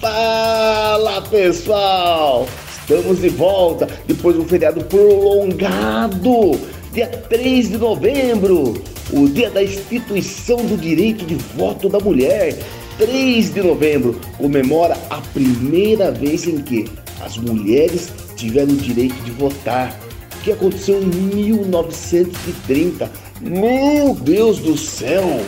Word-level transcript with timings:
Fala 0.00 1.20
pessoal! 1.22 2.46
Estamos 2.70 3.20
de 3.20 3.30
volta 3.30 3.88
depois 4.06 4.36
de 4.36 4.42
um 4.42 4.46
feriado 4.46 4.84
prolongado, 4.84 6.52
dia 6.92 7.08
3 7.08 7.70
de 7.70 7.78
novembro, 7.78 8.80
o 9.12 9.28
dia 9.28 9.50
da 9.50 9.60
instituição 9.60 10.58
do 10.58 10.76
direito 10.76 11.26
de 11.26 11.34
voto 11.34 11.88
da 11.88 11.98
mulher. 11.98 12.56
3 12.96 13.52
de 13.52 13.60
novembro 13.60 14.20
comemora 14.36 14.96
a 15.10 15.20
primeira 15.32 16.12
vez 16.12 16.46
em 16.46 16.58
que 16.58 16.88
as 17.20 17.36
mulheres 17.36 18.12
tiveram 18.36 18.74
o 18.74 18.76
direito 18.76 19.20
de 19.24 19.32
votar. 19.32 19.98
O 20.36 20.40
que 20.42 20.52
aconteceu 20.52 21.02
em 21.02 21.06
1930? 21.06 23.10
Meu 23.40 24.14
Deus 24.14 24.60
do 24.60 24.78
céu! 24.78 25.44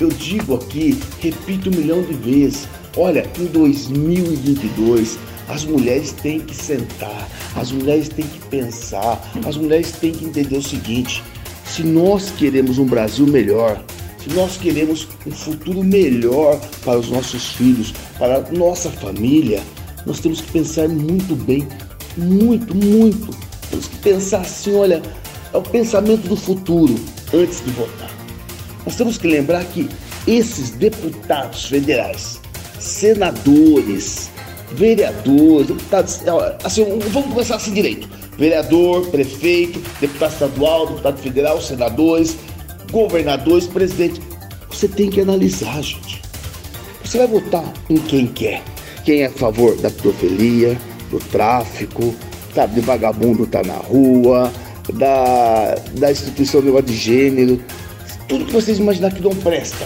Eu 0.02 0.10
digo 0.10 0.56
aqui, 0.56 0.98
repito 1.20 1.70
um 1.70 1.74
milhão 1.74 2.02
de 2.02 2.14
vezes: 2.14 2.68
olha, 2.98 3.24
em 3.40 3.46
2022 3.46 5.20
as 5.48 5.64
mulheres 5.64 6.12
têm 6.12 6.40
que 6.40 6.56
sentar, 6.56 7.30
as 7.56 7.72
mulheres 7.72 8.10
têm 8.10 8.26
que 8.26 8.40
pensar, 8.48 9.22
as 9.46 9.56
mulheres 9.56 9.92
têm 9.92 10.12
que 10.12 10.26
entender 10.26 10.58
o 10.58 10.64
seguinte: 10.64 11.22
se 11.68 11.84
nós 11.84 12.32
queremos 12.32 12.80
um 12.80 12.86
Brasil 12.86 13.28
melhor, 13.28 13.80
se 14.18 14.34
nós 14.34 14.58
queremos 14.58 15.08
um 15.28 15.32
futuro 15.32 15.84
melhor 15.84 16.60
para 16.84 16.98
os 16.98 17.12
nossos 17.12 17.50
filhos, 17.50 17.94
para 18.18 18.38
a 18.38 18.52
nossa 18.52 18.90
família, 18.90 19.62
nós 20.08 20.20
temos 20.20 20.42
que 20.42 20.52
pensar 20.52 20.90
muito 20.90 21.36
bem, 21.36 21.68
muito, 22.18 22.74
muito. 22.74 23.30
Temos 23.70 23.86
que 23.86 23.98
pensar 23.98 24.40
assim: 24.40 24.74
olha, 24.74 25.00
é 25.54 25.58
o 25.58 25.62
pensamento 25.62 26.28
do 26.28 26.36
futuro 26.36 26.96
antes 27.32 27.64
de 27.64 27.70
votar. 27.70 28.11
Nós 28.86 28.96
temos 28.96 29.18
que 29.18 29.28
lembrar 29.28 29.64
que 29.66 29.90
esses 30.28 30.72
deputados 30.72 31.66
federais, 31.66 32.40
senadores, 32.80 34.30
vereadores, 34.72 35.68
deputados, 35.68 36.22
assim, 36.64 36.84
vamos 37.10 37.30
começar 37.30 37.56
assim 37.56 37.74
direito: 37.74 38.10
vereador, 38.38 39.06
prefeito, 39.08 39.82
deputado 40.00 40.34
estadual, 40.34 40.88
deputado 40.88 41.18
federal, 41.20 41.62
senadores, 41.62 42.38
governadores, 42.92 43.68
presidente. 43.68 44.22
Você 44.70 44.88
tem 44.88 45.10
que 45.10 45.22
analisar, 45.22 45.82
gente. 45.82 46.22
Você 47.04 47.18
vai 47.18 47.28
votar 47.28 47.74
em 47.90 47.98
quem 47.98 48.28
quer. 48.28 48.64
Quem 49.04 49.22
é 49.22 49.26
a 49.26 49.32
favor 49.32 49.76
da 49.78 49.90
pedofilia, 49.90 50.78
do 51.10 51.20
tráfico, 51.20 52.16
sabe, 52.54 52.76
de 52.76 52.82
vagabundo 52.82 53.46
tá 53.46 53.62
na 53.64 53.76
rua, 53.76 54.52
da, 54.94 55.76
da 55.94 56.12
instituição 56.12 56.62
de 56.62 56.96
gênero, 56.96 57.62
tudo 58.32 58.46
que 58.46 58.54
vocês 58.54 58.80
imaginarem 58.80 59.18
que 59.18 59.22
não 59.22 59.36
presta. 59.36 59.86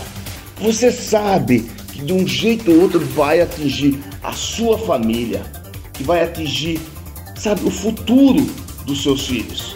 Você 0.62 0.92
sabe 0.92 1.68
que 1.92 2.04
de 2.04 2.14
um 2.14 2.28
jeito 2.28 2.72
ou 2.72 2.82
outro 2.84 3.00
vai 3.00 3.42
atingir 3.42 4.00
a 4.22 4.34
sua 4.34 4.78
família, 4.78 5.42
que 5.94 6.04
vai 6.04 6.24
atingir, 6.24 6.80
sabe, 7.36 7.66
o 7.66 7.72
futuro 7.72 8.46
dos 8.86 9.02
seus 9.02 9.26
filhos. 9.26 9.76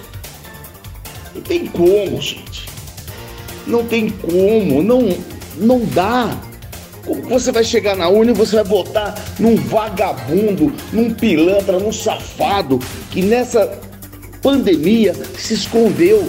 Não 1.34 1.42
tem 1.42 1.66
como, 1.66 2.22
gente. 2.22 2.70
Não 3.66 3.84
tem 3.86 4.12
como, 4.12 4.84
não, 4.84 5.18
não 5.58 5.84
dá. 5.86 6.40
Como 7.04 7.28
você 7.28 7.52
vai 7.52 7.64
chegar 7.64 7.96
na 7.96 8.08
urna 8.08 8.34
e 8.34 8.36
você 8.36 8.58
vai 8.58 8.66
votar 8.66 9.16
num 9.40 9.56
vagabundo, 9.56 10.72
num 10.94 11.12
pilantra, 11.12 11.80
num 11.80 11.92
safado 11.92 12.78
que 13.10 13.24
nessa 13.24 13.66
pandemia 14.44 15.16
se 15.36 15.56
escondeu 15.56 16.24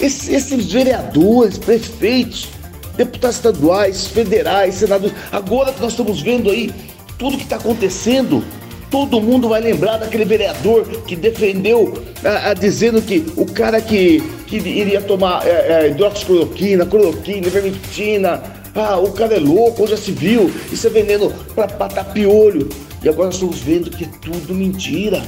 esses, 0.00 0.28
esses 0.28 0.72
vereadores, 0.72 1.58
prefeitos, 1.58 2.48
deputados 2.96 3.36
estaduais, 3.36 4.06
federais, 4.06 4.76
senadores, 4.76 5.14
agora 5.30 5.72
que 5.72 5.80
nós 5.80 5.92
estamos 5.92 6.20
vendo 6.20 6.50
aí 6.50 6.72
tudo 7.18 7.36
que 7.36 7.44
está 7.44 7.56
acontecendo, 7.56 8.42
todo 8.90 9.20
mundo 9.20 9.48
vai 9.48 9.60
lembrar 9.60 9.98
daquele 9.98 10.24
vereador 10.24 10.84
que 11.06 11.14
defendeu, 11.14 12.02
a, 12.24 12.50
a, 12.50 12.54
dizendo 12.54 13.00
que 13.00 13.24
o 13.36 13.46
cara 13.46 13.80
que, 13.80 14.20
que 14.46 14.56
iria 14.56 15.00
tomar 15.00 15.46
é, 15.46 15.84
é, 15.84 15.90
hidroxicloroquina, 15.90 16.86
cloroquina, 16.86 17.46
ivermectina, 17.46 18.42
ah, 18.74 18.98
o 18.98 19.12
cara 19.12 19.34
é 19.34 19.38
louco, 19.38 19.86
já 19.86 19.96
se 19.96 20.12
viu, 20.12 20.50
isso 20.72 20.86
é 20.86 20.90
veneno 20.90 21.32
para 21.54 21.76
matar 21.78 22.04
piolho. 22.12 22.68
E 23.02 23.08
agora 23.08 23.26
nós 23.26 23.34
estamos 23.34 23.60
vendo 23.60 23.90
que 23.90 24.04
é 24.04 24.08
tudo 24.20 24.54
mentira 24.54 25.22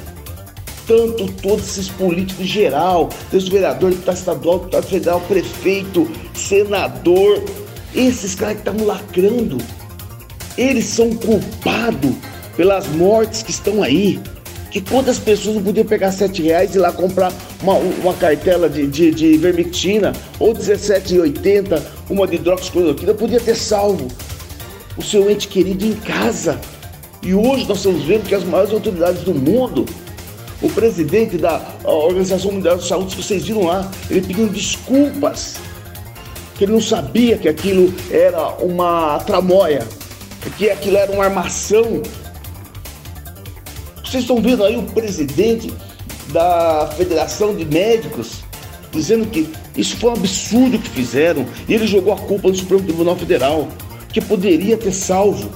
tanto 0.93 1.27
todos 1.41 1.67
esses 1.67 1.89
políticos 1.89 2.45
em 2.45 2.47
geral, 2.47 3.09
desde 3.31 3.49
o 3.49 3.53
vereador, 3.55 3.91
deputado 3.91 4.17
estadual, 4.19 4.59
deputado 4.59 4.87
federal, 4.87 5.21
prefeito, 5.23 6.07
senador, 6.35 7.43
esses 7.95 8.35
caras 8.35 8.57
que 8.57 8.61
estavam 8.61 8.87
lacrando, 8.87 9.57
eles 10.59 10.85
são 10.85 11.09
culpados 11.15 12.13
pelas 12.59 12.87
mortes 12.89 13.43
que 13.43 13.51
estão 13.51 13.83
aí. 13.83 14.21
Que 14.71 14.83
quantas 14.83 15.19
pessoas 15.19 15.57
não 15.57 15.63
podiam 15.63 15.87
pegar 15.87 16.13
sete 16.13 16.43
reais 16.43 16.75
e 16.75 16.79
ir 16.79 16.81
lá 16.81 16.93
comprar 16.93 17.33
uma, 17.63 17.75
uma 17.75 18.15
cartela 18.15 18.69
de, 18.69 18.87
de, 18.87 19.11
de 19.11 19.37
vermectina 19.39 20.13
ou 20.39 20.53
17,80, 20.55 21.83
uma 22.11 22.27
de 22.27 22.37
hidroxicloroquina, 22.37 23.15
podia 23.15 23.41
ter 23.41 23.55
salvo 23.55 24.09
o 24.97 25.03
seu 25.03 25.31
ente 25.31 25.49
querido 25.49 25.87
em 25.87 25.95
casa. 25.95 26.61
E 27.23 27.35
hoje 27.35 27.67
nós 27.67 27.79
estamos 27.79 28.05
vendo 28.05 28.27
que 28.27 28.35
as 28.35 28.45
maiores 28.45 28.73
autoridades 28.73 29.23
do 29.23 29.35
mundo 29.35 29.87
o 30.63 30.71
presidente 30.71 31.37
da 31.37 31.61
Organização 31.85 32.53
Mundial 32.53 32.77
de 32.77 32.87
Saúde, 32.87 33.17
que 33.17 33.23
vocês 33.23 33.45
viram 33.45 33.65
lá, 33.65 33.91
ele 34.09 34.21
pediu 34.21 34.49
desculpas, 34.49 35.57
que 36.55 36.65
ele 36.65 36.73
não 36.73 36.81
sabia 36.81 37.37
que 37.37 37.49
aquilo 37.49 37.93
era 38.11 38.49
uma 38.63 39.19
tramóia, 39.21 39.87
que 40.57 40.71
aquilo 40.71 40.97
era 40.97 41.11
uma 41.11 41.25
armação. 41.25 42.03
Vocês 44.05 44.23
estão 44.23 44.41
vendo 44.41 44.65
aí 44.65 44.77
o 44.77 44.85
presidente 44.85 45.73
da 46.33 46.89
Federação 46.97 47.55
de 47.55 47.65
Médicos 47.65 48.45
dizendo 48.93 49.27
que 49.27 49.49
isso 49.77 49.97
foi 49.97 50.11
um 50.11 50.15
absurdo 50.15 50.79
que 50.79 50.91
fizeram 50.91 51.47
e 51.67 51.75
ele 51.75 51.87
jogou 51.87 52.13
a 52.13 52.19
culpa 52.19 52.49
no 52.49 52.55
Supremo 52.55 52.85
Tribunal 52.85 53.17
Federal, 53.17 53.69
que 54.13 54.21
poderia 54.21 54.77
ter 54.77 54.93
salvo. 54.93 55.51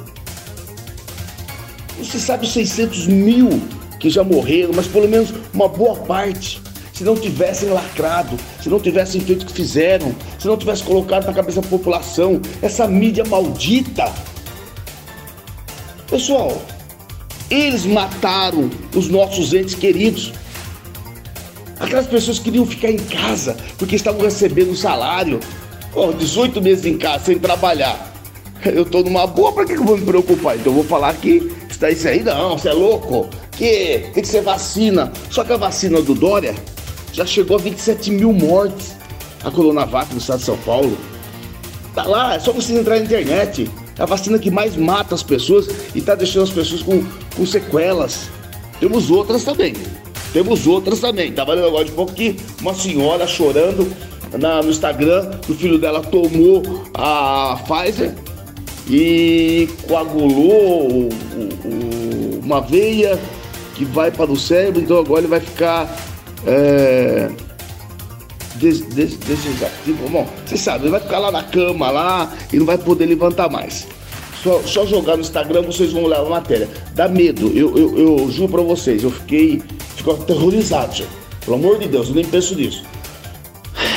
Você 1.98 2.18
sabe 2.18 2.46
os 2.46 2.52
600 2.52 3.06
mil 3.06 3.62
que 3.98 4.10
já 4.10 4.22
morreram, 4.22 4.72
mas 4.74 4.86
pelo 4.86 5.08
menos 5.08 5.32
uma 5.52 5.68
boa 5.68 5.96
parte, 5.96 6.60
se 6.92 7.04
não 7.04 7.14
tivessem 7.14 7.68
lacrado, 7.68 8.38
se 8.62 8.68
não 8.68 8.80
tivessem 8.80 9.20
feito 9.20 9.42
o 9.42 9.46
que 9.46 9.52
fizeram, 9.52 10.14
se 10.38 10.46
não 10.46 10.56
tivessem 10.56 10.86
colocado 10.86 11.26
na 11.26 11.32
cabeça 11.34 11.60
da 11.60 11.68
população 11.68 12.40
essa 12.62 12.86
mídia 12.88 13.24
maldita. 13.24 14.10
Pessoal, 16.08 16.62
eles 17.50 17.84
mataram 17.84 18.70
os 18.94 19.08
nossos 19.08 19.52
entes 19.52 19.74
queridos. 19.74 20.32
Aquelas 21.78 22.06
pessoas 22.06 22.38
queriam 22.38 22.64
ficar 22.64 22.90
em 22.90 22.96
casa 22.96 23.56
porque 23.76 23.96
estavam 23.96 24.22
recebendo 24.22 24.74
salário. 24.74 25.38
Oh, 25.94 26.12
18 26.12 26.62
meses 26.62 26.86
em 26.86 26.96
casa 26.96 27.26
sem 27.26 27.38
trabalhar. 27.38 28.14
Eu 28.64 28.84
tô 28.86 29.02
numa 29.02 29.26
boa, 29.26 29.52
para 29.52 29.66
que 29.66 29.74
eu 29.74 29.84
vou 29.84 29.98
me 29.98 30.04
preocupar? 30.04 30.56
Então 30.56 30.72
eu 30.72 30.76
vou 30.76 30.84
falar 30.84 31.14
que 31.14 31.52
está 31.68 31.90
isso 31.90 32.08
aí, 32.08 32.22
não, 32.22 32.56
você 32.56 32.70
é 32.70 32.72
louco 32.72 33.28
que 33.56 34.10
tem 34.12 34.22
que 34.22 34.28
ser 34.28 34.42
vacina. 34.42 35.12
Só 35.30 35.44
que 35.44 35.52
a 35.52 35.56
vacina 35.56 36.00
do 36.00 36.14
Dória 36.14 36.54
já 37.12 37.24
chegou 37.24 37.56
a 37.56 37.60
27 37.60 38.10
mil 38.10 38.32
mortes. 38.32 38.94
A 39.42 39.50
Coronavac 39.50 40.12
no 40.12 40.18
estado 40.18 40.40
de 40.40 40.44
São 40.44 40.58
Paulo. 40.58 40.96
Tá 41.94 42.04
lá, 42.04 42.34
é 42.34 42.38
só 42.38 42.52
você 42.52 42.72
entrar 42.72 42.96
na 42.96 43.04
internet. 43.04 43.70
É 43.98 44.02
a 44.02 44.06
vacina 44.06 44.38
que 44.38 44.50
mais 44.50 44.76
mata 44.76 45.14
as 45.14 45.22
pessoas 45.22 45.68
e 45.94 46.00
tá 46.00 46.14
deixando 46.14 46.42
as 46.42 46.50
pessoas 46.50 46.82
com, 46.82 47.04
com 47.34 47.46
sequelas. 47.46 48.28
Temos 48.78 49.10
outras 49.10 49.44
também. 49.44 49.74
Temos 50.32 50.66
outras 50.66 51.00
também. 51.00 51.32
Tava 51.32 51.54
lendo 51.54 51.68
agora 51.68 51.84
de 51.84 51.92
pouco 51.92 52.12
que 52.12 52.36
uma 52.60 52.74
senhora 52.74 53.26
chorando 53.26 53.90
na, 54.38 54.62
no 54.62 54.70
Instagram, 54.70 55.30
o 55.48 55.54
filho 55.54 55.78
dela 55.78 56.02
tomou 56.02 56.62
a 56.92 57.58
Pfizer 57.64 58.14
e 58.88 59.68
coagulou 59.88 60.90
o, 60.90 61.08
o, 61.64 62.40
uma 62.44 62.60
veia 62.60 63.18
que 63.76 63.84
vai 63.84 64.10
para 64.10 64.32
o 64.32 64.36
cérebro, 64.36 64.80
então 64.80 64.98
agora 64.98 65.20
ele 65.20 65.28
vai 65.28 65.40
ficar 65.40 65.94
é, 66.46 67.28
des, 68.56 68.80
des, 68.80 69.18
Bom, 70.10 70.26
você 70.46 70.56
sabe, 70.56 70.84
ele 70.84 70.90
vai 70.90 71.00
ficar 71.00 71.18
lá 71.18 71.30
na 71.30 71.42
cama 71.42 71.90
lá 71.90 72.32
e 72.52 72.56
não 72.56 72.64
vai 72.64 72.78
poder 72.78 73.06
levantar 73.06 73.50
mais. 73.50 73.86
Só, 74.42 74.62
só 74.62 74.86
jogar 74.86 75.16
no 75.16 75.22
Instagram 75.22 75.62
vocês 75.62 75.92
vão 75.92 76.04
olhar 76.04 76.20
a 76.20 76.24
matéria. 76.24 76.68
Dá 76.94 77.06
medo, 77.06 77.48
eu, 77.48 77.76
eu, 77.76 77.98
eu 77.98 78.30
juro 78.30 78.52
pra 78.52 78.62
vocês, 78.62 79.02
eu 79.02 79.10
fiquei, 79.10 79.62
fico 79.96 80.12
aterrorizado, 80.12 80.94
gente. 80.94 81.10
Pelo 81.44 81.56
amor 81.56 81.78
de 81.78 81.88
Deus, 81.88 82.08
eu 82.08 82.14
nem 82.14 82.24
penso 82.24 82.54
nisso. 82.54 82.82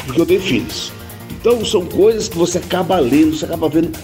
Porque 0.06 0.22
eu 0.22 0.26
tenho 0.26 0.42
filhos. 0.42 0.92
Então 1.32 1.64
são 1.64 1.86
coisas 1.86 2.28
que 2.28 2.38
você 2.38 2.58
acaba 2.58 3.00
lendo, 3.00 3.36
você 3.36 3.46
acaba 3.46 3.70
vendo. 3.70 3.98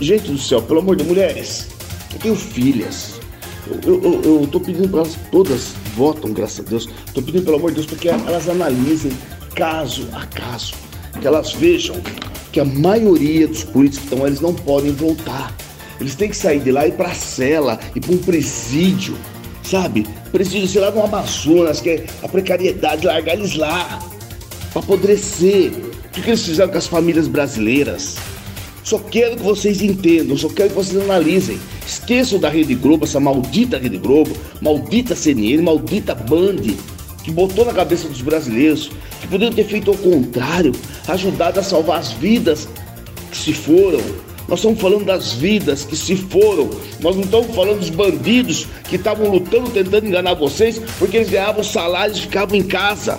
Gente 0.00 0.32
do 0.32 0.38
céu, 0.38 0.60
pelo 0.62 0.80
amor 0.80 0.96
de 0.96 1.04
mulheres, 1.04 1.68
eu 2.12 2.18
tenho 2.18 2.34
filhas. 2.34 3.21
Eu, 3.66 4.02
eu, 4.02 4.22
eu, 4.22 4.48
tô 4.48 4.58
pedindo 4.58 4.88
para 4.88 5.00
elas 5.00 5.16
todas 5.30 5.72
votam, 5.94 6.32
graças 6.32 6.60
a 6.60 6.68
Deus. 6.68 6.88
Tô 7.14 7.22
pedindo 7.22 7.44
pelo 7.44 7.56
amor 7.56 7.70
de 7.70 7.76
Deus 7.76 7.86
para 7.86 7.98
que 7.98 8.08
elas 8.08 8.48
analisem 8.48 9.12
caso 9.54 10.08
a 10.12 10.26
caso, 10.26 10.74
que 11.20 11.26
elas 11.26 11.52
vejam 11.52 11.96
que 12.50 12.58
a 12.58 12.64
maioria 12.64 13.46
dos 13.46 13.64
políticos 13.64 14.08
que 14.08 14.14
estão 14.14 14.26
eles 14.26 14.40
não 14.40 14.54
podem 14.54 14.92
voltar. 14.92 15.54
Eles 16.00 16.16
têm 16.16 16.28
que 16.28 16.36
sair 16.36 16.60
de 16.60 16.72
lá 16.72 16.86
e 16.86 16.88
ir 16.88 16.94
para 16.94 17.14
cela, 17.14 17.78
ir 17.94 18.00
para 18.00 18.12
um 18.12 18.18
presídio, 18.18 19.16
sabe? 19.62 20.06
Presídio, 20.32 20.66
sei 20.66 20.80
lá, 20.80 20.90
no 20.90 21.02
Amazonas, 21.02 21.80
que 21.80 21.90
é 21.90 22.06
a 22.22 22.28
precariedade, 22.28 23.06
largar 23.06 23.34
eles 23.34 23.54
lá, 23.54 24.00
para 24.72 24.82
apodrecer. 24.82 25.70
O 25.70 26.10
que 26.10 26.28
eles 26.28 26.44
fizeram 26.44 26.72
com 26.72 26.78
as 26.78 26.88
famílias 26.88 27.28
brasileiras? 27.28 28.16
Só 28.84 28.98
quero 28.98 29.36
que 29.36 29.42
vocês 29.42 29.80
entendam, 29.80 30.36
só 30.36 30.48
quero 30.48 30.70
que 30.70 30.74
vocês 30.74 31.00
analisem. 31.00 31.58
Esqueçam 31.86 32.38
da 32.38 32.48
Rede 32.48 32.74
Globo, 32.74 33.04
essa 33.04 33.20
maldita 33.20 33.78
Rede 33.78 33.96
Globo, 33.96 34.36
maldita 34.60 35.14
CNN, 35.14 35.62
maldita 35.62 36.14
Band, 36.14 36.62
que 37.22 37.30
botou 37.30 37.64
na 37.64 37.72
cabeça 37.72 38.08
dos 38.08 38.20
brasileiros 38.20 38.90
que 39.20 39.28
poderiam 39.28 39.52
ter 39.52 39.64
feito 39.64 39.90
ao 39.90 39.96
contrário, 39.96 40.72
ajudado 41.06 41.60
a 41.60 41.62
salvar 41.62 42.00
as 42.00 42.10
vidas 42.12 42.68
que 43.30 43.36
se 43.36 43.52
foram. 43.52 44.00
Nós 44.48 44.58
estamos 44.58 44.80
falando 44.80 45.04
das 45.04 45.32
vidas 45.32 45.84
que 45.84 45.96
se 45.96 46.16
foram. 46.16 46.68
Nós 47.00 47.14
não 47.14 47.22
estamos 47.22 47.54
falando 47.54 47.78
dos 47.78 47.90
bandidos 47.90 48.66
que 48.88 48.96
estavam 48.96 49.30
lutando, 49.30 49.70
tentando 49.70 50.08
enganar 50.08 50.34
vocês, 50.34 50.80
porque 50.98 51.18
eles 51.18 51.30
ganhavam 51.30 51.62
salários 51.62 52.18
e 52.18 52.22
ficavam 52.22 52.56
em 52.56 52.64
casa. 52.64 53.16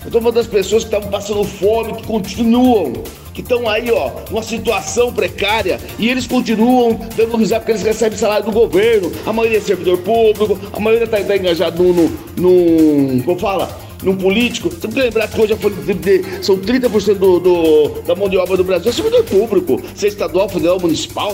Eu 0.00 0.06
estou 0.06 0.20
falando 0.20 0.34
das 0.34 0.48
pessoas 0.48 0.82
que 0.82 0.88
estavam 0.88 1.10
passando 1.10 1.44
fome, 1.44 1.94
que 1.94 2.02
continuam 2.02 2.94
que 3.40 3.52
estão 3.52 3.68
aí, 3.68 3.90
ó, 3.90 4.10
numa 4.30 4.42
situação 4.42 5.12
precária 5.12 5.80
e 5.98 6.08
eles 6.08 6.26
continuam 6.26 7.00
dando 7.16 7.36
risada 7.36 7.60
porque 7.60 7.72
eles 7.72 7.82
recebem 7.82 8.18
salário 8.18 8.44
do 8.44 8.52
governo. 8.52 9.10
A 9.26 9.32
maioria 9.32 9.58
é 9.58 9.60
servidor 9.60 9.98
público, 9.98 10.58
a 10.72 10.80
maioria 10.80 11.04
está 11.04 11.20
tá 11.20 11.36
engajado 11.36 11.82
num, 11.82 12.10
num, 12.36 13.22
como 13.22 13.38
fala, 13.38 13.78
num 14.02 14.16
político. 14.16 14.70
Você 14.70 14.80
tem 14.80 14.90
que 14.90 15.00
lembrar 15.00 15.28
que 15.28 15.40
hoje 15.40 15.54
de, 15.54 16.44
são 16.44 16.58
30% 16.58 17.14
do, 17.14 17.40
do, 17.40 17.88
da 18.02 18.14
mão 18.14 18.28
de 18.28 18.36
obra 18.36 18.56
do 18.56 18.64
Brasil 18.64 18.90
é 18.90 18.92
servidor 18.92 19.24
público, 19.24 19.80
seja 19.94 20.08
estadual, 20.08 20.48
federal, 20.48 20.78
municipal. 20.78 21.32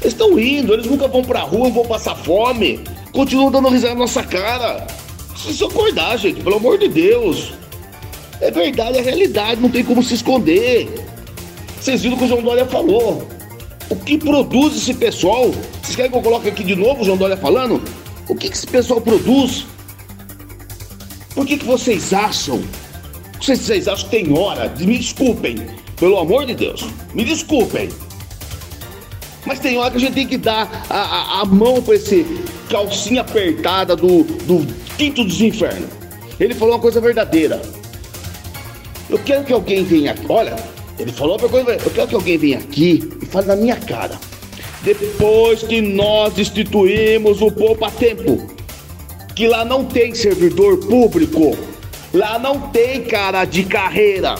Eles 0.00 0.14
estão 0.14 0.38
indo, 0.38 0.72
eles 0.72 0.86
nunca 0.86 1.06
vão 1.06 1.22
pra 1.22 1.40
rua, 1.40 1.68
vão 1.68 1.84
passar 1.84 2.14
fome, 2.16 2.80
continuam 3.12 3.50
dando 3.50 3.68
risada 3.68 3.94
na 3.94 4.00
nossa 4.00 4.22
cara. 4.22 4.86
Precisa 5.32 5.66
acordar, 5.66 6.16
gente, 6.18 6.42
pelo 6.42 6.56
amor 6.56 6.78
de 6.78 6.88
Deus. 6.88 7.52
É 8.40 8.50
verdade, 8.50 8.98
é 8.98 9.02
realidade, 9.02 9.60
não 9.60 9.68
tem 9.68 9.84
como 9.84 10.02
se 10.02 10.14
esconder. 10.14 10.88
Vocês 11.80 12.02
viram 12.02 12.16
o 12.16 12.18
que 12.18 12.24
o 12.24 12.28
João 12.28 12.42
Dória 12.42 12.66
falou. 12.66 13.26
O 13.90 13.96
que 13.96 14.16
produz 14.16 14.76
esse 14.76 14.94
pessoal? 14.94 15.50
Vocês 15.82 15.96
querem 15.96 16.10
que 16.10 16.16
eu 16.16 16.22
coloque 16.22 16.48
aqui 16.48 16.64
de 16.64 16.76
novo 16.76 17.02
o 17.02 17.04
João 17.04 17.16
Dória 17.16 17.36
falando? 17.36 17.82
O 18.28 18.34
que, 18.34 18.48
que 18.48 18.56
esse 18.56 18.66
pessoal 18.66 19.00
produz? 19.00 19.66
Por 21.34 21.44
que, 21.46 21.58
que 21.58 21.64
vocês 21.64 22.12
acham? 22.12 22.62
Vocês 23.40 23.88
acham 23.88 24.08
que 24.08 24.16
tem 24.16 24.36
hora? 24.36 24.72
Me 24.78 24.96
desculpem, 24.96 25.56
pelo 25.98 26.18
amor 26.18 26.46
de 26.46 26.54
Deus. 26.54 26.86
Me 27.14 27.24
desculpem. 27.24 27.88
Mas 29.44 29.58
tem 29.58 29.78
hora 29.78 29.90
que 29.90 29.96
a 29.96 30.00
gente 30.00 30.12
tem 30.12 30.26
que 30.26 30.38
dar 30.38 30.86
a, 30.88 30.98
a, 30.98 31.40
a 31.40 31.44
mão 31.44 31.82
para 31.82 31.94
esse 31.94 32.24
calcinha 32.68 33.22
apertada 33.22 33.96
do, 33.96 34.22
do 34.22 34.66
quinto 34.96 35.24
dos 35.24 35.40
infernos. 35.40 35.88
Ele 36.38 36.54
falou 36.54 36.74
uma 36.74 36.80
coisa 36.80 37.00
verdadeira. 37.00 37.60
Eu 39.10 39.18
quero 39.18 39.44
que 39.44 39.52
alguém 39.52 39.84
venha 39.84 40.12
aqui. 40.12 40.26
Olha, 40.28 40.56
ele 40.98 41.10
falou 41.12 41.36
uma 41.36 41.48
coisa. 41.48 41.72
Eu 41.72 41.90
quero 41.90 42.08
que 42.08 42.14
alguém 42.14 42.38
venha 42.38 42.58
aqui 42.58 43.10
e 43.20 43.26
fale 43.26 43.48
na 43.48 43.56
minha 43.56 43.76
cara. 43.76 44.18
Depois 44.82 45.62
que 45.62 45.80
nós 45.80 46.38
instituímos 46.38 47.42
o 47.42 47.50
Poupa 47.50 47.90
Tempo, 47.90 48.46
que 49.34 49.48
lá 49.48 49.64
não 49.64 49.84
tem 49.84 50.14
servidor 50.14 50.78
público, 50.78 51.56
lá 52.14 52.38
não 52.38 52.60
tem 52.70 53.02
cara 53.02 53.44
de 53.44 53.64
carreira. 53.64 54.36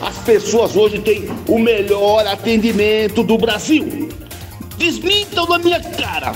As 0.00 0.16
pessoas 0.18 0.76
hoje 0.76 0.98
têm 0.98 1.28
o 1.46 1.58
melhor 1.58 2.26
atendimento 2.26 3.22
do 3.22 3.38
Brasil. 3.38 4.08
Desmintam 4.76 5.46
na 5.46 5.58
minha 5.58 5.80
cara. 5.80 6.32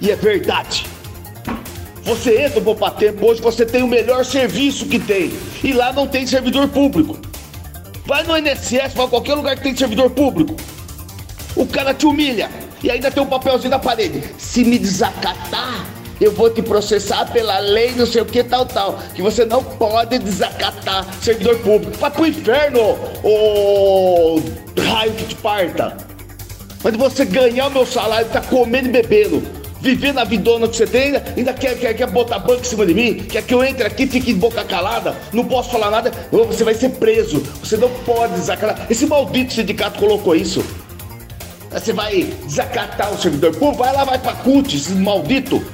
E 0.00 0.10
é 0.10 0.16
verdade. 0.16 0.84
Você 2.06 2.42
entra 2.42 2.60
no 2.60 2.64
Poupa 2.64 2.88
Tempo 2.88 3.26
hoje, 3.26 3.42
você 3.42 3.66
tem 3.66 3.82
o 3.82 3.88
melhor 3.88 4.24
serviço 4.24 4.86
que 4.86 4.96
tem. 4.96 5.32
E 5.64 5.72
lá 5.72 5.92
não 5.92 6.06
tem 6.06 6.24
servidor 6.24 6.68
público. 6.68 7.18
Vai 8.06 8.22
no 8.22 8.38
INSS, 8.38 8.94
vai 8.94 9.06
a 9.06 9.08
qualquer 9.08 9.34
lugar 9.34 9.56
que 9.56 9.64
tem 9.64 9.76
servidor 9.76 10.10
público. 10.10 10.54
O 11.56 11.66
cara 11.66 11.92
te 11.92 12.06
humilha. 12.06 12.48
E 12.80 12.88
ainda 12.88 13.10
tem 13.10 13.20
um 13.20 13.26
papelzinho 13.26 13.70
na 13.70 13.80
parede. 13.80 14.22
Se 14.38 14.62
me 14.62 14.78
desacatar, 14.78 15.84
eu 16.20 16.30
vou 16.30 16.48
te 16.48 16.62
processar 16.62 17.26
pela 17.32 17.58
lei, 17.58 17.90
não 17.96 18.06
sei 18.06 18.22
o 18.22 18.24
que, 18.24 18.44
tal, 18.44 18.64
tal. 18.66 19.00
Que 19.12 19.20
você 19.20 19.44
não 19.44 19.64
pode 19.64 20.20
desacatar 20.20 21.04
servidor 21.20 21.58
público. 21.58 21.98
Vai 21.98 22.10
pro 22.12 22.24
inferno, 22.24 22.96
ô 23.24 24.40
raio 24.80 25.12
que 25.14 25.24
te 25.24 25.34
parta. 25.34 25.96
Mas 26.84 26.94
você 26.94 27.24
ganhar 27.24 27.66
o 27.66 27.70
meu 27.72 27.84
salário, 27.84 28.28
tá 28.28 28.40
comendo 28.40 28.90
e 28.90 28.92
bebendo 28.92 29.55
viver 29.86 30.12
na 30.12 30.24
vidona 30.24 30.66
que 30.66 30.76
você 30.76 30.86
tem, 30.86 31.14
ainda 31.36 31.52
quer, 31.52 31.78
quer, 31.78 31.94
quer 31.94 32.10
botar 32.10 32.40
banco 32.40 32.60
em 32.60 32.64
cima 32.64 32.84
de 32.84 32.92
mim, 32.92 33.14
quer 33.14 33.42
que 33.42 33.54
eu 33.54 33.62
entre 33.62 33.86
aqui, 33.86 34.06
fique 34.06 34.34
boca 34.34 34.64
calada, 34.64 35.16
não 35.32 35.44
posso 35.44 35.70
falar 35.70 35.90
nada, 35.90 36.10
você 36.32 36.64
vai 36.64 36.74
ser 36.74 36.90
preso, 36.90 37.40
você 37.62 37.76
não 37.76 37.88
pode 38.04 38.34
desacatar. 38.34 38.86
Esse 38.90 39.06
maldito 39.06 39.52
sindicato 39.52 39.98
colocou 40.00 40.34
isso. 40.34 40.64
Você 41.70 41.92
vai 41.92 42.24
desacatar 42.44 43.12
o 43.12 43.18
servidor 43.18 43.54
público, 43.54 43.84
vai 43.84 43.92
lá, 43.92 44.04
vai 44.04 44.18
pra 44.18 44.32
CUT, 44.32 44.74
esse 44.74 44.92
maldito. 44.92 45.64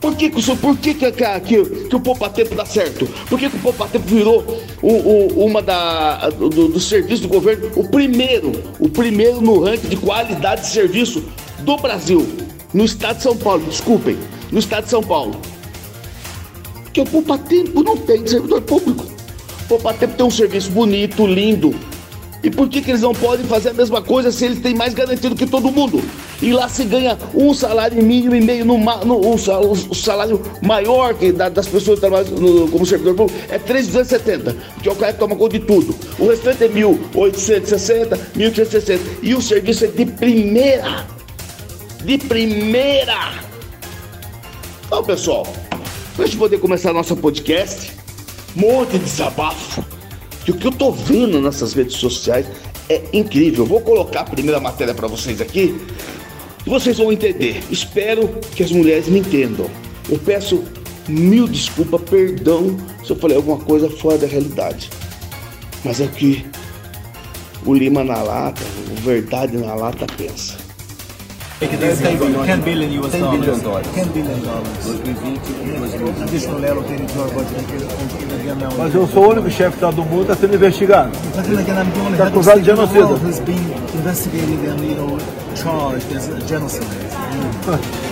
Por 0.00 0.16
que, 0.16 0.30
que, 0.30 0.56
por 0.56 0.78
que, 0.78 0.94
que, 0.94 1.12
que, 1.12 1.64
que 1.88 1.96
o 1.96 2.00
Poupa 2.00 2.30
Tempo 2.30 2.54
dá 2.54 2.64
certo? 2.64 3.06
Por 3.28 3.38
que, 3.38 3.50
que 3.50 3.56
o 3.56 3.60
Poupa 3.60 3.86
Tempo 3.88 4.06
virou 4.06 4.62
o, 4.80 4.88
o, 4.88 5.44
uma 5.44 5.60
da, 5.60 6.30
do, 6.30 6.48
do 6.48 6.80
serviço 6.80 7.22
do 7.22 7.28
governo 7.28 7.70
o 7.76 7.86
primeiro, 7.86 8.52
o 8.78 8.88
primeiro 8.88 9.42
no 9.42 9.62
ranking 9.62 9.88
de 9.88 9.96
qualidade 9.96 10.62
de 10.62 10.68
serviço 10.68 11.22
do 11.58 11.76
Brasil? 11.76 12.49
No 12.72 12.84
estado 12.84 13.16
de 13.16 13.22
São 13.22 13.36
Paulo, 13.36 13.64
desculpem, 13.64 14.18
no 14.50 14.58
estado 14.58 14.84
de 14.84 14.90
São 14.90 15.02
Paulo. 15.02 15.40
O 16.96 17.04
Poupa 17.04 17.38
Tempo 17.38 17.82
não 17.82 17.96
tem 17.96 18.26
servidor 18.26 18.60
público. 18.62 19.06
Poupa 19.68 19.94
Tempo 19.94 20.14
tem 20.14 20.26
um 20.26 20.30
serviço 20.30 20.70
bonito, 20.70 21.26
lindo. 21.26 21.74
E 22.42 22.50
por 22.50 22.68
que, 22.68 22.80
que 22.80 22.90
eles 22.90 23.02
não 23.02 23.14
podem 23.14 23.44
fazer 23.46 23.70
a 23.70 23.74
mesma 23.74 24.00
coisa 24.00 24.32
se 24.32 24.46
eles 24.46 24.60
têm 24.60 24.74
mais 24.74 24.94
garantido 24.94 25.34
que 25.34 25.46
todo 25.46 25.70
mundo? 25.70 26.02
E 26.40 26.52
lá 26.52 26.68
se 26.68 26.84
ganha 26.84 27.18
um 27.34 27.52
salário 27.52 28.02
mínimo 28.02 28.34
e 28.34 28.40
meio, 28.40 28.64
no, 28.64 28.78
no 28.78 29.34
um, 29.34 29.36
salário 29.94 30.40
maior 30.62 31.14
que 31.14 31.32
da, 31.32 31.50
das 31.50 31.68
pessoas 31.68 32.00
que 32.00 32.06
trabalham 32.06 32.30
no, 32.30 32.68
como 32.68 32.86
servidor 32.86 33.14
público 33.14 33.38
é 33.50 33.58
3,270, 33.58 34.56
porque 34.74 34.88
o 34.88 34.94
cara 34.94 35.12
toma 35.12 35.36
conta 35.36 35.58
de 35.58 35.66
tudo. 35.66 35.94
O 36.18 36.28
restante 36.28 36.64
é 36.64 36.68
1.860, 36.68 38.18
1.560. 38.36 39.00
E 39.22 39.34
o 39.34 39.42
serviço 39.42 39.84
é 39.84 39.88
de 39.88 40.06
primeira 40.06 41.06
de 42.04 42.18
primeira. 42.18 43.32
Então, 44.86 45.04
pessoal, 45.04 45.46
para 46.14 46.24
a 46.24 46.26
gente 46.26 46.38
poder 46.38 46.58
começar 46.58 46.92
nosso 46.92 47.16
podcast, 47.16 47.92
monte 48.56 48.92
de 48.92 49.00
desabafo, 49.00 49.84
que 50.44 50.50
o 50.50 50.54
que 50.54 50.66
eu 50.66 50.72
tô 50.72 50.90
vendo 50.90 51.40
nessas 51.40 51.72
redes 51.72 51.96
sociais 51.96 52.46
é 52.88 53.02
incrível. 53.12 53.64
Vou 53.64 53.80
colocar 53.80 54.20
a 54.20 54.24
primeira 54.24 54.58
matéria 54.58 54.94
para 54.94 55.06
vocês 55.06 55.40
aqui 55.40 55.80
e 56.66 56.70
vocês 56.70 56.98
vão 56.98 57.12
entender. 57.12 57.62
Espero 57.70 58.28
que 58.54 58.62
as 58.62 58.72
mulheres 58.72 59.06
me 59.08 59.20
entendam. 59.20 59.70
Eu 60.08 60.18
peço 60.18 60.64
mil 61.08 61.46
desculpas, 61.46 62.00
perdão 62.02 62.76
se 63.04 63.10
eu 63.10 63.16
falei 63.16 63.36
alguma 63.36 63.58
coisa 63.58 63.88
fora 63.88 64.18
da 64.18 64.26
realidade. 64.26 64.90
Mas 65.84 66.00
é 66.00 66.04
o 66.04 66.08
que 66.08 66.44
o 67.64 67.74
Lima 67.74 68.02
na 68.02 68.22
lata, 68.22 68.62
o 68.90 69.00
Verdade 69.02 69.56
na 69.56 69.74
lata 69.74 70.06
pensa. 70.16 70.69
10 71.60 72.64
billion 72.64 73.04
US 73.04 73.12
10 73.12 73.30
billion 73.32 73.60
dollars. 73.60 73.86
10 73.94 74.08
billion 74.14 74.40
dollars. 74.42 74.68
2020 74.82 76.22
Additional 76.22 76.64
allocated 76.64 77.08
to 77.10 77.20
our 77.20 77.30
budget. 77.34 77.60
Mas 78.78 78.94
eu 78.94 79.06
sou 79.06 79.26
o 79.26 79.30
único 79.32 79.50
chefe 79.50 79.76
que 79.76 79.92
do 79.92 80.02
mundo 80.04 80.22
está 80.22 80.36
sendo 80.36 80.54
investigado. 80.54 81.10
Está 82.12 82.26
acusado 82.28 82.60
de 82.60 82.66
genocídio. 82.66 83.14
Has 83.28 83.40
been 83.40 83.58
investigated 83.94 84.70
and 84.70 84.80
you 84.82 84.94
know 84.96 85.18
charged 85.54 86.16
as 86.16 86.30
a 86.30 86.40
genocide. 86.48 86.86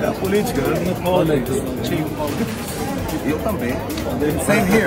É 0.00 0.06
a 0.06 0.12
política, 0.12 0.60
né? 0.62 0.94
Eu 3.26 3.38
também. 3.38 3.74
Same 4.46 4.60
here. 4.72 4.86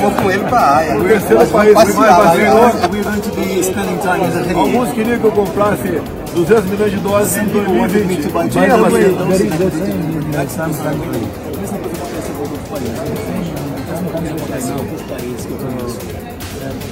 Vou 0.00 0.10
com 0.10 0.30
ele 0.30 0.44
para 0.44 0.58
a 0.58 0.76
Haia. 0.78 0.98
O 0.98 1.04
terceiro 1.04 1.46
país 1.46 1.78
que 1.78 1.92
mais 1.92 2.16
vacinou. 2.16 2.64
We're 2.90 3.02
going 3.02 3.20
to 3.20 3.30
be 3.30 3.62
spending 3.62 3.98
time 3.98 4.24
in 4.24 4.30
the 4.30 4.54
Alguns 4.54 4.92
queriam 4.92 5.18
que 5.18 5.24
eu 5.24 5.32
comprasse 5.32 6.00
200 6.34 6.64
milhões 6.66 6.90
de 6.90 6.98
doses 6.98 7.36
em 7.36 7.46
2020. 7.46 8.32
Não 8.32 8.54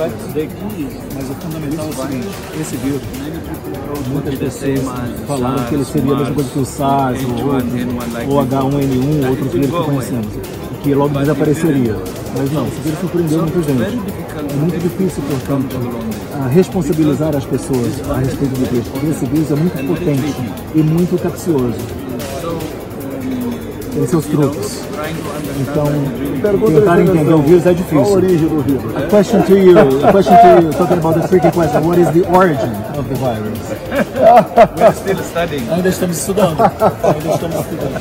tinha 0.08 0.48
vacina. 0.48 0.90
Mas 1.14 1.30
o 1.30 1.34
fundamental 1.34 1.86
é 1.86 1.88
o 1.88 1.92
seguinte, 1.92 2.28
esse 2.60 2.76
vírus, 2.76 3.02
Muitas 4.08 4.34
pessoas 4.34 4.80
falaram 5.26 5.64
que 5.64 5.74
ele 5.74 5.84
seria 5.84 6.12
a 6.12 6.16
mesma 6.16 6.34
coisa 6.34 6.50
que 6.50 6.58
o 6.58 6.64
SARS, 6.64 7.20
ou, 7.24 8.34
ou 8.34 8.44
H1N1, 8.44 9.28
outros 9.28 9.52
vírus 9.52 9.70
que 9.70 9.84
conhecemos, 9.84 10.26
que 10.82 10.94
logo 10.94 11.18
desapareceria. 11.18 11.96
Mas 12.36 12.52
não, 12.52 12.66
esse 12.66 12.80
vírus 12.80 12.98
surpreendeu 13.00 13.38
muita 13.42 13.62
gente. 13.62 13.82
É 14.50 14.56
muito 14.56 14.78
difícil, 14.78 15.22
portanto, 15.28 15.76
responsabilizar 16.50 17.36
as 17.36 17.44
pessoas 17.44 18.10
a 18.10 18.18
respeito 18.18 18.58
do 18.58 18.70
vírus, 18.70 18.88
porque 18.88 19.06
esse 19.06 19.26
vírus 19.26 19.50
é 19.50 19.54
muito 19.54 19.86
potente 19.86 20.34
e 20.74 20.82
muito 20.82 21.22
capcioso. 21.22 21.76
Tem 23.94 24.06
seus 24.06 24.24
truques. 24.26 24.91
Então, 25.60 25.86
tentar 26.66 27.00
entender 27.00 27.34
o 27.34 27.42
vírus 27.42 27.66
é 27.66 27.74
Qual 27.74 27.74
a 27.74 27.74
difícil. 27.74 28.12
origem 28.12 28.48
do 28.48 28.62
vírus? 28.62 28.96
A 28.96 29.02
question 29.08 29.42
to 29.42 29.58
you, 29.58 29.78
a 29.78 30.12
question 30.12 30.36
to 30.36 30.62
you, 30.62 30.72
talking 30.72 30.98
about 30.98 31.20
the 31.20 31.28
tricky 31.28 31.50
question, 31.50 31.84
what 31.86 31.98
is 31.98 32.08
the 32.10 32.24
origin 32.34 32.72
of 32.96 33.08
the 33.08 33.14
virus? 33.16 33.58
We're 34.76 34.94
still 34.94 35.22
studying. 35.22 35.68
Ainda 35.70 35.88
estamos 35.88 36.16
estudando. 36.16 36.62
Ainda 36.62 37.34
estamos 37.34 37.56
estudando. 37.56 38.00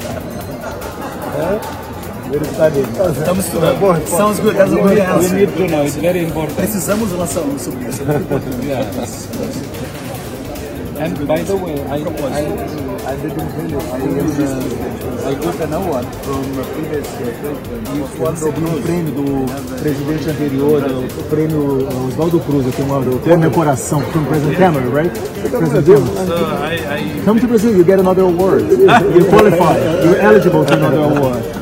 Estamos 3.12 3.46
estudando. 3.46 4.08
Sounds 4.08 4.40
good. 4.40 4.56
That's 4.56 4.72
a 4.72 4.76
good 4.76 5.00
answer. 5.00 5.36
need 5.36 5.54
to 5.58 5.68
know, 5.68 5.84
it's 5.84 5.96
very 5.98 6.24
important. 6.24 6.56
Precisamos 6.56 7.12
lançar 7.12 7.42
um 7.42 7.60
sobre 7.60 7.90
isso. 7.90 8.04
And 11.02 11.28
by 11.28 11.42
the 11.42 11.58
way, 11.58 11.74
I, 11.90 11.98
I, 11.98 12.44
I 13.10 13.16
didn't 13.16 13.50
tell 13.50 13.68
you, 13.68 13.80
I, 13.80 13.98
uh, 14.46 15.30
I 15.30 15.34
got 15.34 15.60
an 15.60 15.74
award 15.74 16.06
from 16.22 16.60
a 16.60 16.64
previous 16.64 17.08
president. 17.16 17.58
Recebi 18.20 18.62
um 18.64 18.82
prêmio 18.84 19.12
do 19.12 19.80
presidente 19.82 20.30
anterior, 20.30 20.84
o 20.84 21.24
prêmio 21.24 21.90
uh, 21.90 22.08
Oswaldo 22.08 22.40
Cruz, 22.42 22.68
aqui 22.68 22.84
uma 22.84 23.02
condecoração 23.02 24.00
from 24.02 24.26
President 24.26 24.58
Cameron, 24.60 24.92
right? 24.92 25.12
President 25.50 25.86
Cameron. 25.88 26.28
So 26.28 26.36
I, 26.62 26.76
I 26.76 27.22
Come 27.26 27.40
to 27.40 27.48
Brazil, 27.48 27.76
you 27.76 27.84
get 27.84 28.00
another 28.00 28.22
award. 28.22 28.70
You 28.70 29.26
qualify, 29.26 29.78
you're 30.04 30.22
eligible 30.22 30.64
to 30.66 30.74
another 30.74 31.00
award. 31.00 31.61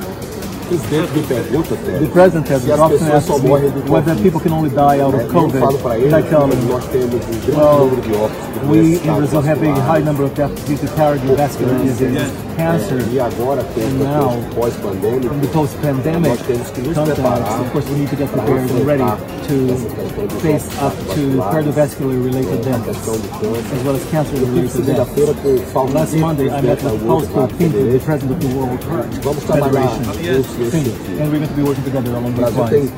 Presidente 0.69 1.11
me 1.13 1.23
pergunta, 1.23 1.73
até, 1.73 1.91
The 1.99 2.07
president 2.07 2.51
has 2.51 2.61
se 2.61 2.71
as 2.71 2.79
often 2.79 2.97
pessoas 2.99 3.13
asked 3.15 3.27
só 3.27 3.37
me 3.39 3.47
morrem 3.49 3.69
do 3.71 3.91
whether 3.91 4.15
people 4.21 4.39
can 4.39 4.53
only 4.53 4.69
die 4.69 5.01
out 5.01 5.15
of 5.15 5.23
Eu 5.23 5.29
falo 5.29 5.51
COVID. 5.51 5.77
para 5.83 5.97
ele 5.97 6.13
And 6.13 6.19
I 6.19 6.23
tell 6.23 6.47
que 6.47 6.55
them, 6.55 6.65
nós 6.69 6.85
temos 6.85 7.13
um 7.13 7.39
grande 7.45 7.51
Well, 7.59 7.79
número 7.79 8.01
de 8.01 8.13
óbitos 8.15 8.45
de 8.53 8.59
we 8.69 8.77
doenças 8.79 9.05
in 9.05 9.15
Brazil 9.19 9.41
have 9.41 9.67
a 9.67 9.81
high 9.81 10.03
number 10.03 10.23
of 10.25 10.35
deaths 10.35 10.63
due 10.65 10.77
to 10.77 10.87
cardiovascular 10.95 11.75
disease, 11.79 12.31
cancer, 12.55 12.99
E 13.11 13.19
agora, 13.19 13.63
com 13.63 13.81
And 13.81 13.85
o 13.85 14.03
now, 14.03 14.29
contexto 14.29 14.55
pós-pandêmico, 14.55 15.33
in 15.35 15.39
the 15.39 15.47
post-pandemic 15.47 16.29
nós 16.29 16.41
temos 16.47 16.69
que 16.71 16.81
nos 16.81 16.93
context, 16.97 17.21
preparar 17.21 17.61
of 17.61 17.71
course 17.71 17.87
we 17.89 17.97
need 17.99 18.09
to 18.09 18.15
get 18.17 18.29
para 18.29 18.41
prepared 18.43 18.71
and 18.71 18.85
ready 18.85 19.03
enfrentar 19.03 19.17
to 19.47 19.55
essa 19.73 19.89
questão 19.89 20.27
dos 20.27 20.41
face 20.41 20.67
óbitos 20.67 20.83
up 20.83 20.95
to 20.97 21.21
cardiovasculares, 21.39 21.49
cardiovascular 21.49 22.13
related 22.19 22.53
a 22.53 22.57
deaths, 22.59 22.85
questão 22.85 23.13
do 23.15 23.27
câncer. 23.39 23.75
as 23.79 23.83
well 23.85 23.95
as 23.95 24.03
cancer 24.11 24.35
Eu 24.35 24.39
tive 24.39 24.55
related 24.59 24.59
deaths. 24.59 24.73
segunda-feira 24.73 25.33
com 25.41 25.49
o 25.49 25.59
Paulo 25.73 25.93
Last 25.93 26.15
Monday, 26.17 26.47
I 26.49 26.61
met 26.61 26.83
with 26.83 27.31
Paul 27.33 27.47
Pinto, 27.57 27.77
the 27.79 27.99
president 28.05 28.31
of 28.35 28.39
the 28.45 28.53
World 28.55 28.79
Vamos 29.23 29.43
trabalhar. 29.45 29.87
Federation. 29.89 30.58
Sim, 30.69 30.83
and 31.19 31.31
we're 31.31 31.39
going 31.39 31.47
to 31.47 31.53
be 31.55 31.63
working 31.63 31.83
together 31.83 32.11
along 32.11 32.25
O 32.25 32.35
these 32.35 32.51
Brasil 32.51 32.65
tem 32.67 32.79
lines. 32.79 32.91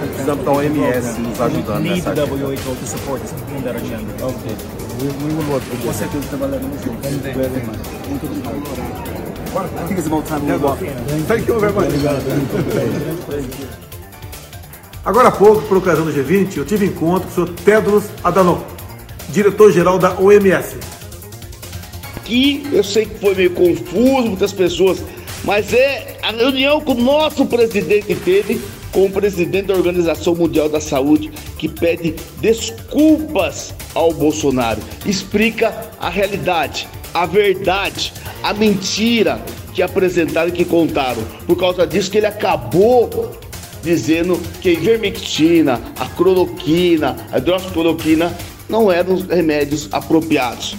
Precisamos 0.00 0.44
da 0.44 0.50
OMS 0.52 1.18
nos 1.18 1.40
ajudando 1.40 1.80
need 1.80 1.96
nessa 1.96 2.14
the 2.14 2.22
agenda. 2.22 2.44
WHO 2.44 2.74
to 2.76 2.86
support 2.86 3.22
us 3.22 3.32
in 3.56 3.62
that 3.62 3.76
agenda. 3.76 4.12
Okay. 4.24 4.56
Com 5.84 5.92
certeza 5.92 6.26
trabalharemos 6.28 6.80
juntos. 6.82 7.10
Muito 7.10 8.26
obrigado. 8.26 8.54
I 9.54 9.58
think 9.86 9.98
it's 9.98 10.06
about 10.06 10.26
time 10.26 10.46
we 10.46 10.56
walk. 10.56 10.78
Thank 11.28 11.48
you 11.48 11.60
very 11.60 11.72
much. 11.72 11.88
Agora 15.04 15.28
há 15.28 15.32
pouco, 15.32 15.62
por 15.62 15.76
ocasião 15.76 16.06
do 16.06 16.12
G20, 16.12 16.56
eu 16.56 16.64
tive 16.64 16.86
encontro 16.86 17.28
com 17.28 17.42
o 17.42 17.46
Sr. 17.46 17.52
Tedros 17.62 18.04
Adhanom, 18.24 18.58
diretor-geral 19.34 19.98
da 19.98 20.18
OMS. 20.18 20.76
Aqui 22.16 22.62
eu 22.72 22.84
sei 22.84 23.04
que 23.04 23.18
foi 23.18 23.34
meio 23.34 23.50
confuso, 23.50 24.28
muitas 24.28 24.52
pessoas, 24.52 25.02
mas 25.42 25.74
é 25.74 26.16
a 26.22 26.30
reunião 26.30 26.80
que 26.80 26.92
o 26.92 26.94
nosso 26.94 27.44
presidente 27.44 28.14
teve 28.14 28.60
com 28.92 29.06
o 29.06 29.10
presidente 29.10 29.66
da 29.66 29.74
Organização 29.74 30.36
Mundial 30.36 30.68
da 30.68 30.80
Saúde, 30.80 31.32
que 31.58 31.68
pede 31.68 32.14
desculpas 32.40 33.74
ao 33.92 34.12
Bolsonaro, 34.12 34.80
explica 35.04 35.74
a 35.98 36.08
realidade, 36.08 36.86
a 37.12 37.26
verdade, 37.26 38.12
a 38.40 38.54
mentira 38.54 39.42
que 39.74 39.82
apresentaram 39.82 40.48
e 40.48 40.52
que 40.52 40.64
contaram. 40.64 41.22
Por 41.44 41.56
causa 41.56 41.84
disso 41.84 42.08
que 42.08 42.18
ele 42.18 42.26
acabou 42.26 43.36
dizendo 43.82 44.40
que 44.60 44.70
a 44.70 44.72
ivermectina, 44.72 45.80
a 45.98 46.06
cloroquina, 46.06 47.16
a 47.32 47.38
hidroxicloroquina 47.38 48.32
não 48.68 48.90
eram 48.90 49.14
os 49.14 49.26
remédios 49.26 49.88
apropriados. 49.92 50.76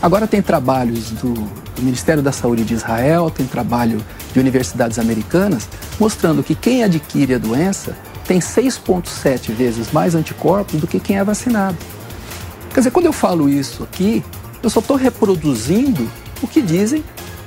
Agora 0.00 0.26
tem 0.26 0.42
trabalhos 0.42 1.10
do, 1.10 1.32
do 1.32 1.82
Ministério 1.82 2.22
da 2.22 2.32
Saúde 2.32 2.64
de 2.64 2.74
Israel, 2.74 3.30
tem 3.30 3.46
trabalho 3.46 4.04
de 4.32 4.40
universidades 4.40 4.98
americanas, 4.98 5.68
mostrando 5.98 6.42
que 6.42 6.54
quem 6.54 6.84
adquire 6.84 7.34
a 7.34 7.38
doença 7.38 7.96
tem 8.26 8.38
6,7 8.38 9.52
vezes 9.52 9.92
mais 9.92 10.14
anticorpos 10.14 10.80
do 10.80 10.86
que 10.86 10.98
quem 10.98 11.18
é 11.18 11.24
vacinado. 11.24 11.76
Quer 12.72 12.80
dizer, 12.80 12.90
quando 12.90 13.06
eu 13.06 13.12
falo 13.12 13.48
isso 13.48 13.82
aqui, 13.82 14.24
eu 14.62 14.68
só 14.68 14.80
estou 14.80 14.96
reproduzindo 14.96 16.10
o 16.42 16.48
que 16.48 16.60
dizem 16.60 17.04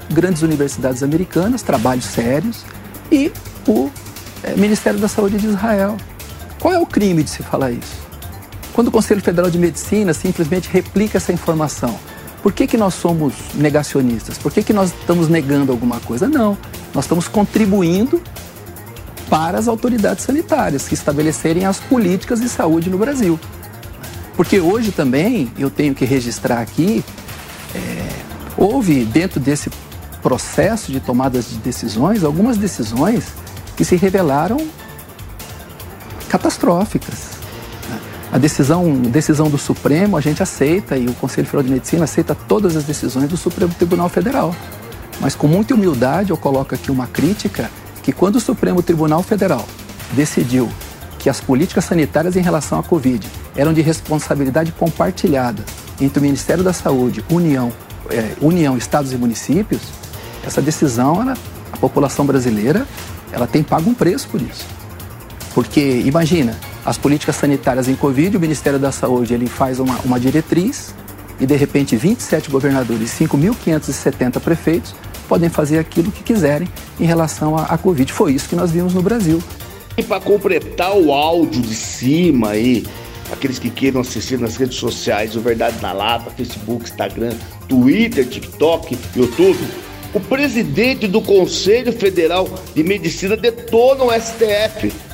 grandes 0.10 0.42
universidades 0.42 1.04
americanas, 1.04 1.62
trabalhos 1.62 2.06
sérios, 2.06 2.64
e 3.12 3.32
o 3.68 3.90
eh, 4.44 4.56
Ministério 4.56 5.00
da 5.00 5.08
Saúde 5.08 5.38
de 5.38 5.48
Israel. 5.48 5.98
Qual 6.60 6.74
é 6.74 6.80
o 6.80 6.86
crime 6.86 7.24
de 7.24 7.30
se 7.30 7.44
falar 7.44 7.72
isso? 7.72 8.07
Quando 8.78 8.90
o 8.90 8.92
Conselho 8.92 9.22
Federal 9.22 9.50
de 9.50 9.58
Medicina 9.58 10.14
simplesmente 10.14 10.70
replica 10.70 11.18
essa 11.18 11.34
informação, 11.34 11.98
por 12.44 12.54
que, 12.54 12.68
que 12.68 12.78
nós 12.78 12.94
somos 12.94 13.34
negacionistas? 13.56 14.38
Por 14.38 14.52
que, 14.52 14.62
que 14.62 14.72
nós 14.72 14.94
estamos 14.94 15.28
negando 15.28 15.72
alguma 15.72 16.00
coisa? 16.00 16.30
Não, 16.30 16.56
nós 16.94 17.06
estamos 17.06 17.28
contribuindo 17.28 18.22
para 19.32 19.58
as 19.58 19.68
autoridades 19.68 20.24
sanitárias 20.24 20.88
que 20.88 20.94
estabelecerem 20.94 21.66
as 21.66 21.80
políticas 21.80 22.40
de 22.40 22.48
saúde 22.48 22.88
no 22.88 23.00
Brasil. 23.00 23.40
Porque 24.36 24.60
hoje 24.60 24.92
também, 24.92 25.52
eu 25.58 25.72
tenho 25.72 25.96
que 25.96 26.06
registrar 26.06 26.62
aqui, 26.62 27.04
é, 27.74 28.10
houve 28.56 29.06
dentro 29.06 29.40
desse 29.40 29.72
processo 30.22 30.92
de 30.92 31.00
tomadas 31.00 31.50
de 31.50 31.58
decisões, 31.58 32.24
algumas 32.24 32.58
decisões 32.58 33.26
que 33.76 33.84
se 33.84 33.96
revelaram 33.96 34.68
catastróficas. 36.30 37.38
A 38.38 38.40
decisão, 38.40 38.94
decisão 38.94 39.50
do 39.50 39.58
Supremo 39.58 40.16
a 40.16 40.22
gente 40.22 40.44
aceita 40.44 40.96
e 40.96 41.08
o 41.08 41.14
Conselho 41.16 41.48
Federal 41.48 41.64
de 41.64 41.72
Medicina 41.72 42.04
aceita 42.04 42.36
todas 42.36 42.76
as 42.76 42.84
decisões 42.84 43.28
do 43.28 43.36
Supremo 43.36 43.74
Tribunal 43.74 44.10
Federal. 44.10 44.56
Mas 45.20 45.34
com 45.34 45.48
muita 45.48 45.74
humildade 45.74 46.30
eu 46.30 46.38
coloco 46.38 46.76
aqui 46.76 46.92
uma 46.92 47.08
crítica 47.08 47.72
que 48.04 48.12
quando 48.12 48.36
o 48.36 48.40
Supremo 48.40 48.84
Tribunal 48.84 49.24
Federal 49.24 49.66
decidiu 50.12 50.70
que 51.18 51.32
as 51.32 51.42
políticas 51.42 51.86
sanitárias 51.86 52.36
em 52.36 52.42
relação 52.42 52.78
à 52.78 52.84
Covid 52.84 53.28
eram 53.56 53.74
de 53.74 53.82
responsabilidade 53.82 54.72
compartilhada 54.72 55.66
entre 56.00 56.20
o 56.20 56.22
Ministério 56.22 56.64
da 56.64 56.74
Saúde, 56.74 57.26
União, 57.32 57.74
eh, 58.12 58.36
União, 58.40 58.78
Estados 58.78 59.12
e 59.14 59.18
municípios, 59.18 59.82
essa 60.46 60.62
decisão, 60.62 61.24
ela, 61.24 61.34
a 61.72 61.78
população 61.78 62.24
brasileira, 62.24 62.86
ela 63.32 63.48
tem 63.48 63.64
pago 63.64 63.90
um 63.90 63.96
preço 63.96 64.28
por 64.28 64.40
isso. 64.40 64.68
Porque, 65.56 66.04
imagina, 66.06 66.56
as 66.88 66.98
políticas 66.98 67.36
sanitárias 67.36 67.90
em 67.90 67.96
Covid, 67.96 68.38
o 68.38 68.40
Ministério 68.40 68.80
da 68.80 68.94
Saúde 68.94 69.34
ele 69.34 69.46
faz 69.46 69.78
uma, 69.78 70.00
uma 70.06 70.18
diretriz 70.18 70.96
e, 71.38 71.46
de 71.46 71.54
repente, 71.54 71.98
27 71.98 72.50
governadores 72.50 73.20
e 73.20 73.26
5.570 73.26 74.40
prefeitos 74.40 74.96
podem 75.28 75.50
fazer 75.50 75.80
aquilo 75.80 76.10
que 76.10 76.24
quiserem 76.24 76.66
em 76.98 77.04
relação 77.04 77.58
à, 77.58 77.78
Covid. 77.78 78.14
Foi 78.14 78.32
isso 78.32 78.48
que 78.48 78.56
nós 78.56 78.72
vimos 78.72 78.94
no 78.94 79.02
Brasil. 79.02 79.44
E 79.98 80.02
para 80.02 80.22
completar 80.22 80.96
o 80.96 81.12
áudio 81.12 81.62
de 81.62 81.76
cima 81.76 82.52
aí, 82.52 82.88
aqueles 83.34 83.60
que 83.60 83.70
queiram 83.70 84.00
assistir 84.00 84.40
nas 84.40 84.56
redes 84.56 84.78
sociais, 84.78 85.36
o 85.36 85.42
Verdade 85.42 85.82
na 85.82 85.92
Lata, 85.92 86.32
Facebook, 86.32 86.86
Instagram, 86.86 87.34
Twitter, 87.68 88.26
TikTok, 88.26 88.98
YouTube, 89.14 89.60
o 90.14 90.22
presidente 90.22 91.06
do 91.06 91.22
Conselho 91.22 91.92
Federal 91.92 92.50
de 92.74 92.82
Medicina 92.82 93.36
detona 93.36 94.06
o 94.06 94.12
STF. 94.14 95.07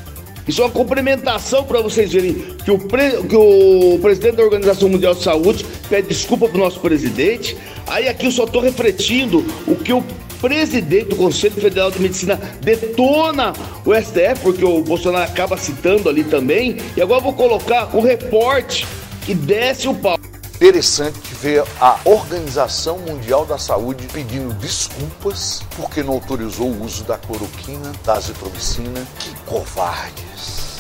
Isso 0.48 0.62
é 0.62 0.66
uma 0.66 0.72
complementação 0.72 1.64
para 1.64 1.82
vocês 1.82 2.12
verem 2.12 2.34
que 2.64 2.72
o, 2.72 2.78
pre... 2.78 3.24
que 3.28 3.36
o 3.36 4.00
presidente 4.02 4.36
da 4.38 4.44
Organização 4.44 4.90
Mundial 4.90 5.14
de 5.14 5.24
Saúde 5.24 5.66
pede 5.90 6.10
desculpa 6.10 6.48
para 6.48 6.58
o 6.58 6.60
nosso 6.60 6.80
presidente. 6.80 7.56
Aí 7.88 8.08
aqui 8.08 8.26
eu 8.26 8.32
só 8.32 8.44
estou 8.44 8.62
refletindo 8.62 9.46
o 9.68 9.76
que 9.76 9.94
o 9.94 10.04
presidente 10.42 11.10
do 11.10 11.16
Conselho 11.16 11.56
Federal 11.56 11.90
de 11.90 12.02
Medicina 12.02 12.38
detona 12.60 13.54
o 13.86 13.94
STF, 13.96 14.42
porque 14.42 14.66
o 14.66 14.82
Bolsonaro 14.82 15.24
acaba 15.24 15.56
citando 15.56 16.10
ali 16.10 16.24
também. 16.24 16.78
E 16.98 17.02
agora 17.02 17.20
eu 17.20 17.24
vou 17.24 17.34
colocar 17.34 17.96
o 17.96 18.02
reporte 18.02 18.86
que 19.26 19.34
desce 19.34 19.88
o 19.88 19.94
pau 19.94 20.20
interessante 20.64 21.34
ver 21.42 21.62
a 21.78 22.00
Organização 22.06 22.98
Mundial 23.00 23.46
da 23.46 23.58
Saúde 23.58 24.08
pedindo 24.14 24.54
desculpas 24.54 25.62
porque 25.76 26.02
não 26.02 26.14
autorizou 26.14 26.70
o 26.70 26.86
uso 26.86 27.04
da 27.04 27.18
cloroquina, 27.18 27.92
da 28.06 28.14
azitromicina. 28.14 29.06
Que 29.20 29.36
covardes! 29.46 30.73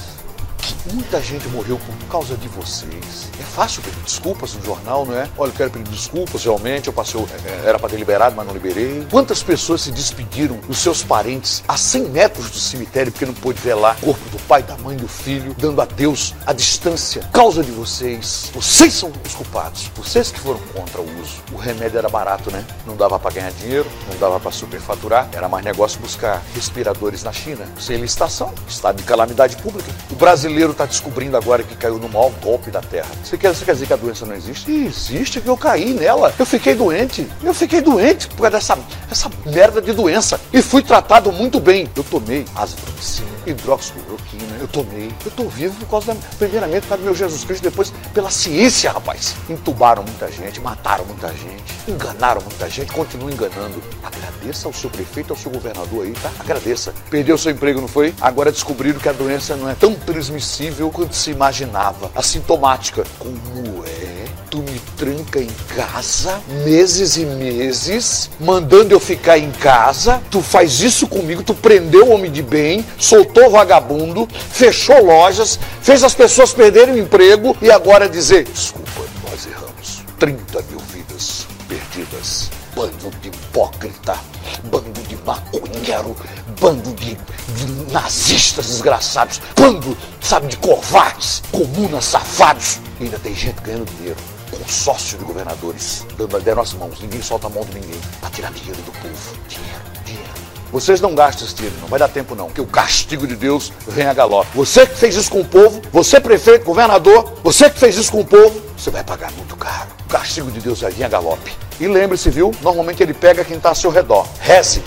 Muita 0.91 1.21
gente 1.21 1.47
morreu 1.47 1.79
por 1.79 2.07
causa 2.09 2.35
de 2.35 2.47
vocês. 2.49 3.29
É 3.39 3.43
fácil 3.43 3.81
pedir 3.81 4.01
desculpas 4.01 4.53
no 4.53 4.65
jornal, 4.65 5.05
não 5.05 5.17
é? 5.17 5.29
Olha, 5.37 5.49
eu 5.49 5.53
quero 5.53 5.71
pedir 5.71 5.89
desculpas, 5.89 6.43
realmente, 6.43 6.87
eu 6.87 6.93
passei, 6.93 7.21
é, 7.21 7.69
era 7.69 7.79
para 7.79 7.89
ter 7.89 7.95
liberado, 7.95 8.35
mas 8.35 8.45
não 8.45 8.53
liberei. 8.53 9.07
Quantas 9.09 9.41
pessoas 9.41 9.81
se 9.81 9.91
despediram 9.91 10.57
dos 10.57 10.79
seus 10.79 11.01
parentes 11.01 11.63
a 11.67 11.77
100 11.77 12.09
metros 12.09 12.49
do 12.49 12.57
cemitério 12.57 13.13
porque 13.13 13.25
não 13.25 13.33
pôde 13.33 13.61
lá 13.73 13.95
o 14.01 14.07
corpo 14.07 14.29
do 14.29 14.39
pai, 14.39 14.61
da 14.61 14.77
mãe, 14.77 14.97
do 14.97 15.07
filho, 15.07 15.55
dando 15.57 15.81
adeus 15.81 16.35
à 16.45 16.51
distância? 16.51 17.21
Causa 17.31 17.63
de 17.63 17.71
vocês. 17.71 18.51
Vocês 18.53 18.93
são 18.93 19.11
os 19.25 19.33
culpados. 19.33 19.89
Vocês 19.95 20.31
que 20.31 20.39
foram 20.39 20.59
contra 20.73 20.99
o 20.99 21.21
uso. 21.21 21.35
O 21.53 21.57
remédio 21.57 21.97
era 21.97 22.09
barato, 22.09 22.51
né? 22.51 22.65
Não 22.85 22.97
dava 22.97 23.17
para 23.17 23.31
ganhar 23.31 23.51
dinheiro, 23.51 23.89
não 24.09 24.17
dava 24.17 24.37
para 24.37 24.51
superfaturar. 24.51 25.29
Era 25.31 25.47
mais 25.47 25.63
negócio 25.63 25.99
buscar 26.01 26.43
respiradores 26.53 27.23
na 27.23 27.31
China. 27.31 27.65
Sem 27.79 27.97
licitação, 27.97 28.53
estado 28.67 28.97
de 28.97 29.03
calamidade 29.03 29.55
pública. 29.57 29.89
O 30.11 30.15
brasileiro 30.15 30.72
está 30.73 30.85
descobrindo 30.85 31.37
agora 31.37 31.63
que 31.63 31.75
caiu 31.75 31.97
no 31.97 32.09
maior 32.09 32.31
golpe 32.41 32.69
da 32.69 32.81
Terra. 32.81 33.09
Você 33.23 33.37
quer, 33.37 33.53
você 33.53 33.65
quer 33.65 33.73
dizer 33.73 33.87
que 33.87 33.93
a 33.93 33.97
doença 33.97 34.25
não 34.25 34.35
existe? 34.35 34.71
Existe, 34.71 35.41
que 35.41 35.47
eu 35.47 35.57
caí 35.57 35.93
nela. 35.93 36.33
Eu 36.37 36.45
fiquei 36.45 36.75
doente. 36.75 37.27
Eu 37.43 37.53
fiquei 37.53 37.81
doente 37.81 38.27
por 38.27 38.41
causa 38.41 38.51
dessa 38.51 38.77
essa 39.09 39.29
merda 39.45 39.81
de 39.81 39.93
doença. 39.93 40.39
E 40.51 40.61
fui 40.61 40.81
tratado 40.81 41.31
muito 41.31 41.59
bem. 41.59 41.89
Eu 41.95 42.03
tomei 42.03 42.45
azitromicina, 42.55 43.29
hidroxicloroquina, 43.45 44.57
eu 44.59 44.67
tomei. 44.67 45.11
Eu 45.25 45.31
tô 45.31 45.43
vivo 45.47 45.75
por 45.79 45.89
causa 45.89 46.13
da, 46.13 46.19
primeiramente 46.37 46.81
por 46.81 46.89
causa 46.89 47.03
do 47.03 47.05
meu 47.05 47.15
Jesus 47.15 47.43
Cristo, 47.43 47.63
depois 47.63 47.93
pela 48.13 48.29
ciência, 48.29 48.91
rapaz. 48.91 49.35
Entubaram 49.49 50.03
muita 50.03 50.31
gente, 50.31 50.59
mataram 50.59 51.05
muita 51.05 51.29
gente, 51.29 51.63
enganaram 51.87 52.41
muita 52.41 52.69
gente, 52.69 52.91
continuam 52.91 53.31
enganando. 53.31 53.81
Agradeça 54.03 54.67
ao 54.67 54.73
seu 54.73 54.89
prefeito, 54.89 55.31
ao 55.31 55.37
seu 55.37 55.51
governador 55.51 56.05
aí, 56.05 56.13
tá? 56.13 56.31
Agradeça. 56.39 56.93
Perdeu 57.09 57.37
seu 57.37 57.51
emprego, 57.51 57.79
não 57.79 57.87
foi? 57.87 58.13
Agora 58.19 58.51
descobriram 58.51 58.99
que 58.99 59.09
a 59.09 59.13
doença 59.13 59.55
não 59.55 59.69
é 59.69 59.75
tão 59.75 59.93
transmissível 59.93 60.62
quanto 60.91 61.15
se 61.15 61.31
imaginava. 61.31 62.11
Assintomática. 62.15 63.03
Como 63.19 63.83
é? 63.85 64.25
Tu 64.49 64.59
me 64.59 64.79
tranca 64.95 65.39
em 65.39 65.49
casa 65.75 66.39
meses 66.63 67.17
e 67.17 67.25
meses, 67.25 68.29
mandando 68.39 68.93
eu 68.93 68.99
ficar 68.99 69.37
em 69.39 69.49
casa. 69.51 70.21
Tu 70.29 70.41
faz 70.41 70.79
isso 70.79 71.07
comigo, 71.07 71.41
tu 71.41 71.55
prendeu 71.55 72.07
o 72.07 72.11
homem 72.11 72.31
de 72.31 72.43
bem, 72.43 72.85
soltou 72.99 73.49
vagabundo, 73.49 74.27
fechou 74.51 75.03
lojas, 75.03 75.59
fez 75.81 76.03
as 76.03 76.13
pessoas 76.13 76.53
perderem 76.53 76.95
o 76.95 76.99
emprego 76.99 77.57
e 77.61 77.71
agora 77.71 78.07
dizer: 78.07 78.43
desculpa, 78.43 79.01
nós 79.27 79.47
erramos. 79.47 80.03
30 80.19 80.61
mil 80.69 80.79
vidas 80.93 81.47
perdidas. 81.67 82.49
Bando 82.75 83.11
de 83.21 83.27
hipócrita, 83.27 84.17
bando 84.63 84.99
de 85.07 85.15
maconheiro, 85.17 86.15
bando 86.63 86.93
de, 86.93 87.15
de 87.15 87.91
nazistas 87.91 88.67
desgraçados, 88.67 89.41
bando, 89.53 89.97
sabe, 90.21 90.47
de 90.47 90.55
covardes, 90.55 91.43
comunas 91.51 92.05
safados. 92.05 92.79
E 93.01 93.03
ainda 93.03 93.19
tem 93.19 93.35
gente 93.35 93.59
ganhando 93.61 93.85
dinheiro 93.97 94.15
consórcio 94.49 95.17
de 95.17 95.25
governadores 95.25 96.05
dando, 96.15 96.37
as 96.61 96.73
mãos, 96.73 97.01
ninguém 97.01 97.21
solta 97.21 97.47
a 97.47 97.49
mão 97.49 97.65
de 97.65 97.73
ninguém 97.73 97.99
para 98.21 98.29
tirar 98.29 98.51
dinheiro 98.53 98.81
do 98.83 98.91
povo. 98.93 99.37
Dinheiro, 99.49 99.81
dinheiro. 100.05 100.29
Vocês 100.71 101.01
não 101.01 101.13
gastam 101.13 101.45
esse 101.45 101.55
dinheiro, 101.55 101.75
não 101.81 101.87
vai 101.89 101.99
dar 101.99 102.07
tempo 102.07 102.33
não, 102.33 102.45
porque 102.45 102.61
o 102.61 102.67
castigo 102.67 103.27
de 103.27 103.35
Deus 103.35 103.73
vem 103.85 104.05
a 104.05 104.13
galope. 104.13 104.49
Você 104.55 104.87
que 104.87 104.95
fez 104.95 105.15
isso 105.15 105.29
com 105.29 105.41
o 105.41 105.45
povo, 105.45 105.81
você 105.91 106.17
prefeito, 106.21 106.63
governador, 106.63 107.33
você 107.43 107.69
que 107.69 107.77
fez 107.77 107.97
isso 107.97 108.11
com 108.11 108.21
o 108.21 108.25
povo, 108.25 108.61
você 108.77 108.89
vai 108.89 109.03
pagar 109.03 109.31
muito 109.33 109.55
caro. 109.57 109.89
O 110.05 110.09
castigo 110.09 110.49
de 110.49 110.61
Deus 110.61 110.79
vai 110.79 110.91
vir 110.91 111.03
a 111.03 111.09
galope. 111.09 111.51
E 111.79 111.87
lembre-se, 111.87 112.29
viu? 112.29 112.51
Normalmente 112.61 113.03
ele 113.03 113.13
pega 113.13 113.43
quem 113.43 113.57
está 113.57 113.69
ao 113.69 113.75
seu 113.75 113.91
redor. 113.91 114.25
Reze. 114.39 114.81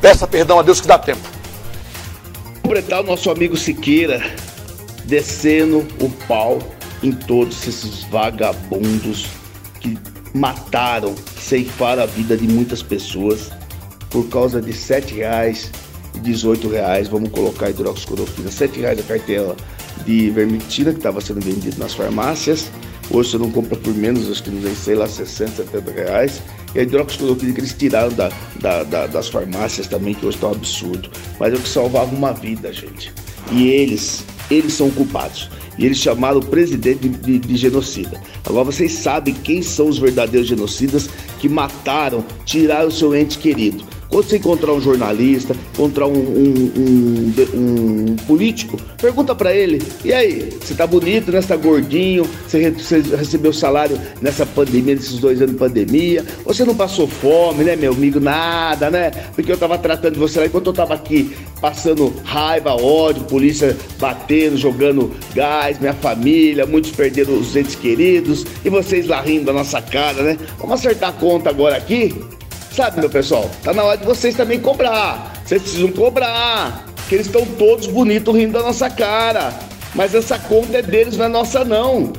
Peça 0.00 0.26
perdão 0.26 0.58
a 0.58 0.62
Deus 0.62 0.80
que 0.80 0.86
dá 0.86 0.98
tempo. 0.98 1.20
Completar 2.62 3.00
o 3.00 3.06
nosso 3.06 3.30
amigo 3.30 3.56
Siqueira 3.56 4.22
descendo 5.04 5.78
o 6.00 6.10
pau 6.26 6.58
em 7.02 7.12
todos 7.12 7.66
esses 7.66 8.04
vagabundos 8.04 9.26
que 9.80 9.98
mataram, 10.34 11.14
ceifaram 11.40 12.02
a 12.02 12.06
vida 12.06 12.36
de 12.36 12.46
muitas 12.46 12.82
pessoas. 12.82 13.50
Por 14.10 14.28
causa 14.28 14.60
de 14.60 14.72
sete 14.72 15.14
reais 15.14 15.70
e 16.14 16.18
18 16.20 16.68
reais, 16.68 17.08
vamos 17.08 17.30
colocar 17.30 17.70
hidroxicloroquina, 17.70 18.50
sete 18.50 18.80
reais 18.80 18.98
a 18.98 19.02
cartela 19.02 19.56
de 20.04 20.30
vermectina 20.30 20.92
que 20.92 20.98
estava 20.98 21.20
sendo 21.20 21.40
vendido 21.40 21.78
nas 21.78 21.94
farmácias, 21.94 22.70
hoje 23.10 23.30
você 23.30 23.38
não 23.38 23.50
compra 23.50 23.76
por 23.76 23.94
menos, 23.94 24.30
acho 24.30 24.42
que 24.42 24.50
não 24.50 24.74
sei 24.74 24.94
lá, 24.94 25.06
60, 25.06 25.64
70 25.64 25.90
reais, 25.90 26.42
e 26.74 26.78
a 26.78 26.82
hidroxicloroquina 26.82 27.52
que 27.52 27.60
eles 27.60 27.72
tiraram 27.72 28.12
da, 28.12 28.30
da, 28.60 28.82
da, 28.84 29.06
das 29.06 29.28
farmácias 29.28 29.86
também, 29.86 30.14
que 30.14 30.26
hoje 30.26 30.36
está 30.36 30.48
um 30.48 30.52
absurdo, 30.52 31.10
mas 31.38 31.52
é 31.52 31.56
o 31.56 31.60
que 31.60 31.68
salvava 31.68 32.14
uma 32.14 32.32
vida, 32.32 32.72
gente. 32.72 33.12
E 33.52 33.68
eles, 33.68 34.24
eles 34.50 34.74
são 34.74 34.90
culpados 34.90 35.48
e 35.78 35.86
eles 35.86 35.98
chamaram 35.98 36.38
o 36.38 36.44
presidente 36.44 37.08
de, 37.08 37.08
de, 37.08 37.38
de, 37.38 37.56
genocida. 37.56 38.20
Agora 38.44 38.64
vocês 38.64 38.92
sabem 38.92 39.32
quem 39.32 39.62
são 39.62 39.88
os 39.88 39.98
verdadeiros 39.98 40.48
genocidas 40.48 41.08
que 41.38 41.48
mataram, 41.48 42.24
tiraram 42.44 42.88
o 42.88 42.92
seu 42.92 43.14
ente 43.14 43.38
querido. 43.38 43.84
Quando 44.08 44.24
você 44.24 44.38
encontrar 44.38 44.72
um 44.72 44.80
jornalista, 44.80 45.54
encontrar 45.74 46.06
um, 46.06 46.12
um, 46.12 46.72
um, 46.76 47.32
um 47.54 48.16
político, 48.26 48.78
pergunta 49.00 49.34
para 49.34 49.54
ele: 49.54 49.82
e 50.04 50.12
aí, 50.12 50.50
você 50.60 50.74
tá 50.74 50.86
bonito, 50.86 51.30
né? 51.30 51.40
Você 51.42 51.48
tá 51.48 51.56
gordinho? 51.56 52.24
Você, 52.46 52.70
você, 52.70 53.00
recebeu 53.00 53.52
salário 53.52 54.00
nessa 54.22 54.46
pandemia, 54.46 54.94
nesses 54.94 55.18
dois 55.18 55.40
anos 55.40 55.52
de 55.52 55.58
pandemia? 55.58 56.24
Você 56.44 56.64
não 56.64 56.74
passou 56.74 57.06
fome, 57.06 57.64
né, 57.64 57.76
meu 57.76 57.92
amigo? 57.92 58.18
Nada, 58.18 58.90
né? 58.90 59.10
Porque 59.34 59.52
eu 59.52 59.58
tava 59.58 59.76
tratando 59.76 60.14
de 60.14 60.18
você 60.18 60.40
lá 60.40 60.46
enquanto 60.46 60.68
eu 60.68 60.72
tava 60.72 60.94
aqui 60.94 61.36
passando 61.60 62.14
raiva, 62.24 62.74
ódio, 62.74 63.24
polícia 63.24 63.76
batendo, 63.98 64.56
jogando 64.56 65.12
gás, 65.34 65.78
minha 65.78 65.94
família, 65.94 66.64
muitos 66.64 66.92
perderam 66.92 67.38
os 67.38 67.54
entes 67.54 67.74
queridos 67.74 68.46
e 68.64 68.70
vocês 68.70 69.06
lá 69.06 69.20
rindo 69.20 69.46
da 69.46 69.52
nossa 69.52 69.82
cara, 69.82 70.22
né? 70.22 70.38
Vamos 70.58 70.74
acertar 70.74 71.10
a 71.10 71.12
conta 71.12 71.50
agora 71.50 71.76
aqui? 71.76 72.14
Sabe, 72.78 73.00
meu 73.00 73.10
pessoal? 73.10 73.50
Tá 73.64 73.74
na 73.74 73.82
hora 73.82 73.98
de 73.98 74.06
vocês 74.06 74.36
também 74.36 74.60
cobrar. 74.60 75.32
Vocês 75.44 75.60
precisam 75.62 75.90
cobrar. 75.90 76.84
Que 77.08 77.16
eles 77.16 77.26
estão 77.26 77.44
todos 77.44 77.88
bonitos 77.88 78.32
rindo 78.32 78.52
da 78.52 78.62
nossa 78.62 78.88
cara. 78.88 79.52
Mas 79.96 80.14
essa 80.14 80.38
conta 80.38 80.78
é 80.78 80.82
deles, 80.82 81.16
não 81.16 81.24
é 81.24 81.28
nossa, 81.28 81.64
não. 81.64 82.12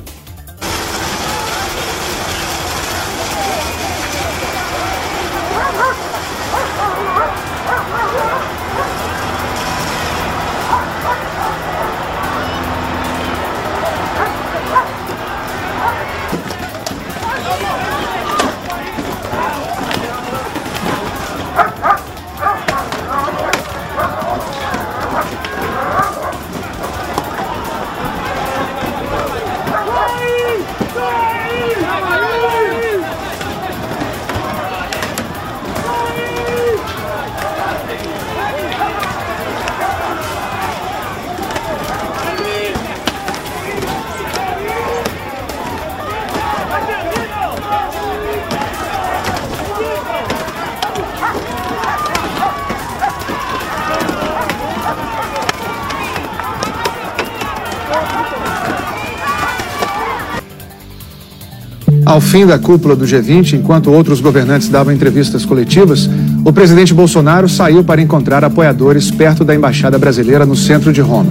Ao 62.10 62.20
fim 62.20 62.44
da 62.44 62.58
cúpula 62.58 62.96
do 62.96 63.04
G20, 63.04 63.52
enquanto 63.52 63.92
outros 63.92 64.20
governantes 64.20 64.68
davam 64.68 64.92
entrevistas 64.92 65.44
coletivas, 65.44 66.10
o 66.44 66.52
presidente 66.52 66.92
Bolsonaro 66.92 67.48
saiu 67.48 67.84
para 67.84 68.02
encontrar 68.02 68.42
apoiadores 68.42 69.12
perto 69.12 69.44
da 69.44 69.54
embaixada 69.54 69.96
brasileira 69.96 70.44
no 70.44 70.56
centro 70.56 70.92
de 70.92 71.00
Roma. 71.00 71.30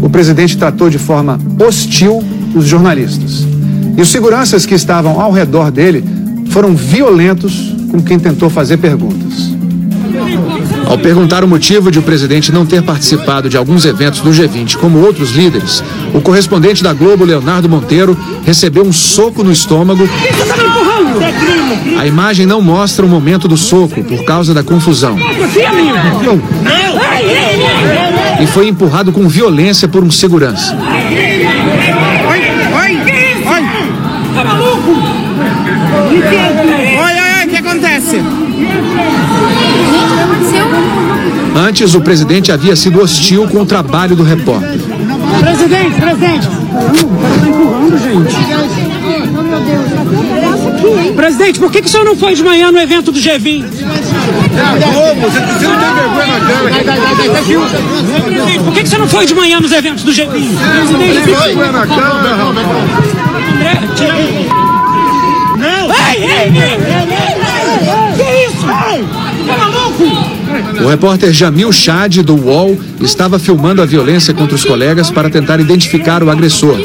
o 0.00 0.08
presidente 0.08 0.56
tratou 0.56 0.88
de 0.88 0.96
forma 0.96 1.38
hostil 1.62 2.24
os 2.54 2.64
jornalistas. 2.64 3.46
E 3.94 4.00
os 4.00 4.08
seguranças 4.08 4.64
que 4.64 4.74
estavam 4.74 5.20
ao 5.20 5.30
redor 5.30 5.70
dele 5.70 6.02
foram 6.48 6.74
violentos 6.74 7.76
com 7.90 8.00
quem 8.02 8.18
tentou 8.18 8.48
fazer 8.48 8.78
perguntas. 8.78 9.52
Ao 10.86 10.96
perguntar 10.96 11.44
o 11.44 11.48
motivo 11.48 11.90
de 11.90 11.98
o 11.98 12.02
presidente 12.02 12.50
não 12.50 12.64
ter 12.64 12.82
participado 12.82 13.50
de 13.50 13.58
alguns 13.58 13.84
eventos 13.84 14.20
do 14.20 14.30
G20 14.30 14.76
como 14.76 15.00
outros 15.00 15.32
líderes, 15.32 15.84
o 16.14 16.20
correspondente 16.20 16.82
da 16.82 16.92
Globo, 16.92 17.24
Leonardo 17.24 17.68
Monteiro, 17.68 18.16
recebeu 18.44 18.84
um 18.84 18.92
soco 18.92 19.42
no 19.42 19.50
estômago. 19.50 20.08
A 21.98 22.06
imagem 22.06 22.46
não 22.46 22.60
mostra 22.60 23.04
o 23.04 23.08
momento 23.08 23.48
do 23.48 23.56
soco 23.56 24.02
por 24.04 24.24
causa 24.24 24.52
da 24.52 24.62
confusão. 24.62 25.16
E 28.40 28.46
foi 28.46 28.68
empurrado 28.68 29.12
com 29.12 29.28
violência 29.28 29.88
por 29.88 30.02
um 30.02 30.10
segurança. 30.10 30.76
Tá 34.34 34.44
maluco? 34.44 34.90
Oi, 36.00 36.22
oi, 36.98 37.20
oi, 37.38 37.46
o 37.46 37.48
que 37.48 37.56
acontece? 37.56 38.22
Antes, 41.54 41.94
o 41.94 42.00
presidente 42.00 42.50
havia 42.50 42.74
sido 42.74 43.00
hostil 43.02 43.46
com 43.46 43.60
o 43.60 43.66
trabalho 43.66 44.16
do 44.16 44.22
repórter. 44.22 44.80
Presidente, 45.42 46.00
presidente! 46.00 46.46
Cara 46.46 47.34
tá 47.40 47.48
empurrando, 47.48 47.98
gente. 47.98 48.34
Presidente, 51.16 51.58
por 51.58 51.70
que, 51.72 51.82
que 51.82 51.88
o 51.88 51.90
senhor 51.90 52.04
não 52.04 52.16
foi 52.16 52.34
de 52.34 52.44
manhã 52.44 52.70
no 52.70 52.78
evento 52.78 53.10
do 53.10 53.18
G20? 53.18 53.64
Como? 53.64 55.20
Você, 55.20 55.40
não 55.40 55.58
tem 55.58 55.94
vergonha 55.94 56.38
na? 56.38 56.62
Presidente, 58.22 58.64
por 58.64 58.72
que, 58.72 58.82
que 58.82 58.88
você 58.88 58.98
não 58.98 59.08
foi 59.08 59.26
de 59.26 59.34
manhã 59.34 59.60
nos 59.60 59.72
eventos 59.72 60.04
do 60.04 60.12
G20? 60.12 60.28
Presidente, 60.30 61.24
Tem 61.24 61.34
vergonha 61.34 61.72
na 61.72 61.80
rapaz? 61.80 62.02
André, 63.54 63.80
tira. 63.96 64.14
Não! 65.58 65.90
Ei, 65.90 66.24
ei, 66.24 66.28
ei, 66.28 66.76
ei! 67.28 67.31
O 70.82 70.88
repórter 70.88 71.32
Jamil 71.32 71.70
Chad, 71.72 72.18
do 72.18 72.34
UOL, 72.34 72.78
estava 73.00 73.38
filmando 73.38 73.82
a 73.82 73.86
violência 73.86 74.34
contra 74.34 74.54
os 74.54 74.64
colegas 74.64 75.10
para 75.10 75.30
tentar 75.30 75.60
identificar 75.60 76.22
o 76.22 76.30
agressor. 76.30 76.76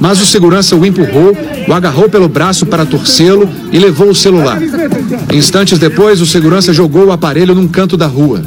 Mas 0.00 0.20
o 0.20 0.26
segurança 0.26 0.74
o 0.76 0.86
empurrou, 0.86 1.36
o 1.68 1.72
agarrou 1.72 2.08
pelo 2.08 2.28
braço 2.28 2.64
para 2.64 2.86
torcê-lo 2.86 3.48
e 3.70 3.78
levou 3.78 4.08
o 4.08 4.14
celular. 4.14 4.58
Instantes 5.32 5.78
depois, 5.78 6.20
o 6.20 6.26
segurança 6.26 6.72
jogou 6.72 7.06
o 7.06 7.12
aparelho 7.12 7.54
num 7.54 7.68
canto 7.68 7.96
da 7.96 8.06
rua. 8.06 8.42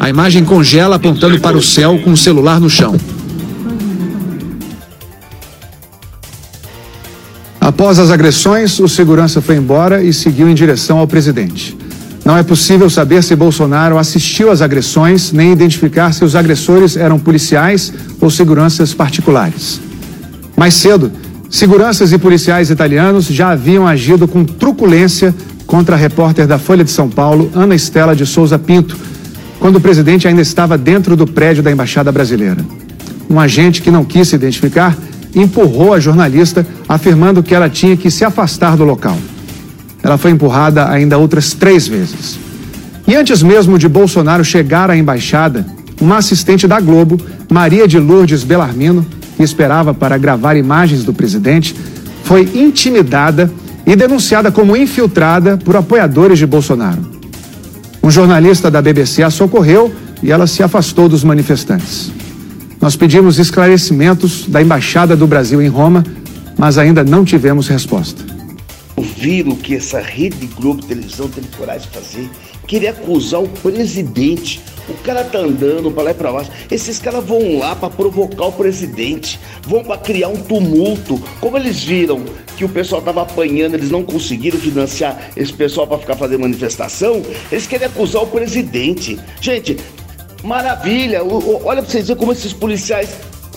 A 0.00 0.08
imagem 0.08 0.44
congela 0.44 0.96
apontando 0.96 1.38
para 1.40 1.56
o 1.56 1.62
céu 1.62 1.98
com 2.02 2.12
o 2.12 2.16
celular 2.16 2.60
no 2.60 2.68
chão. 2.68 2.96
Após 7.60 7.98
as 7.98 8.10
agressões, 8.10 8.80
o 8.80 8.88
segurança 8.88 9.40
foi 9.40 9.56
embora 9.56 10.02
e 10.02 10.12
seguiu 10.12 10.48
em 10.48 10.54
direção 10.54 10.98
ao 10.98 11.06
presidente. 11.06 11.76
Não 12.24 12.36
é 12.36 12.42
possível 12.42 12.90
saber 12.90 13.22
se 13.22 13.34
Bolsonaro 13.34 13.98
assistiu 13.98 14.50
às 14.50 14.60
agressões, 14.60 15.32
nem 15.32 15.52
identificar 15.52 16.12
se 16.12 16.24
os 16.24 16.36
agressores 16.36 16.96
eram 16.96 17.18
policiais 17.18 17.92
ou 18.20 18.30
seguranças 18.30 18.92
particulares. 18.92 19.80
Mais 20.56 20.74
cedo, 20.74 21.10
seguranças 21.48 22.12
e 22.12 22.18
policiais 22.18 22.70
italianos 22.70 23.26
já 23.26 23.50
haviam 23.50 23.86
agido 23.86 24.28
com 24.28 24.44
truculência 24.44 25.34
contra 25.66 25.96
a 25.96 25.98
repórter 25.98 26.46
da 26.46 26.58
Folha 26.58 26.84
de 26.84 26.90
São 26.90 27.08
Paulo, 27.08 27.50
Ana 27.54 27.74
Estela 27.74 28.14
de 28.14 28.26
Souza 28.26 28.58
Pinto, 28.58 28.96
quando 29.58 29.76
o 29.76 29.80
presidente 29.80 30.28
ainda 30.28 30.42
estava 30.42 30.76
dentro 30.76 31.16
do 31.16 31.26
prédio 31.26 31.62
da 31.62 31.70
Embaixada 31.70 32.12
Brasileira. 32.12 32.64
Um 33.28 33.38
agente 33.38 33.80
que 33.80 33.90
não 33.90 34.04
quis 34.04 34.28
se 34.28 34.34
identificar 34.34 34.96
empurrou 35.34 35.94
a 35.94 36.00
jornalista, 36.00 36.66
afirmando 36.88 37.42
que 37.42 37.54
ela 37.54 37.68
tinha 37.68 37.96
que 37.96 38.10
se 38.10 38.24
afastar 38.24 38.76
do 38.76 38.84
local. 38.84 39.16
Ela 40.02 40.18
foi 40.18 40.30
empurrada 40.30 40.88
ainda 40.88 41.18
outras 41.18 41.52
três 41.52 41.86
vezes. 41.86 42.38
E 43.06 43.14
antes 43.14 43.42
mesmo 43.42 43.78
de 43.78 43.88
Bolsonaro 43.88 44.44
chegar 44.44 44.90
à 44.90 44.96
embaixada, 44.96 45.66
uma 46.00 46.16
assistente 46.18 46.66
da 46.66 46.80
Globo, 46.80 47.20
Maria 47.50 47.86
de 47.86 47.98
Lourdes 47.98 48.42
Belarmino, 48.44 49.04
que 49.36 49.42
esperava 49.42 49.92
para 49.92 50.16
gravar 50.16 50.56
imagens 50.56 51.04
do 51.04 51.12
presidente, 51.12 51.74
foi 52.24 52.48
intimidada 52.54 53.50
e 53.86 53.96
denunciada 53.96 54.52
como 54.52 54.76
infiltrada 54.76 55.58
por 55.58 55.76
apoiadores 55.76 56.38
de 56.38 56.46
Bolsonaro. 56.46 57.00
Um 58.02 58.10
jornalista 58.10 58.70
da 58.70 58.80
BBC 58.80 59.22
a 59.22 59.30
socorreu 59.30 59.92
e 60.22 60.30
ela 60.30 60.46
se 60.46 60.62
afastou 60.62 61.08
dos 61.08 61.24
manifestantes. 61.24 62.10
Nós 62.80 62.96
pedimos 62.96 63.38
esclarecimentos 63.38 64.46
da 64.48 64.62
Embaixada 64.62 65.14
do 65.14 65.26
Brasil 65.26 65.60
em 65.60 65.68
Roma, 65.68 66.04
mas 66.56 66.78
ainda 66.78 67.04
não 67.04 67.24
tivemos 67.24 67.68
resposta. 67.68 68.39
Viram 69.20 69.54
que 69.54 69.76
essa 69.76 70.00
Rede 70.00 70.46
Globo 70.46 70.82
Televisão 70.82 71.28
teve 71.28 71.46
coragem 71.48 71.86
de 71.86 71.94
fazer? 71.94 72.30
Queria 72.66 72.88
acusar 72.88 73.42
o 73.42 73.48
presidente. 73.48 74.62
O 74.88 74.94
cara 75.02 75.22
tá 75.22 75.40
andando 75.40 75.90
pra 75.90 76.04
lá 76.04 76.10
e 76.12 76.14
pra 76.14 76.32
baixo. 76.32 76.50
Esses 76.70 76.98
caras 76.98 77.22
vão 77.22 77.58
lá 77.58 77.76
pra 77.76 77.90
provocar 77.90 78.46
o 78.46 78.52
presidente, 78.52 79.38
vão 79.66 79.84
pra 79.84 79.98
criar 79.98 80.28
um 80.28 80.36
tumulto. 80.36 81.22
Como 81.38 81.58
eles 81.58 81.84
viram 81.84 82.24
que 82.56 82.64
o 82.64 82.68
pessoal 82.70 83.02
tava 83.02 83.20
apanhando, 83.20 83.74
eles 83.74 83.90
não 83.90 84.02
conseguiram 84.02 84.58
financiar 84.58 85.30
esse 85.36 85.52
pessoal 85.52 85.86
pra 85.86 85.98
ficar 85.98 86.16
fazendo 86.16 86.40
manifestação, 86.40 87.22
eles 87.52 87.66
querem 87.66 87.88
acusar 87.88 88.22
o 88.22 88.26
presidente. 88.26 89.20
Gente, 89.38 89.76
maravilha. 90.42 91.22
Olha 91.22 91.82
pra 91.82 91.90
vocês 91.90 92.08
verem 92.08 92.18
como 92.18 92.32
esses 92.32 92.54
policiais. 92.54 93.10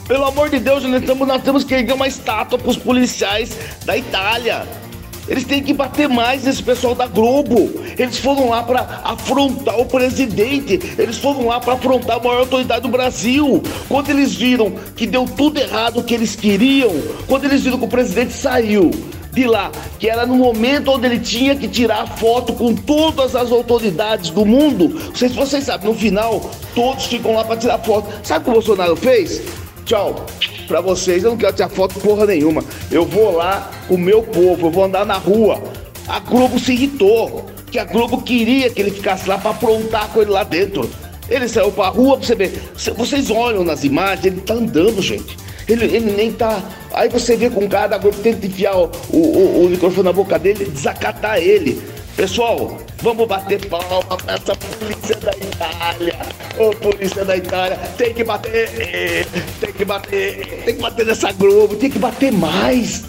Pelo 0.10 0.26
amor 0.26 0.50
de 0.50 0.60
Deus, 0.60 0.84
nós, 0.84 1.06
tamo, 1.06 1.26
nós 1.26 1.42
temos 1.42 1.64
que 1.64 1.74
erguer 1.74 1.94
uma 1.94 2.08
estátua 2.08 2.60
pros 2.60 2.76
policiais 2.76 3.58
da 3.86 3.96
Itália. 3.98 4.83
Eles 5.28 5.44
têm 5.46 5.64
que 5.64 5.74
bater 5.74 6.10
mais 6.10 6.44
nesse 6.44 6.62
pessoal 6.62 6.94
da 6.94 7.08
Globo. 7.08 7.72
Eles 7.98 8.18
foram 8.18 8.50
lá 8.50 8.64
para 8.64 9.02
afrontar 9.04 9.80
o 9.80 9.86
presidente. 9.86 10.80
Eles 10.98 11.18
foram 11.18 11.48
lá 11.48 11.60
para 11.60 11.74
afrontar 11.74 12.18
a 12.18 12.20
maior 12.20 12.40
autoridade 12.40 12.82
do 12.82 12.90
Brasil. 12.90 13.62
Quando 13.88 14.10
eles 14.10 14.34
viram 14.34 14.74
que 14.96 15.08
deu 15.08 15.26
tudo 15.26 15.60
errado 15.60 16.00
o 16.00 16.04
que 16.04 16.14
eles 16.14 16.36
queriam, 16.36 16.92
quando 17.28 17.46
eles 17.46 17.62
viram 17.62 17.78
que 17.78 17.86
o 17.86 17.90
presidente 17.90 18.34
saiu 18.34 18.92
de 19.32 19.48
lá, 19.48 19.72
que 19.98 20.08
era 20.08 20.26
no 20.26 20.36
momento 20.36 20.92
onde 20.92 21.08
ele 21.08 21.20
tinha 21.20 21.56
que 21.56 21.68
tirar 21.68 22.06
foto 22.18 22.54
com 22.54 22.76
todas 22.76 23.36
as 23.36 23.52
autoridades 23.52 24.30
do 24.30 24.46
mundo. 24.46 24.90
Não 24.90 25.16
sei 25.16 25.30
se 25.30 25.36
vocês 25.36 25.64
sabem, 25.64 25.90
no 25.90 25.96
final, 25.96 26.52
todos 26.76 27.06
ficam 27.06 27.34
lá 27.34 27.44
para 27.44 27.58
tirar 27.58 27.80
foto. 27.80 28.08
Sabe 28.24 28.42
o 28.42 28.44
que 28.44 28.50
o 28.52 28.54
Bolsonaro 28.54 28.96
fez? 28.96 29.42
Tchau. 29.86 30.26
Pra 30.68 30.82
vocês, 30.82 31.24
eu 31.24 31.32
não 31.32 31.38
quero 31.38 31.54
tirar 31.54 31.70
foto 31.70 32.00
porra 32.00 32.26
nenhuma. 32.26 32.64
Eu 32.92 33.06
vou 33.06 33.36
lá 33.36 33.70
com 33.88 33.96
o 33.96 33.98
meu 33.98 34.24
povo, 34.24 34.68
eu 34.68 34.72
vou 34.72 34.84
andar 34.86 35.06
na 35.06 35.16
rua. 35.16 35.62
A 36.08 36.20
Globo 36.20 36.60
se 36.60 36.74
irritou, 36.74 37.46
que 37.72 37.78
a 37.80 37.84
Globo 37.86 38.22
queria 38.22 38.70
que 38.70 38.82
ele 38.82 38.92
ficasse 38.92 39.28
lá 39.28 39.38
pra 39.38 39.52
aprontar 39.52 40.08
com 40.10 40.22
ele 40.22 40.32
lá 40.32 40.44
dentro. 40.44 40.90
Ele 41.30 41.48
saiu 41.48 41.72
pra 41.72 41.88
rua 41.90 42.18
pra 42.18 42.26
você 42.28 42.36
ver. 42.36 42.62
Cê- 42.78 42.92
Vocês 42.92 43.30
olham 43.32 43.64
nas 43.64 43.84
imagens, 43.84 44.26
ele 44.26 44.42
tá 44.42 44.54
andando, 44.56 45.02
gente. 45.02 45.38
Ele, 45.68 45.86
ele 45.86 46.12
nem 46.12 46.32
tá. 46.32 46.62
Aí 46.94 47.08
você 47.08 47.38
vê 47.38 47.50
com 47.50 47.64
o 47.64 47.70
cara 47.70 47.88
da 47.88 47.98
Globo 47.98 48.18
tenta 48.18 48.46
enfiar 48.46 48.76
o, 48.78 48.92
o, 49.10 49.18
o- 49.18 49.66
o 49.66 49.70
microfone 49.70 50.04
na 50.04 50.12
boca 50.14 50.38
dele, 50.38 50.66
desacatar 50.66 51.38
ele. 51.38 51.82
Pessoal, 52.16 52.78
vamos 53.02 53.28
bater 53.28 53.66
palma 53.68 54.04
pra 54.18 54.36
essa 54.36 54.56
polícia 54.56 55.16
da 55.16 55.32
Itália. 55.32 56.16
Ô, 56.60 56.70
polícia 56.76 57.26
da 57.26 57.36
Itália, 57.36 57.78
tem 57.98 58.14
que 58.14 58.24
bater, 58.24 59.26
tem 59.60 59.74
que 59.74 59.84
bater, 59.84 60.64
tem 60.64 60.76
que 60.76 60.82
bater 60.82 61.06
nessa 61.08 61.32
Globo, 61.32 61.76
tem 61.76 61.90
que 61.90 61.98
bater 62.00 62.32
mais. 62.32 63.04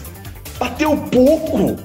Bater 0.57 0.87
um 0.87 0.97
pouco. 0.97 1.77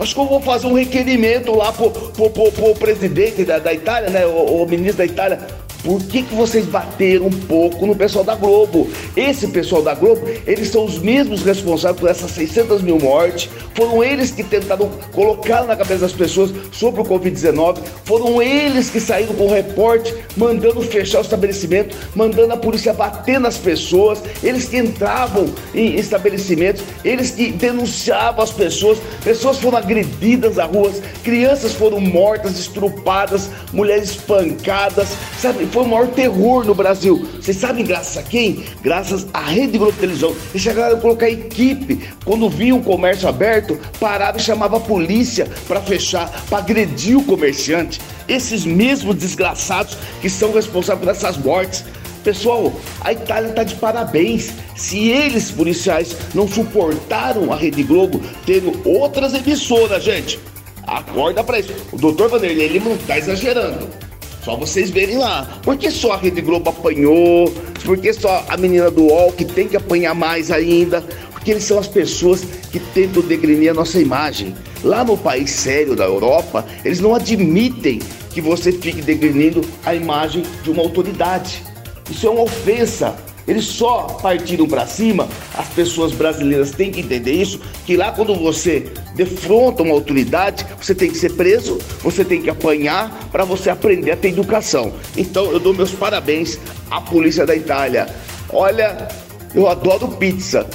Acho 0.00 0.14
que 0.14 0.20
eu 0.20 0.26
vou 0.26 0.40
fazer 0.40 0.66
um 0.66 0.74
requerimento 0.74 1.54
lá 1.54 1.72
pro, 1.72 1.90
pro, 1.90 2.30
pro- 2.30 2.52
pro 2.52 2.74
presidente 2.74 3.44
da, 3.44 3.58
da 3.58 3.72
Itália, 3.72 4.10
né? 4.10 4.26
O, 4.26 4.62
o 4.62 4.68
ministro 4.68 4.98
da 4.98 5.04
Itália. 5.06 5.38
Por 5.82 6.02
que, 6.02 6.22
que 6.22 6.34
vocês 6.34 6.66
bateram 6.66 7.26
um 7.26 7.30
pouco 7.30 7.86
no 7.86 7.94
pessoal 7.94 8.24
da 8.24 8.34
Globo? 8.34 8.90
Esse 9.16 9.46
pessoal 9.48 9.80
da 9.80 9.94
Globo, 9.94 10.22
eles 10.46 10.68
são 10.70 10.84
os 10.84 10.98
mesmos 10.98 11.42
responsáveis 11.42 12.00
por 12.00 12.10
essas 12.10 12.30
600 12.32 12.82
mil 12.82 12.98
mortes. 12.98 13.48
Foram 13.74 14.02
eles 14.02 14.32
que 14.32 14.42
tentaram 14.42 14.90
colocar 15.12 15.64
na 15.64 15.76
cabeça 15.76 16.00
das 16.00 16.12
pessoas 16.12 16.52
sobre 16.72 17.00
o 17.00 17.04
Covid-19. 17.04 17.78
Foram 18.04 18.42
eles 18.42 18.90
que 18.90 19.00
saíram 19.00 19.34
com 19.34 19.46
o 19.46 19.52
reporte, 19.52 20.12
mandando 20.36 20.82
fechar 20.82 21.18
o 21.18 21.22
estabelecimento, 21.22 21.96
mandando 22.14 22.54
a 22.54 22.56
polícia 22.56 22.92
bater 22.92 23.38
nas 23.38 23.56
pessoas. 23.56 24.20
Eles 24.42 24.68
que 24.68 24.78
entravam 24.78 25.46
em 25.72 25.94
estabelecimentos, 25.94 26.82
eles 27.04 27.30
que 27.30 27.52
denunciavam 27.52 28.42
as 28.42 28.50
pessoas. 28.50 28.98
Pessoas 29.22 29.58
foram 29.58 29.78
agredidas 29.78 30.56
nas 30.56 30.68
ruas, 30.68 31.00
crianças 31.22 31.72
foram 31.72 32.00
mortas, 32.00 32.58
estrupadas, 32.58 33.48
mulheres 33.72 34.10
espancadas. 34.10 35.08
Sabe, 35.40 35.67
foi 35.68 35.84
o 35.84 35.88
maior 35.88 36.08
terror 36.08 36.64
no 36.64 36.74
Brasil. 36.74 37.26
Vocês 37.40 37.56
sabem 37.56 37.84
graças 37.84 38.16
a 38.16 38.22
quem? 38.22 38.64
Graças 38.82 39.26
à 39.32 39.40
Rede 39.40 39.78
Globo 39.78 39.96
Televisão. 39.98 40.34
Eles 40.50 40.62
chegaram 40.62 40.96
a 40.96 41.00
colocar 41.00 41.28
equipe. 41.28 42.08
Quando 42.24 42.48
viam 42.48 42.78
o 42.78 42.82
comércio 42.82 43.28
aberto, 43.28 43.78
parava 44.00 44.38
e 44.38 44.40
chamava 44.40 44.76
a 44.76 44.80
polícia 44.80 45.48
para 45.66 45.80
fechar, 45.80 46.30
para 46.48 46.58
agredir 46.58 47.16
o 47.16 47.24
comerciante. 47.24 48.00
Esses 48.28 48.64
mesmos 48.64 49.16
desgraçados 49.16 49.96
que 50.20 50.28
são 50.28 50.52
responsáveis 50.52 51.04
por 51.04 51.10
essas 51.10 51.36
mortes. 51.36 51.84
Pessoal, 52.24 52.72
a 53.00 53.12
Itália 53.12 53.50
está 53.50 53.64
de 53.64 53.74
parabéns. 53.76 54.52
Se 54.76 55.08
eles, 55.08 55.50
policiais, 55.50 56.16
não 56.34 56.46
suportaram 56.46 57.52
a 57.52 57.56
Rede 57.56 57.82
Globo 57.82 58.20
tendo 58.44 58.80
outras 58.84 59.34
emissoras, 59.34 60.04
gente, 60.04 60.38
acorda 60.86 61.42
para 61.42 61.60
isso. 61.60 61.72
O 61.92 61.96
doutor 61.96 62.28
Vanderlei 62.28 62.66
ele 62.66 62.80
não 62.80 62.94
está 62.94 63.18
exagerando. 63.18 64.07
Só 64.48 64.56
vocês 64.56 64.88
verem 64.88 65.18
lá. 65.18 65.60
Por 65.62 65.76
que 65.76 65.90
só 65.90 66.12
a 66.12 66.16
Rede 66.16 66.40
Globo 66.40 66.70
apanhou? 66.70 67.52
Por 67.84 67.98
que 67.98 68.10
só 68.14 68.46
a 68.48 68.56
menina 68.56 68.90
do 68.90 69.02
UOL 69.02 69.30
que 69.30 69.44
tem 69.44 69.68
que 69.68 69.76
apanhar 69.76 70.14
mais 70.14 70.50
ainda? 70.50 71.02
Porque 71.32 71.50
eles 71.50 71.64
são 71.64 71.78
as 71.78 71.86
pessoas 71.86 72.46
que 72.72 72.80
tentam 72.80 73.22
degrenir 73.22 73.72
a 73.72 73.74
nossa 73.74 74.00
imagem. 74.00 74.54
Lá 74.82 75.04
no 75.04 75.18
país 75.18 75.50
sério 75.50 75.94
da 75.94 76.04
Europa, 76.04 76.64
eles 76.82 76.98
não 76.98 77.14
admitem 77.14 77.98
que 78.32 78.40
você 78.40 78.72
fique 78.72 79.02
degrenindo 79.02 79.60
a 79.84 79.94
imagem 79.94 80.42
de 80.62 80.70
uma 80.70 80.80
autoridade. 80.80 81.62
Isso 82.10 82.26
é 82.26 82.30
uma 82.30 82.44
ofensa. 82.44 83.14
Eles 83.48 83.64
só 83.64 84.02
partiram 84.02 84.68
para 84.68 84.86
cima. 84.86 85.26
As 85.54 85.66
pessoas 85.68 86.12
brasileiras 86.12 86.70
têm 86.72 86.92
que 86.92 87.00
entender 87.00 87.32
isso, 87.32 87.58
que 87.86 87.96
lá 87.96 88.12
quando 88.12 88.34
você 88.34 88.92
defronta 89.14 89.82
uma 89.82 89.94
autoridade, 89.94 90.66
você 90.80 90.94
tem 90.94 91.10
que 91.10 91.16
ser 91.16 91.32
preso, 91.32 91.78
você 92.02 92.22
tem 92.24 92.42
que 92.42 92.50
apanhar 92.50 93.10
para 93.32 93.44
você 93.44 93.70
aprender 93.70 94.10
a 94.10 94.16
ter 94.16 94.28
educação. 94.28 94.92
Então 95.16 95.50
eu 95.50 95.58
dou 95.58 95.72
meus 95.72 95.92
parabéns 95.92 96.58
à 96.90 97.00
polícia 97.00 97.46
da 97.46 97.56
Itália. 97.56 98.06
Olha, 98.50 99.08
eu 99.54 99.66
adoro 99.66 100.08
pizza. 100.08 100.66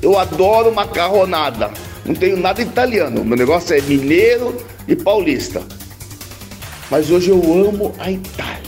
Eu 0.00 0.18
adoro 0.18 0.74
macarronada. 0.74 1.70
Não 2.06 2.14
tenho 2.14 2.38
nada 2.38 2.62
italiano. 2.62 3.22
Meu 3.22 3.36
negócio 3.36 3.76
é 3.76 3.82
mineiro 3.82 4.56
e 4.86 4.96
paulista. 4.96 5.62
Mas 6.90 7.10
hoje 7.10 7.28
eu 7.28 7.40
amo 7.68 7.94
a 7.98 8.10
Itália. 8.10 8.67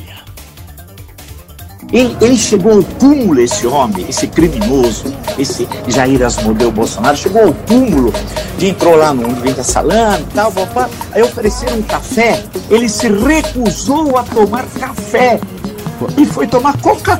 Ele, 1.93 2.17
ele, 2.21 2.37
chegou 2.37 2.73
ao 2.73 2.83
túmulo, 2.83 3.41
esse 3.41 3.67
homem, 3.67 4.07
esse 4.09 4.29
criminoso, 4.29 5.13
esse 5.39 5.69
Jair 5.89 6.23
Asmodeu 6.25 6.71
Bolsonaro, 6.71 7.17
chegou 7.17 7.49
ao 7.49 7.53
túmulo 7.53 8.13
de 8.59 8.69
entrou 8.69 8.95
lá 8.95 9.13
no 9.13 9.29
Venta 9.37 9.65
Salame 9.65 10.23
e 10.23 10.35
tal, 10.35 10.53
papá, 10.53 10.89
aí 11.13 11.23
ofereceram 11.23 11.79
um 11.79 11.83
café, 11.83 12.45
ele 12.71 12.89
se 12.89 13.09
recusou 13.09 14.17
a 14.17 14.23
tomar 14.23 14.67
café 14.79 15.41
e 16.17 16.25
foi 16.25 16.47
tomar 16.47 16.81
Coca-Cola. 16.81 17.19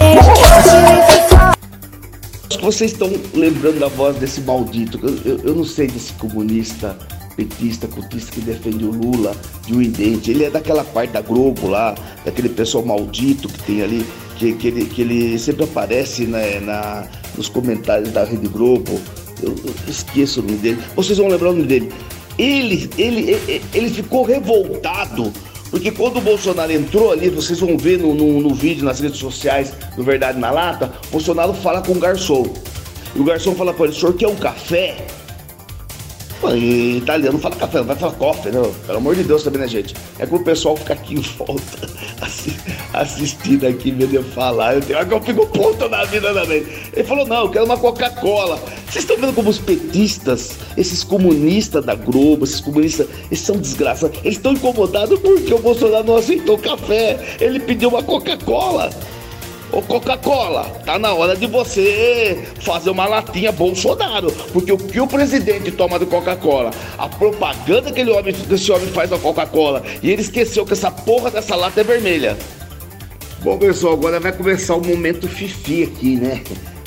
Vocês 2.63 2.93
estão 2.93 3.11
lembrando 3.35 3.81
da 3.81 3.89
voz 3.89 4.17
desse 4.17 4.41
maldito, 4.43 5.01
eu, 5.03 5.33
eu, 5.33 5.41
eu 5.45 5.55
não 5.55 5.65
sei 5.65 5.87
desse 5.89 6.13
comunista 6.13 6.97
petista, 7.41 7.89
cultista 7.89 8.33
que 8.33 8.41
defende 8.43 8.85
o 8.85 8.91
Lula 8.91 9.35
de 9.67 9.75
um 9.75 9.81
idente. 9.81 10.31
Ele 10.31 10.45
é 10.45 10.51
daquela 10.51 10.85
parte 10.85 11.13
da 11.13 11.23
Globo 11.23 11.69
lá, 11.69 11.95
daquele 12.25 12.51
pessoal 12.51 12.85
maldito 12.85 13.49
que 13.49 13.63
tem 13.63 13.83
ali, 13.83 14.07
que, 14.37 14.53
que, 14.55 14.69
ele, 14.69 14.85
que 14.85 15.03
ele 15.03 15.39
sempre 15.39 15.65
aparece 15.65 16.27
né, 16.27 16.61
na, 16.61 17.07
nos 17.37 17.49
comentários 17.49 18.11
da 18.11 18.25
Rede 18.25 18.49
Globo. 18.49 19.01
Eu, 19.43 19.55
eu, 19.65 19.75
esqueço 19.89 20.41
o 20.41 20.43
nome 20.43 20.59
dele. 20.59 20.83
Vocês 20.95 21.17
vão 21.17 21.29
lembrar 21.29 21.49
o 21.49 21.53
nome 21.53 21.67
dele. 21.67 21.91
Ele, 22.39 22.91
ele, 22.99 23.31
ele, 23.31 23.63
ele 23.73 23.91
ficou 23.91 24.23
revoltado. 24.25 25.33
Porque 25.71 25.91
quando 25.91 26.19
o 26.19 26.21
Bolsonaro 26.21 26.73
entrou 26.73 27.13
ali, 27.13 27.31
vocês 27.31 27.61
vão 27.61 27.79
ver 27.79 27.99
no, 27.99 28.13
no, 28.13 28.41
no 28.41 28.55
vídeo 28.55 28.85
nas 28.85 29.01
redes 29.01 29.19
sociais 29.19 29.73
do 29.97 30.03
Verdade 30.03 30.39
na 30.39 30.51
Lata, 30.51 30.93
o 31.09 31.13
Bolsonaro 31.13 31.55
fala 31.55 31.81
com 31.81 31.93
o 31.93 31.99
garçom. 31.99 32.45
E 33.15 33.21
o 33.21 33.25
garçom 33.25 33.55
fala 33.55 33.73
para 33.73 33.87
ele, 33.87 33.95
o 33.95 33.99
senhor 33.99 34.15
quer 34.15 34.29
um 34.29 34.37
café? 34.37 35.07
Pô, 36.41 36.51
em 36.51 36.97
italiano 36.97 37.39
fala 37.39 37.55
café, 37.55 37.79
não 37.79 37.85
vai 37.85 37.97
falar 37.97 38.15
coffee, 38.15 38.51
não. 38.51 38.73
Pelo 38.73 38.99
amor 38.99 39.15
de 39.15 39.25
Deus 39.25 39.43
também, 39.43 39.61
né, 39.61 39.69
gente? 39.69 39.95
É 40.19 40.25
que 40.25 40.35
o 40.35 40.43
pessoal 40.43 40.75
fica 40.75 40.95
aqui 40.95 41.15
em 41.15 41.21
volta, 41.21 41.87
assistindo 42.95 43.67
aqui, 43.67 43.91
vendo 43.91 44.15
eu 44.15 44.25
falar. 44.25 44.77
Eu, 44.77 44.81
tenho, 44.81 44.99
eu 44.99 45.21
fico 45.21 45.47
ponto 45.47 45.87
na 45.91 46.05
vida 46.05 46.33
também. 46.33 46.65
Ele 46.95 47.05
falou, 47.05 47.27
não, 47.27 47.43
eu 47.43 47.51
quero 47.51 47.67
uma 47.67 47.77
Coca-Cola. 47.77 48.57
Vocês 48.89 49.05
estão 49.05 49.19
vendo 49.19 49.35
como 49.35 49.51
os 49.51 49.59
petistas, 49.59 50.57
esses 50.79 51.05
comunistas 51.05 51.85
da 51.85 51.95
Globo, 51.95 52.45
esses 52.45 52.61
comunistas, 52.61 53.07
eles 53.27 53.41
são 53.41 53.59
desgraçados. 53.59 54.19
Eles 54.25 54.39
estão 54.39 54.53
incomodados 54.53 55.19
porque 55.21 55.53
o 55.53 55.59
Bolsonaro 55.59 56.07
não 56.07 56.17
aceitou 56.17 56.57
café. 56.57 57.37
Ele 57.39 57.61
pediu 57.61 57.91
uma 57.91 58.03
Coca-Cola. 58.03 58.89
Ô 59.73 59.81
Coca-Cola, 59.83 60.65
tá 60.85 60.99
na 60.99 61.15
hora 61.15 61.37
de 61.37 61.47
você 61.47 62.43
fazer 62.63 62.91
uma 62.91 63.07
latinha 63.07 63.53
Bolsonaro. 63.53 64.33
Porque 64.53 64.73
o 64.73 64.77
que 64.77 65.01
o 65.01 65.07
presidente 65.07 65.71
toma 65.71 65.99
de 65.99 66.07
Coca-Cola, 66.07 66.73
a 66.99 67.09
propaganda 67.09 67.93
que 67.93 68.01
ele 68.01 68.11
homem, 68.11 68.35
esse 68.51 68.73
homem 68.73 68.89
faz 68.89 69.11
da 69.11 69.19
Coca-Cola, 69.19 69.83
e 70.03 70.11
ele 70.11 70.23
esqueceu 70.23 70.67
que 70.67 70.73
essa 70.73 70.91
porra 70.91 71.31
dessa 71.31 71.55
lata 71.55 71.81
é 71.81 71.85
vermelha. 71.85 72.37
Bom, 73.43 73.57
pessoal, 73.59 73.95
agora 73.95 74.19
vai 74.19 74.33
começar 74.33 74.75
o 74.75 74.85
momento 74.85 75.29
fifi 75.29 75.85
aqui, 75.85 76.17
né? 76.17 76.43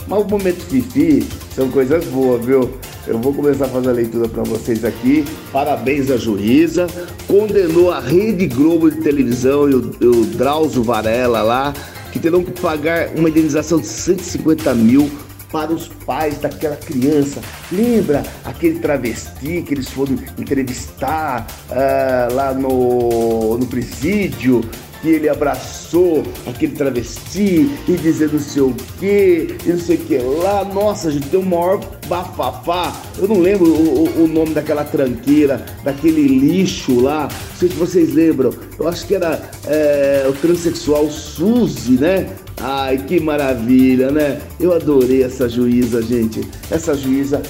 Mas 0.06 0.22
o 0.22 0.26
momento 0.26 0.66
fifi 0.66 1.26
são 1.56 1.70
coisas 1.72 2.04
boas, 2.06 2.46
viu? 2.46 2.70
Eu 3.08 3.18
vou 3.18 3.34
começar 3.34 3.66
a 3.66 3.70
fazer 3.70 3.90
a 3.90 3.94
leitura 3.94 4.28
para 4.28 4.44
vocês 4.44 4.84
aqui. 4.84 5.26
Parabéns 5.52 6.12
à 6.12 6.18
juíza. 6.18 6.88
Condenou 7.28 7.92
a 7.92 8.00
Rede 8.00 8.48
Globo 8.48 8.92
de 8.92 9.02
televisão 9.02 9.70
e 9.70 9.74
o, 9.74 9.80
o 10.02 10.26
Drauzio 10.26 10.84
Varela 10.84 11.42
lá 11.42 11.74
que 12.14 12.20
terão 12.20 12.44
que 12.44 12.52
pagar 12.62 13.10
uma 13.16 13.28
indenização 13.28 13.80
de 13.80 13.88
150 13.88 14.72
mil 14.76 15.10
para 15.52 15.74
os 15.74 15.88
pais 15.88 16.38
daquela 16.38 16.76
criança. 16.76 17.42
Lembra 17.72 18.24
aquele 18.46 18.80
travesti 18.80 19.64
que 19.64 19.74
eles 19.74 19.90
foram 19.90 20.16
entrevistar 20.38 21.48
uh, 21.70 22.34
lá 22.34 22.54
no, 22.54 23.58
no 23.58 23.66
presídio 23.66 24.62
que 25.04 25.10
ele 25.10 25.28
abraçou 25.28 26.24
aquele 26.48 26.72
travesti 26.72 27.70
e 27.86 27.98
dizer 27.98 28.32
não 28.32 28.40
sei 28.40 28.62
o 28.62 28.74
que, 29.00 29.58
e 29.66 29.70
não 29.70 29.78
sei 29.78 29.98
o 29.98 30.00
que 30.00 30.18
lá. 30.18 30.64
Nossa, 30.64 31.12
gente, 31.12 31.28
deu 31.28 31.42
o 31.42 31.46
maior 31.46 31.82
bafafá. 32.08 32.96
Eu 33.18 33.28
não 33.28 33.42
lembro 33.42 33.68
o, 33.70 34.06
o, 34.06 34.24
o, 34.24 34.28
nome 34.30 34.54
daquela 34.54 34.86
tranqueira, 34.86 35.66
daquele 35.84 36.26
lixo 36.26 37.02
lá. 37.02 37.24
Não 37.24 37.58
sei 37.60 37.68
se 37.68 37.76
vocês 37.76 38.14
lembram. 38.14 38.54
Eu 38.80 38.88
acho 38.88 39.06
que 39.06 39.14
era 39.14 39.42
é, 39.68 40.26
o 40.30 40.32
transexual 40.32 41.10
Suzy, 41.12 41.98
né? 42.00 42.30
Ai, 42.62 42.98
que 43.06 43.20
maravilha, 43.20 44.10
né? 44.10 44.40
Eu 44.58 44.72
adorei 44.72 45.22
essa 45.24 45.50
juíza, 45.50 46.02
gente. 46.02 46.48
Essa 46.72 46.96
juíza 46.96 47.42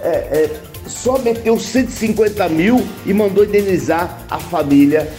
é, 0.00 0.08
é, 0.08 0.50
só 0.86 1.18
meteu 1.18 1.58
150 1.58 2.48
mil 2.48 2.82
e 3.04 3.12
mandou 3.12 3.44
indenizar 3.44 4.24
a 4.30 4.38
família 4.38 5.12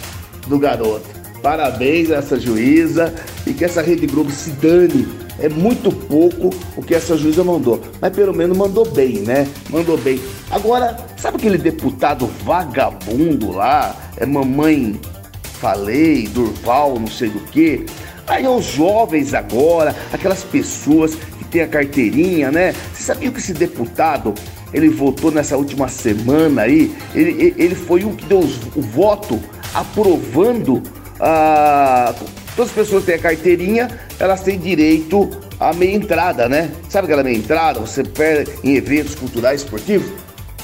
do 0.48 0.58
garoto. 0.58 1.13
Parabéns 1.44 2.10
a 2.10 2.16
essa 2.16 2.40
juíza 2.40 3.14
e 3.46 3.52
que 3.52 3.66
essa 3.66 3.82
Rede 3.82 4.06
Globo 4.06 4.30
se 4.30 4.48
dane. 4.52 5.06
É 5.38 5.46
muito 5.46 5.92
pouco 5.92 6.48
o 6.74 6.82
que 6.82 6.94
essa 6.94 7.18
juíza 7.18 7.44
mandou, 7.44 7.82
mas 8.00 8.16
pelo 8.16 8.32
menos 8.32 8.56
mandou 8.56 8.88
bem, 8.88 9.18
né? 9.18 9.46
Mandou 9.68 9.98
bem. 9.98 10.18
Agora, 10.50 10.96
sabe 11.18 11.36
aquele 11.36 11.58
deputado 11.58 12.26
vagabundo 12.44 13.52
lá? 13.52 13.94
É 14.16 14.24
mamãe 14.24 14.98
falei, 15.42 16.26
Durval, 16.28 16.98
não 16.98 17.08
sei 17.08 17.28
do 17.28 17.40
que. 17.40 17.84
Aí 18.26 18.48
os 18.48 18.64
jovens 18.64 19.34
agora, 19.34 19.94
aquelas 20.14 20.42
pessoas 20.44 21.14
que 21.14 21.44
têm 21.44 21.60
a 21.60 21.68
carteirinha, 21.68 22.50
né? 22.50 22.74
Você 22.94 23.02
sabia 23.02 23.30
que 23.30 23.38
esse 23.38 23.52
deputado, 23.52 24.32
ele 24.72 24.88
votou 24.88 25.30
nessa 25.30 25.58
última 25.58 25.88
semana 25.88 26.62
aí, 26.62 26.96
ele, 27.14 27.54
ele 27.58 27.74
foi 27.74 28.02
o 28.02 28.14
que 28.14 28.24
deu 28.24 28.40
o 28.40 28.80
voto 28.80 29.38
aprovando 29.74 30.82
ah, 31.26 32.14
todas 32.54 32.70
as 32.70 32.76
pessoas 32.76 33.04
têm 33.04 33.14
a 33.14 33.18
carteirinha, 33.18 33.88
elas 34.20 34.42
têm 34.42 34.58
direito 34.58 35.30
à 35.58 35.72
meia 35.72 35.96
entrada, 35.96 36.50
né? 36.50 36.70
Sabe 36.90 37.06
aquela 37.06 37.22
meia 37.22 37.38
entrada? 37.38 37.80
Você 37.80 38.04
perde 38.04 38.52
em 38.62 38.76
eventos 38.76 39.14
culturais 39.14 39.62
esportivos? 39.62 40.12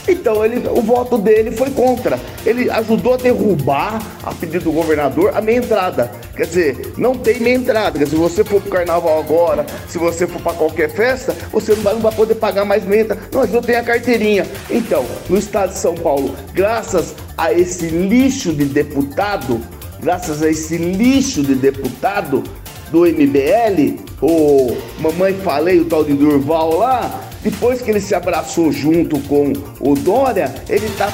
Então 0.06 0.44
ele, 0.44 0.68
o 0.68 0.82
voto 0.82 1.16
dele 1.16 1.50
foi 1.52 1.70
contra. 1.70 2.20
Ele 2.44 2.70
ajudou 2.70 3.14
a 3.14 3.16
derrubar, 3.16 4.02
a 4.22 4.34
pedido 4.34 4.64
do 4.64 4.72
governador, 4.72 5.32
a 5.34 5.40
meia 5.40 5.56
entrada. 5.56 6.10
Quer 6.36 6.46
dizer, 6.46 6.92
não 6.98 7.14
tem 7.14 7.40
meia 7.40 7.56
entrada. 7.56 8.04
Se 8.04 8.14
você 8.14 8.44
for 8.44 8.60
pro 8.60 8.70
carnaval 8.70 9.18
agora, 9.18 9.64
se 9.88 9.96
você 9.96 10.26
for 10.26 10.42
para 10.42 10.52
qualquer 10.52 10.90
festa, 10.90 11.34
você 11.50 11.74
não 11.74 11.82
vai, 11.82 11.94
não 11.94 12.00
vai 12.02 12.12
poder 12.12 12.34
pagar 12.34 12.66
mais 12.66 12.84
meia 12.84 13.02
entrada. 13.02 13.22
Não, 13.32 13.40
mas 13.40 13.50
não 13.50 13.62
tem 13.62 13.76
a 13.76 13.82
carteirinha. 13.82 14.46
Então, 14.70 15.06
no 15.26 15.38
estado 15.38 15.72
de 15.72 15.78
São 15.78 15.94
Paulo, 15.94 16.36
graças 16.52 17.14
a 17.38 17.50
esse 17.50 17.86
lixo 17.86 18.52
de 18.52 18.66
deputado, 18.66 19.58
graças 20.00 20.42
a 20.42 20.50
esse 20.50 20.76
lixo 20.76 21.42
de 21.42 21.54
deputado 21.54 22.42
do 22.90 23.00
MBL, 23.00 24.00
o 24.20 24.76
Mamãe 24.98 25.34
Falei, 25.34 25.80
o 25.80 25.84
tal 25.84 26.02
de 26.04 26.14
Durval 26.14 26.76
lá, 26.76 27.22
depois 27.42 27.80
que 27.80 27.90
ele 27.90 28.00
se 28.00 28.14
abraçou 28.14 28.72
junto 28.72 29.18
com 29.20 29.52
o 29.78 29.94
Dória, 29.94 30.52
ele 30.68 30.86
está 30.86 31.08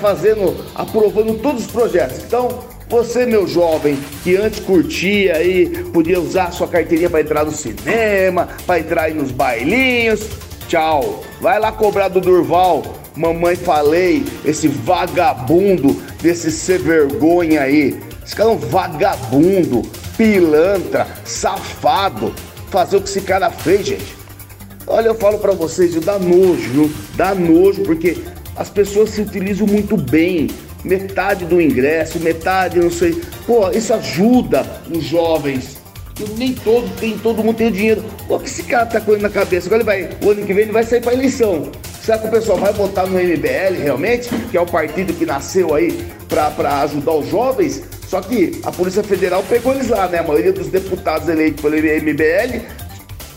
fazendo, 0.00 0.56
aprovando 0.74 1.34
todos 1.40 1.66
os 1.66 1.70
projetos. 1.70 2.18
Então, 2.26 2.64
você, 2.88 3.26
meu 3.26 3.46
jovem, 3.46 3.98
que 4.24 4.36
antes 4.36 4.60
curtia 4.60 5.36
aí, 5.36 5.84
podia 5.92 6.20
usar 6.20 6.52
sua 6.52 6.66
carteirinha 6.66 7.10
para 7.10 7.20
entrar 7.20 7.44
no 7.44 7.52
cinema, 7.52 8.48
para 8.66 8.80
entrar 8.80 9.02
aí 9.02 9.14
nos 9.14 9.30
bailinhos, 9.30 10.26
tchau. 10.68 11.22
Vai 11.40 11.60
lá 11.60 11.70
cobrar 11.70 12.08
do 12.08 12.20
Durval 12.20 12.82
Mamãe 13.18 13.56
falei, 13.56 14.24
esse 14.44 14.68
vagabundo, 14.68 16.00
desse 16.22 16.52
ser 16.52 16.78
vergonha 16.78 17.62
aí. 17.62 17.98
Esse 18.24 18.36
cara 18.36 18.50
é 18.50 18.52
um 18.52 18.58
vagabundo. 18.58 19.82
pilantra, 20.16 21.04
safado, 21.24 22.32
fazer 22.70 22.96
o 22.96 23.00
que 23.00 23.08
esse 23.08 23.20
cara 23.22 23.50
fez, 23.50 23.88
gente. 23.88 24.16
Olha, 24.86 25.08
eu 25.08 25.16
falo 25.16 25.38
para 25.38 25.52
vocês, 25.52 25.94
dá 25.96 26.16
nojo, 26.16 26.70
viu? 26.70 26.92
Dá 27.16 27.34
nojo, 27.34 27.82
porque 27.82 28.18
as 28.56 28.70
pessoas 28.70 29.10
se 29.10 29.20
utilizam 29.20 29.66
muito 29.66 29.96
bem. 29.96 30.48
Metade 30.84 31.44
do 31.44 31.60
ingresso, 31.60 32.20
metade, 32.20 32.78
não 32.78 32.90
sei. 32.90 33.20
Pô, 33.44 33.68
isso 33.70 33.92
ajuda 33.94 34.64
os 34.88 35.02
jovens. 35.02 35.76
Nem 36.36 36.54
todo, 36.54 36.88
tem, 37.00 37.18
todo 37.18 37.42
mundo 37.42 37.56
tem 37.56 37.72
dinheiro. 37.72 38.04
Pô, 38.28 38.38
que 38.38 38.46
esse 38.46 38.62
cara 38.62 38.86
tá 38.86 39.00
com 39.00 39.12
ele 39.12 39.22
na 39.22 39.28
cabeça? 39.28 39.66
Agora 39.66 39.82
ele 39.82 40.06
vai, 40.06 40.16
o 40.24 40.30
ano 40.30 40.46
que 40.46 40.54
vem 40.54 40.62
ele 40.64 40.72
vai 40.72 40.84
sair 40.84 41.00
pra 41.00 41.12
eleição. 41.12 41.70
Será 42.08 42.20
que 42.20 42.28
o 42.28 42.30
pessoal 42.30 42.56
vai 42.56 42.72
votar 42.72 43.06
no 43.06 43.18
MBL 43.18 43.82
realmente? 43.82 44.30
Que 44.50 44.56
é 44.56 44.60
o 44.62 44.64
partido 44.64 45.12
que 45.12 45.26
nasceu 45.26 45.74
aí 45.74 46.06
para 46.26 46.80
ajudar 46.80 47.12
os 47.12 47.28
jovens? 47.28 47.82
Só 48.06 48.22
que 48.22 48.62
a 48.64 48.72
Polícia 48.72 49.04
Federal 49.04 49.44
pegou 49.46 49.74
eles 49.74 49.88
lá, 49.88 50.08
né? 50.08 50.20
A 50.20 50.22
maioria 50.22 50.50
dos 50.50 50.68
deputados 50.68 51.28
eleitos 51.28 51.60
pelo 51.60 51.76
MBL 51.76 52.64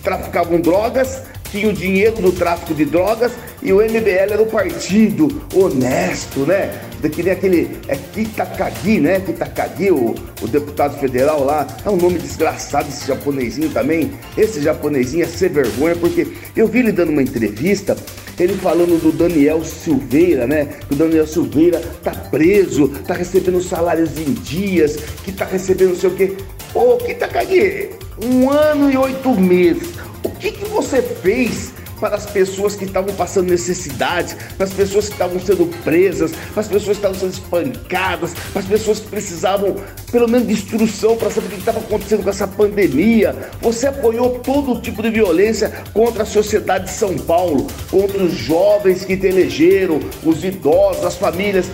traficavam 0.02 0.62
drogas, 0.62 1.22
tinham 1.52 1.74
dinheiro 1.74 2.22
no 2.22 2.32
tráfico 2.32 2.74
de 2.74 2.86
drogas 2.86 3.34
e 3.62 3.74
o 3.74 3.82
MBL 3.82 4.32
era 4.32 4.42
um 4.42 4.48
partido 4.48 5.28
honesto, 5.54 6.46
né? 6.46 6.72
Que 7.10 7.24
nem 7.24 7.34
aquele. 7.34 7.78
É 7.88 7.96
Kitakagi, 7.96 9.00
né? 9.00 9.20
Kitakagi, 9.20 9.92
o, 9.92 10.16
o 10.42 10.48
deputado 10.48 11.00
federal 11.00 11.44
lá. 11.44 11.68
É 11.86 11.90
um 11.90 11.98
nome 11.98 12.20
desgraçado 12.20 12.90
esse 12.90 13.08
japonesinho 13.08 13.70
também. 13.70 14.12
Esse 14.38 14.62
japonesinho 14.62 15.24
é 15.24 15.28
ser 15.28 15.50
vergonha, 15.50 15.96
porque 15.96 16.28
eu 16.56 16.68
vi 16.68 16.80
ele 16.80 16.92
dando 16.92 17.12
uma 17.12 17.22
entrevista 17.22 17.96
ele 18.40 18.54
falando 18.56 19.00
do 19.00 19.12
Daniel 19.12 19.64
Silveira, 19.64 20.48
né? 20.48 20.66
Que 20.88 20.94
o 20.94 20.98
Daniel 20.98 21.28
Silveira 21.28 21.80
tá 22.04 22.12
preso, 22.12 22.88
tá 23.06 23.14
recebendo 23.14 23.62
salários 23.62 24.18
em 24.18 24.34
dias, 24.34 24.96
que 25.24 25.32
tá 25.32 25.46
recebendo 25.46 25.90
não 25.90 25.96
sei 25.96 26.10
o 26.10 26.16
quê. 26.16 26.38
Ô, 26.74 26.98
caguei? 27.32 27.92
Um 28.24 28.50
ano 28.50 28.92
e 28.92 28.98
oito 28.98 29.30
meses. 29.40 29.90
O 30.24 30.30
que 30.30 30.52
que 30.52 30.66
você 30.66 31.02
fez 31.02 31.74
para 32.02 32.16
as 32.16 32.26
pessoas 32.26 32.76
que 32.76 32.86
estavam 32.86 33.14
passando 33.14 33.50
necessidades, 33.50 34.36
para 34.58 34.66
as 34.66 34.74
pessoas 34.74 35.06
que 35.06 35.14
estavam 35.14 35.40
sendo 35.40 35.68
presas, 35.84 36.32
para 36.52 36.62
as 36.62 36.68
pessoas 36.68 36.98
que 36.98 37.06
estavam 37.06 37.20
sendo 37.20 37.34
espancadas, 37.34 38.34
para 38.52 38.62
as 38.62 38.68
pessoas 38.68 39.00
que 39.00 39.08
precisavam, 39.08 39.76
pelo 40.12 40.28
menos, 40.28 40.48
de 40.48 40.54
instrução 40.54 41.16
para 41.16 41.30
saber 41.30 41.48
o 41.48 41.50
que 41.52 41.60
estava 41.60 41.80
acontecendo 41.80 42.24
com 42.24 42.30
essa 42.32 42.48
pandemia. 42.48 43.36
Você 43.62 43.88
apoiou 43.88 44.40
todo 44.40 44.82
tipo 44.82 45.04
de 45.04 45.12
violência 45.12 45.72
contra 45.94 46.24
a 46.24 46.26
sociedade 46.26 46.86
de 46.86 46.92
São 46.92 47.16
Paulo, 47.16 47.68
contra 47.92 48.22
os 48.24 48.34
jovens 48.34 49.06
que 49.06 49.16
te 49.16 49.28
elegeram, 49.28 50.00
os 50.24 50.44
idosos, 50.44 51.06
as 51.06 51.16
famílias. 51.16 51.68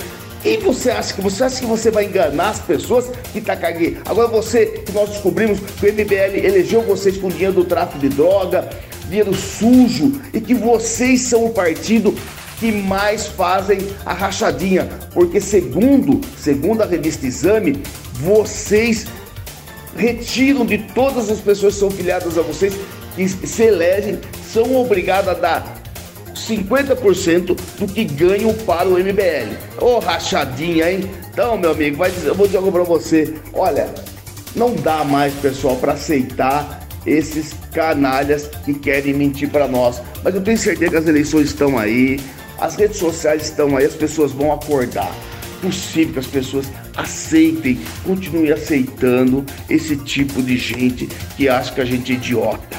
E 0.43 0.57
você 0.57 0.91
acha 0.91 1.13
que 1.13 1.21
você 1.21 1.43
acha 1.43 1.59
que 1.59 1.65
você 1.65 1.89
vai 1.89 2.05
enganar 2.05 2.49
as 2.49 2.59
pessoas 2.59 3.09
que 3.33 3.41
tá 3.41 3.55
caguei? 3.55 3.97
Agora 4.05 4.27
você, 4.27 4.65
que 4.65 4.91
nós 4.91 5.09
descobrimos 5.09 5.59
que 5.59 5.85
o 5.85 5.93
MBL 5.93 6.45
elegeu 6.45 6.81
vocês 6.81 7.17
com 7.17 7.29
dinheiro 7.29 7.53
do 7.53 7.65
tráfico 7.65 7.99
de 7.99 8.09
droga, 8.09 8.69
dinheiro 9.07 9.33
sujo 9.33 10.21
e 10.33 10.39
que 10.39 10.53
vocês 10.53 11.21
são 11.21 11.45
o 11.45 11.49
partido 11.49 12.13
que 12.59 12.71
mais 12.71 13.27
fazem 13.27 13.79
a 14.05 14.13
rachadinha, 14.13 14.87
porque 15.13 15.39
segundo, 15.39 16.21
segundo 16.37 16.81
a 16.81 16.85
revista 16.85 17.25
Exame, 17.25 17.83
vocês 18.13 19.05
retiram 19.95 20.65
de 20.65 20.79
todas 20.79 21.29
as 21.29 21.39
pessoas 21.39 21.75
que 21.75 21.79
são 21.79 21.91
filiadas 21.91 22.37
a 22.37 22.41
vocês 22.41 22.73
que 23.15 23.27
se 23.27 23.63
elegem, 23.63 24.19
são 24.51 24.75
obrigados 24.75 25.29
a 25.29 25.33
dar 25.33 25.81
50% 26.35 27.57
do 27.79 27.87
que 27.87 28.03
ganham 28.03 28.53
para 28.53 28.87
o 28.87 28.93
MBL. 28.93 29.55
Ô 29.81 29.95
oh, 29.95 29.99
rachadinha, 29.99 30.91
hein? 30.91 31.09
Então, 31.31 31.57
meu 31.57 31.71
amigo, 31.71 31.97
vai 31.97 32.11
dizer, 32.11 32.27
eu 32.27 32.35
vou 32.35 32.45
dizer 32.45 32.57
algo 32.57 32.71
para 32.71 32.83
você. 32.83 33.33
Olha, 33.53 33.89
não 34.55 34.75
dá 34.75 35.03
mais, 35.03 35.33
pessoal, 35.35 35.75
para 35.77 35.93
aceitar 35.93 36.87
esses 37.05 37.53
canalhas 37.73 38.49
que 38.65 38.73
querem 38.73 39.13
mentir 39.13 39.49
para 39.49 39.67
nós. 39.67 40.01
Mas 40.23 40.36
eu 40.36 40.41
tenho 40.41 40.57
certeza 40.57 40.91
que 40.91 40.97
as 40.97 41.07
eleições 41.07 41.47
estão 41.47 41.77
aí, 41.77 42.19
as 42.60 42.75
redes 42.75 42.97
sociais 42.97 43.43
estão 43.43 43.77
aí, 43.77 43.86
as 43.86 43.95
pessoas 43.95 44.31
vão 44.31 44.51
acordar. 44.51 45.12
Possível 45.62 46.13
que 46.13 46.19
as 46.19 46.27
pessoas 46.27 46.67
aceitem, 46.95 47.79
continuem 48.03 48.51
aceitando 48.51 49.45
esse 49.69 49.95
tipo 49.95 50.41
de 50.41 50.57
gente 50.57 51.07
que 51.36 51.49
acha 51.49 51.71
que 51.71 51.81
a 51.81 51.86
gente 51.86 52.12
é 52.12 52.15
idiota. 52.15 52.77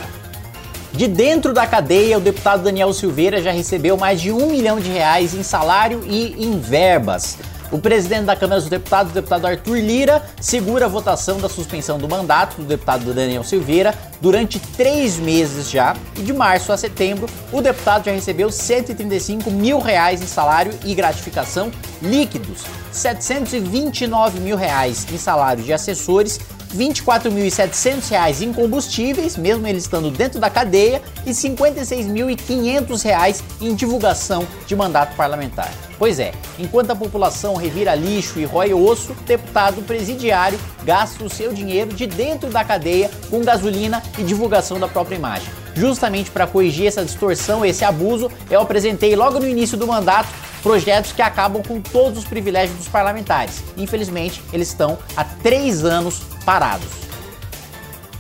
De 0.93 1.07
dentro 1.07 1.53
da 1.53 1.67
cadeia, 1.67 2.19
o 2.19 2.21
deputado 2.21 2.65
Daniel 2.65 2.93
Silveira 2.93 3.43
já 3.43 3.53
recebeu 3.53 3.97
mais 3.97 4.21
de 4.21 4.33
um 4.33 4.51
milhão 4.51 4.81
de 4.81 4.91
reais 4.91 5.35
em 5.35 5.43
salário 5.43 6.03
e 6.07 6.35
em 6.45 6.59
verbas. 6.59 7.39
O 7.71 7.79
presidente 7.79 8.25
da 8.25 8.35
Câmara 8.35 8.61
dos 8.61 8.71
Deputados, 8.71 9.13
o 9.13 9.15
deputado 9.15 9.47
Arthur 9.47 9.77
Lira, 9.77 10.23
segura 10.41 10.87
a 10.87 10.89
votação 10.89 11.39
da 11.39 11.49
suspensão 11.51 11.99
do 11.99 12.09
mandato 12.09 12.57
do 12.57 12.65
deputado 12.65 13.13
Daniel 13.13 13.45
Silveira 13.45 13.95
durante 14.23 14.59
três 14.59 15.19
meses 15.19 15.71
já. 15.71 15.95
E 16.17 16.23
de 16.23 16.33
março 16.33 16.73
a 16.73 16.79
setembro, 16.79 17.29
o 17.53 17.61
deputado 17.61 18.07
já 18.07 18.13
recebeu 18.13 18.51
135 18.51 19.51
mil 19.51 19.79
reais 19.81 20.23
em 20.23 20.27
salário 20.27 20.73
e 20.83 20.95
gratificação 20.95 21.71
líquidos, 22.01 22.63
729 22.91 24.41
mil 24.41 24.57
reais 24.57 25.07
em 25.13 25.19
salário 25.19 25.63
de 25.63 25.73
assessores 25.73 26.41
24.700 26.75 28.09
reais 28.11 28.43
em 28.43 28.53
combustíveis, 28.53 29.37
mesmo 29.37 29.67
ele 29.67 29.79
estando 29.79 30.11
dentro 30.11 30.39
da 30.41 30.51
cadeia, 30.51 31.03
e 31.27 31.31
56.500 31.31 33.03
reais 33.03 33.45
em 33.61 33.75
divulgação 33.75 34.47
de 34.67 34.77
mandato 34.77 35.15
parlamentar. 35.17 35.73
Pois 35.99 36.21
é, 36.21 36.33
enquanto 36.59 36.93
a 36.93 36.97
população 36.97 37.57
revira 37.57 37.95
lixo 37.95 38.39
e 38.39 38.45
rói 38.45 38.73
osso, 38.73 39.15
deputado 39.27 39.83
presidiário 39.83 40.59
gasta 40.85 41.25
o 41.25 41.29
seu 41.29 41.53
dinheiro 41.53 41.93
de 41.93 42.07
dentro 42.07 42.51
da 42.51 42.65
cadeia 42.65 43.11
com 43.29 43.41
gasolina 43.41 44.03
e 44.17 44.23
divulgação 44.23 44.79
da 44.79 44.87
própria 44.87 45.17
imagem. 45.17 45.49
Justamente 45.75 46.31
para 46.31 46.47
corrigir 46.47 46.87
essa 46.87 47.05
distorção, 47.05 47.65
esse 47.65 47.85
abuso, 47.85 48.31
eu 48.51 48.61
apresentei 48.61 49.15
logo 49.17 49.39
no 49.39 49.49
início 49.49 49.77
do 49.77 49.87
mandato 49.87 50.29
projetos 50.69 51.13
que 51.13 51.23
acabam 51.23 51.63
com 51.63 51.81
todos 51.81 52.19
os 52.19 52.25
privilégios 52.27 52.77
dos 52.77 52.89
parlamentares. 52.89 53.65
Infelizmente, 53.75 54.43
eles 54.53 54.69
estão 54.69 54.99
há 55.17 55.25
três 55.25 55.83
anos 55.83 56.21
parados. 56.45 56.89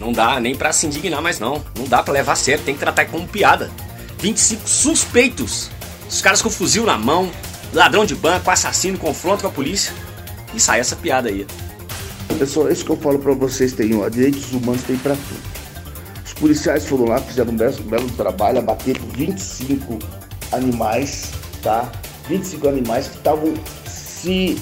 Não 0.01 0.13
dá 0.13 0.41
nem 0.41 0.57
para 0.57 0.73
se 0.73 0.87
indignar 0.87 1.21
mais 1.21 1.39
não. 1.39 1.63
Não 1.77 1.85
dá 1.85 2.03
para 2.03 2.15
levar 2.15 2.33
a 2.33 2.37
sério, 2.37 2.65
tem 2.65 2.73
que 2.73 2.81
tratar 2.81 3.05
como 3.05 3.29
piada. 3.29 3.71
25 4.21 4.67
suspeitos. 4.67 5.69
Os 6.09 6.23
caras 6.23 6.41
com 6.41 6.49
fuzil 6.49 6.87
na 6.87 6.97
mão, 6.97 7.31
ladrão 7.75 8.07
de 8.07 8.15
banco, 8.15 8.51
assassino, 8.51 8.97
confronto 8.97 9.43
com 9.43 9.49
a 9.49 9.53
polícia. 9.53 9.93
E 10.55 10.59
sai 10.59 10.81
essa 10.81 10.97
piada 10.97 11.29
aí. 11.29 11.47
Pessoal, 12.39 12.71
é 12.71 12.73
isso 12.73 12.83
que 12.83 12.91
eu 12.91 12.97
falo 12.97 13.19
para 13.19 13.35
vocês 13.35 13.75
tem, 13.75 13.95
ó, 13.95 14.09
direitos 14.09 14.51
humanos 14.55 14.83
tem 14.85 14.97
para 14.97 15.17
tudo. 15.17 15.43
Os 16.25 16.33
policiais 16.33 16.87
foram 16.87 17.05
lá, 17.05 17.21
fizeram 17.21 17.53
um 17.53 17.57
belo, 17.57 17.77
um 17.79 17.91
belo 17.91 18.11
trabalho, 18.13 18.61
abateram 18.61 19.03
25 19.15 19.99
animais, 20.51 21.31
tá? 21.63 21.93
25 22.29 22.69
animais 22.69 23.09
que 23.09 23.17
estavam 23.17 23.55
se. 23.87 24.59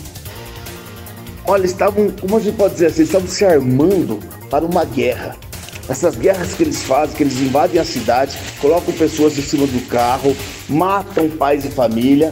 Olha, 1.46 1.64
estavam, 1.64 2.11
como 2.20 2.37
a 2.37 2.40
gente 2.40 2.57
pode 2.57 2.74
dizer 2.74 2.87
assim, 2.87 3.02
estavam 3.02 3.29
se 3.29 3.44
armando 3.44 4.18
para 4.50 4.64
uma 4.64 4.85
guerra. 4.85 5.37
Essas 5.88 6.16
guerras 6.16 6.55
que 6.55 6.64
eles 6.64 6.83
fazem, 6.83 7.14
que 7.16 7.22
eles 7.22 7.38
invadem 7.38 7.81
a 7.81 7.85
cidade, 7.85 8.37
colocam 8.61 8.92
pessoas 8.94 9.38
em 9.38 9.42
cima 9.42 9.66
do 9.66 9.87
carro, 9.88 10.37
matam 10.68 11.29
pais 11.31 11.64
e 11.64 11.68
família. 11.68 12.31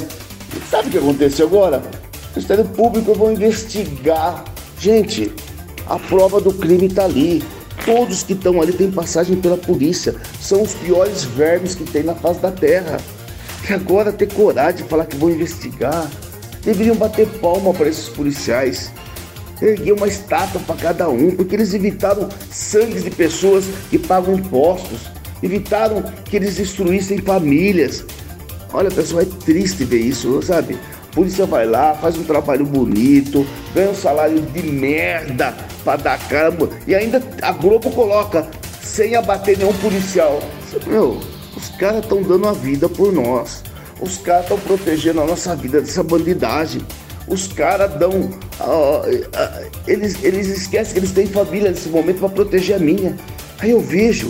E 0.56 0.70
sabe 0.70 0.88
o 0.88 0.90
que 0.90 0.98
aconteceu 0.98 1.46
agora? 1.46 1.78
O 1.78 2.28
Ministério 2.34 2.64
Público 2.64 3.14
vão 3.14 3.32
investigar. 3.32 4.44
Gente, 4.80 5.32
a 5.86 5.98
prova 5.98 6.40
do 6.40 6.52
crime 6.52 6.86
está 6.86 7.04
ali. 7.04 7.42
Todos 7.84 8.22
que 8.22 8.32
estão 8.32 8.60
ali 8.60 8.72
têm 8.72 8.90
passagem 8.90 9.36
pela 9.36 9.56
polícia. 9.56 10.16
São 10.40 10.62
os 10.62 10.74
piores 10.74 11.22
vermes 11.22 11.74
que 11.74 11.84
tem 11.84 12.02
na 12.02 12.14
face 12.14 12.40
da 12.40 12.50
terra. 12.50 12.96
E 13.68 13.72
agora 13.72 14.12
ter 14.12 14.32
coragem 14.32 14.82
de 14.82 14.88
falar 14.88 15.06
que 15.06 15.16
vão 15.16 15.30
investigar. 15.30 16.10
Deveriam 16.62 16.96
bater 16.96 17.26
palma 17.40 17.72
para 17.72 17.88
esses 17.88 18.08
policiais. 18.08 18.92
Erguer 19.60 19.92
uma 19.92 20.08
estátua 20.08 20.60
para 20.66 20.76
cada 20.76 21.08
um, 21.08 21.30
porque 21.30 21.54
eles 21.54 21.72
evitaram 21.72 22.28
sangue 22.50 23.00
de 23.00 23.10
pessoas 23.10 23.64
que 23.90 23.98
pagam 23.98 24.34
impostos. 24.34 25.10
Evitaram 25.42 26.02
que 26.24 26.36
eles 26.36 26.56
destruíssem 26.56 27.18
famílias. 27.18 28.04
Olha, 28.72 28.90
pessoal, 28.90 29.22
é 29.22 29.26
triste 29.44 29.84
ver 29.84 30.00
isso, 30.00 30.42
sabe? 30.42 30.78
A 31.10 31.14
polícia 31.14 31.46
vai 31.46 31.64
lá, 31.64 31.94
faz 31.94 32.18
um 32.18 32.24
trabalho 32.24 32.66
bonito, 32.66 33.46
ganha 33.74 33.90
um 33.90 33.94
salário 33.94 34.40
de 34.40 34.62
merda 34.62 35.54
para 35.84 36.02
dar 36.02 36.18
cara. 36.28 36.52
E 36.86 36.94
ainda 36.94 37.22
a 37.40 37.52
Globo 37.52 37.90
coloca 37.92 38.46
sem 38.82 39.14
abater 39.14 39.56
nenhum 39.56 39.72
policial. 39.74 40.42
Meu, 40.86 41.20
os 41.64 41.70
caras 41.76 42.02
estão 42.02 42.22
dando 42.22 42.46
a 42.46 42.52
vida 42.52 42.88
por 42.90 43.10
nós. 43.10 43.62
Os 43.98 44.18
caras 44.18 44.42
estão 44.42 44.58
protegendo 44.58 45.22
a 45.22 45.24
nossa 45.24 45.56
vida 45.56 45.80
dessa 45.80 46.02
bandidagem. 46.02 46.82
Os 47.26 47.46
caras 47.46 47.98
dão. 47.98 48.30
Eles, 49.86 50.22
eles 50.22 50.48
esquecem 50.48 50.92
que 50.92 50.98
eles 50.98 51.12
têm 51.12 51.26
família 51.26 51.70
nesse 51.70 51.88
momento 51.88 52.20
para 52.20 52.28
proteger 52.28 52.76
a 52.76 52.78
minha. 52.78 53.16
Aí 53.58 53.70
eu 53.70 53.80
vejo. 53.80 54.28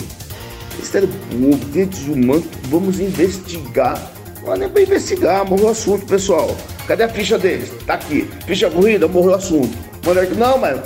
Ministério 0.75 1.09
Público, 1.09 1.65
direitos 1.73 2.07
humanos, 2.07 2.45
vamos 2.69 3.01
investigar. 3.01 4.13
Não 4.45 4.55
é 4.55 4.59
nem 4.59 4.69
para 4.69 4.83
investigar, 4.83 5.45
morreu 5.45 5.67
o 5.67 5.71
assunto, 5.71 6.07
pessoal. 6.07 6.55
Cadê 6.87 7.05
a 7.05 7.09
ficha 7.09 7.39
deles? 7.39 7.71
Tá 7.87 7.95
aqui. 7.95 8.29
Ficha 8.47 8.71
corrida, 8.71 9.09
morreu 9.09 9.33
o 9.33 9.35
assunto. 9.35 9.77
Não, 10.37 10.59
mas 10.59 10.79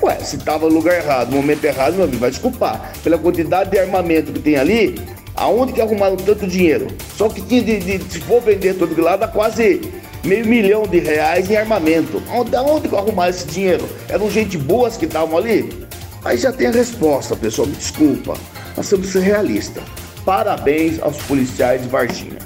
Ué, 0.00 0.16
se 0.20 0.38
tava 0.38 0.68
no 0.68 0.74
lugar 0.76 0.96
errado, 0.96 1.30
no 1.30 1.38
momento 1.38 1.64
errado, 1.64 1.94
meu 1.94 2.04
amigo, 2.04 2.18
vai 2.18 2.30
desculpar. 2.30 2.92
Pela 3.02 3.18
quantidade 3.18 3.70
de 3.70 3.78
armamento 3.78 4.32
que 4.32 4.38
tem 4.38 4.56
ali, 4.56 4.94
aonde 5.38 5.72
que 5.72 5.80
arrumaram 5.80 6.16
tanto 6.16 6.46
dinheiro? 6.46 6.88
Só 7.16 7.28
que 7.28 7.40
tinha 7.40 7.62
de, 7.62 7.78
de, 7.78 8.12
se 8.12 8.20
for 8.20 8.42
vender 8.42 8.74
todo 8.74 8.94
de 8.94 9.00
lá, 9.00 9.16
dá 9.16 9.28
quase 9.28 9.80
meio 10.24 10.46
milhão 10.46 10.82
de 10.82 10.98
reais 10.98 11.50
em 11.50 11.56
armamento. 11.56 12.22
Onde, 12.30 12.54
onde 12.56 12.88
que 12.88 12.94
arrumaram 12.94 13.30
esse 13.30 13.46
dinheiro? 13.46 13.88
Eram 14.08 14.28
gente 14.30 14.58
boas 14.58 14.96
que 14.96 15.04
estavam 15.04 15.38
ali? 15.38 15.86
Aí 16.24 16.36
já 16.36 16.52
tem 16.52 16.66
a 16.66 16.72
resposta, 16.72 17.36
pessoal, 17.36 17.68
me 17.68 17.74
desculpa. 17.74 18.34
Nós 18.76 18.88
temos 18.88 19.06
que 19.06 19.12
ser 19.12 19.20
realistas. 19.20 19.82
Parabéns 20.24 21.00
aos 21.00 21.16
policiais 21.22 21.82
de 21.82 21.88
Varginha. 21.88 22.38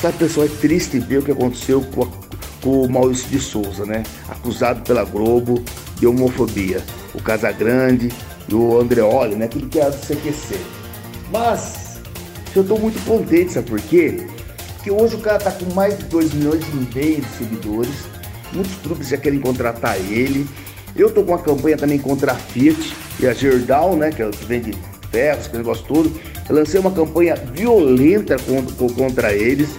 Sabe, 0.00 0.18
pessoal, 0.18 0.46
é 0.46 0.48
triste 0.60 0.98
ver 0.98 1.18
o 1.18 1.22
que 1.22 1.32
aconteceu 1.32 1.82
com, 1.94 2.04
a, 2.04 2.06
com 2.62 2.82
o 2.82 2.90
Maurício 2.90 3.28
de 3.28 3.40
Souza, 3.40 3.84
né? 3.84 4.04
Acusado 4.28 4.82
pela 4.82 5.04
Globo 5.04 5.62
de 5.98 6.06
homofobia. 6.06 6.82
O 7.14 7.20
Casagrande 7.20 8.10
e 8.48 8.54
o 8.54 8.78
Andreoli, 8.80 9.34
né? 9.34 9.48
Tudo 9.48 9.68
que 9.68 9.80
é 9.80 9.90
do 9.90 9.96
CQC. 9.96 10.73
Mas 11.30 12.00
eu 12.54 12.64
tô 12.64 12.76
muito 12.78 13.02
contente, 13.04 13.52
sabe 13.52 13.70
por 13.70 13.80
quê? 13.80 14.26
Porque 14.74 14.90
hoje 14.90 15.16
o 15.16 15.20
cara 15.20 15.38
tá 15.38 15.50
com 15.50 15.72
mais 15.74 15.96
de 15.98 16.04
2 16.04 16.34
milhões 16.34 16.62
e 16.62 16.98
meio 16.98 17.20
de 17.20 17.28
seguidores. 17.38 17.94
Muitos 18.52 18.74
clubes 18.76 19.08
já 19.08 19.16
querem 19.16 19.40
contratar 19.40 19.96
ele. 19.96 20.46
Eu 20.94 21.10
tô 21.10 21.24
com 21.24 21.32
uma 21.32 21.38
campanha 21.38 21.76
também 21.76 21.98
contra 21.98 22.32
a 22.32 22.34
Fiat 22.34 22.94
e 23.18 23.26
a 23.26 23.32
Gerdau, 23.32 23.96
né? 23.96 24.10
Que 24.10 24.22
é 24.22 24.26
o 24.26 24.30
que 24.30 24.44
vende 24.44 24.72
ferros, 25.10 25.48
que 25.48 25.56
negócio 25.56 25.84
todo. 25.86 26.12
Eu 26.48 26.54
lancei 26.54 26.78
uma 26.78 26.90
campanha 26.90 27.34
violenta 27.34 28.36
contra, 28.38 28.94
contra 28.94 29.32
eles. 29.32 29.70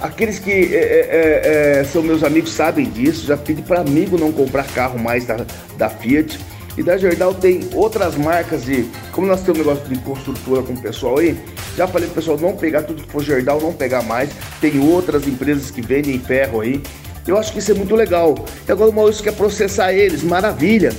Aqueles 0.00 0.38
que 0.38 0.50
é, 0.50 0.74
é, 0.74 1.80
é, 1.80 1.84
são 1.84 2.02
meus 2.02 2.22
amigos 2.22 2.52
sabem 2.52 2.90
disso. 2.90 3.26
Já 3.26 3.36
pedi 3.36 3.62
para 3.62 3.80
amigo 3.80 4.18
não 4.18 4.32
comprar 4.32 4.66
carro 4.68 4.98
mais 4.98 5.26
da, 5.26 5.46
da 5.76 5.88
Fiat. 5.88 6.38
E 6.76 6.82
da 6.82 6.96
Gerdau 6.96 7.34
tem 7.34 7.68
outras 7.72 8.16
marcas 8.16 8.64
de. 8.64 8.84
Como 9.12 9.26
nós 9.26 9.42
temos 9.42 9.60
um 9.60 9.64
negócio 9.64 9.88
de 9.88 9.98
construtora 10.00 10.62
com 10.62 10.72
o 10.72 10.80
pessoal 10.80 11.18
aí, 11.18 11.38
já 11.76 11.86
falei 11.86 12.08
pro 12.08 12.16
pessoal 12.16 12.38
não 12.38 12.56
pegar 12.56 12.82
tudo 12.82 13.02
que 13.02 13.10
for 13.10 13.22
Gerdau, 13.22 13.60
não 13.60 13.72
pegar 13.72 14.02
mais. 14.02 14.30
Tem 14.60 14.78
outras 14.80 15.26
empresas 15.26 15.70
que 15.70 15.80
vendem 15.80 16.18
ferro 16.18 16.60
aí. 16.60 16.82
Eu 17.26 17.38
acho 17.38 17.52
que 17.52 17.58
isso 17.58 17.70
é 17.70 17.74
muito 17.74 17.94
legal. 17.94 18.34
E 18.66 18.72
agora 18.72 18.90
o 18.90 18.94
Maurício 18.94 19.22
quer 19.22 19.34
processar 19.34 19.92
eles, 19.92 20.22
maravilha. 20.22 20.92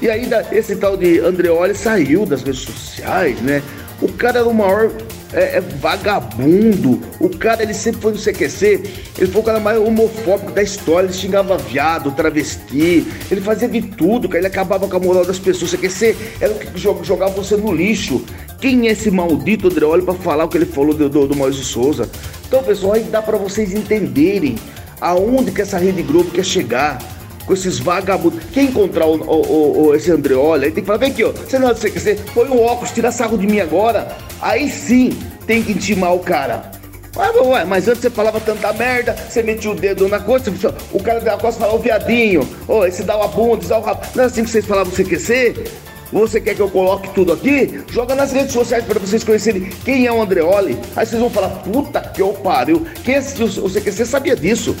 E 0.00 0.08
ainda 0.08 0.46
esse 0.52 0.76
tal 0.76 0.96
de 0.96 1.20
Andreoli 1.20 1.74
saiu 1.74 2.24
das 2.24 2.42
redes 2.42 2.60
sociais, 2.60 3.40
né? 3.40 3.62
O 4.00 4.12
cara 4.12 4.40
era 4.40 4.48
o 4.48 4.54
maior 4.54 4.90
é, 5.32 5.58
é, 5.58 5.60
vagabundo. 5.60 7.00
O 7.20 7.28
cara, 7.28 7.62
ele 7.62 7.74
sempre 7.74 8.00
foi 8.00 8.12
no 8.12 8.18
CQC. 8.18 8.82
Ele 9.18 9.30
foi 9.30 9.40
o 9.40 9.44
cara 9.44 9.60
mais 9.60 9.78
homofóbico 9.78 10.52
da 10.52 10.62
história. 10.62 11.06
Ele 11.06 11.14
xingava 11.14 11.56
viado, 11.58 12.10
travesti. 12.12 13.06
Ele 13.30 13.40
fazia 13.40 13.68
de 13.68 13.82
tudo, 13.82 14.28
cara. 14.28 14.40
Ele 14.40 14.46
acabava 14.46 14.86
com 14.88 14.96
a 14.96 15.00
moral 15.00 15.24
das 15.24 15.38
pessoas. 15.38 15.72
O 15.72 15.76
CQC 15.76 16.16
era 16.40 16.52
o 16.52 16.58
que 16.58 16.78
jogava 16.78 17.32
você 17.32 17.56
no 17.56 17.72
lixo. 17.72 18.24
Quem 18.60 18.88
é 18.88 18.92
esse 18.92 19.10
maldito 19.10 19.68
Andreoli 19.68 20.02
para 20.02 20.14
falar 20.14 20.44
o 20.44 20.48
que 20.48 20.56
ele 20.56 20.66
falou 20.66 20.94
do, 20.94 21.08
do, 21.08 21.26
do 21.28 21.36
Maurício 21.36 21.64
Souza? 21.64 22.08
Então, 22.46 22.62
pessoal, 22.62 22.94
aí 22.94 23.02
dá 23.02 23.20
para 23.20 23.36
vocês 23.36 23.72
entenderem 23.72 24.56
aonde 25.00 25.50
que 25.50 25.60
essa 25.60 25.76
Rede 25.76 26.02
Globo 26.02 26.30
quer 26.30 26.44
chegar 26.44 26.98
com 27.44 27.52
esses 27.52 27.78
vagabundos. 27.78 28.40
Quem 28.52 28.66
encontrar 28.66 29.06
o, 29.06 29.16
o, 29.22 29.86
o, 29.86 29.94
esse 29.94 30.10
Andreoli, 30.10 30.66
aí 30.66 30.72
tem 30.72 30.82
que 30.82 30.86
falar, 30.86 30.98
vem 30.98 31.10
aqui, 31.10 31.22
ó, 31.22 31.32
você 31.32 31.58
não 31.58 31.68
é 31.68 31.74
do 31.74 31.80
CQC, 31.80 32.18
põe 32.34 32.48
o 32.48 32.60
óculos, 32.60 32.90
tira 32.90 33.12
sarro 33.12 33.38
de 33.38 33.46
mim 33.46 33.60
agora. 33.60 34.16
Aí 34.40 34.68
sim 34.70 35.10
tem 35.46 35.62
que 35.62 35.72
intimar 35.72 36.14
o 36.14 36.20
cara. 36.20 36.70
Ué, 37.16 37.64
mas 37.64 37.88
antes 37.88 38.02
você 38.02 38.10
falava 38.10 38.38
tanta 38.38 38.72
merda, 38.74 39.14
você 39.14 39.42
metia 39.42 39.70
o 39.70 39.74
dedo 39.74 40.06
na 40.06 40.20
coisa, 40.20 40.52
o 40.92 41.02
cara 41.02 41.18
da 41.20 41.38
costa 41.38 41.60
falava, 41.60 41.78
ô 41.78 41.80
viadinho, 41.80 42.46
ô, 42.68 42.84
esse 42.84 43.02
dá 43.02 43.16
uma 43.16 43.28
bunda, 43.28 43.60
esse 43.60 43.70
dá 43.70 43.78
o 43.78 43.80
rabo. 43.80 44.02
Não 44.14 44.24
é 44.24 44.26
assim 44.26 44.44
que 44.44 44.50
vocês 44.50 44.66
falavam 44.66 44.92
CQC? 44.92 45.64
Você 46.12 46.40
quer 46.40 46.54
que 46.54 46.60
eu 46.60 46.68
coloque 46.68 47.08
tudo 47.14 47.32
aqui? 47.32 47.82
Joga 47.90 48.14
nas 48.14 48.32
redes 48.32 48.52
sociais 48.52 48.84
para 48.84 49.00
vocês 49.00 49.24
conhecerem 49.24 49.70
quem 49.84 50.06
é 50.06 50.12
o 50.12 50.20
Andreoli. 50.20 50.78
Aí 50.94 51.06
vocês 51.06 51.20
vão 51.20 51.30
falar, 51.30 51.48
puta 51.48 52.00
que 52.00 52.20
eu 52.20 52.34
pariu. 52.34 52.86
Quem 53.02 53.16
assistiu 53.16 53.64
o 53.64 53.70
CQC 53.70 54.04
sabia 54.04 54.36
disso. 54.36 54.76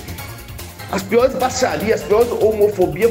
As 0.92 1.02
piores 1.02 1.34
baixarias, 1.34 2.02
as 2.02 2.06
piores 2.06 2.30
homofobia 2.30 3.10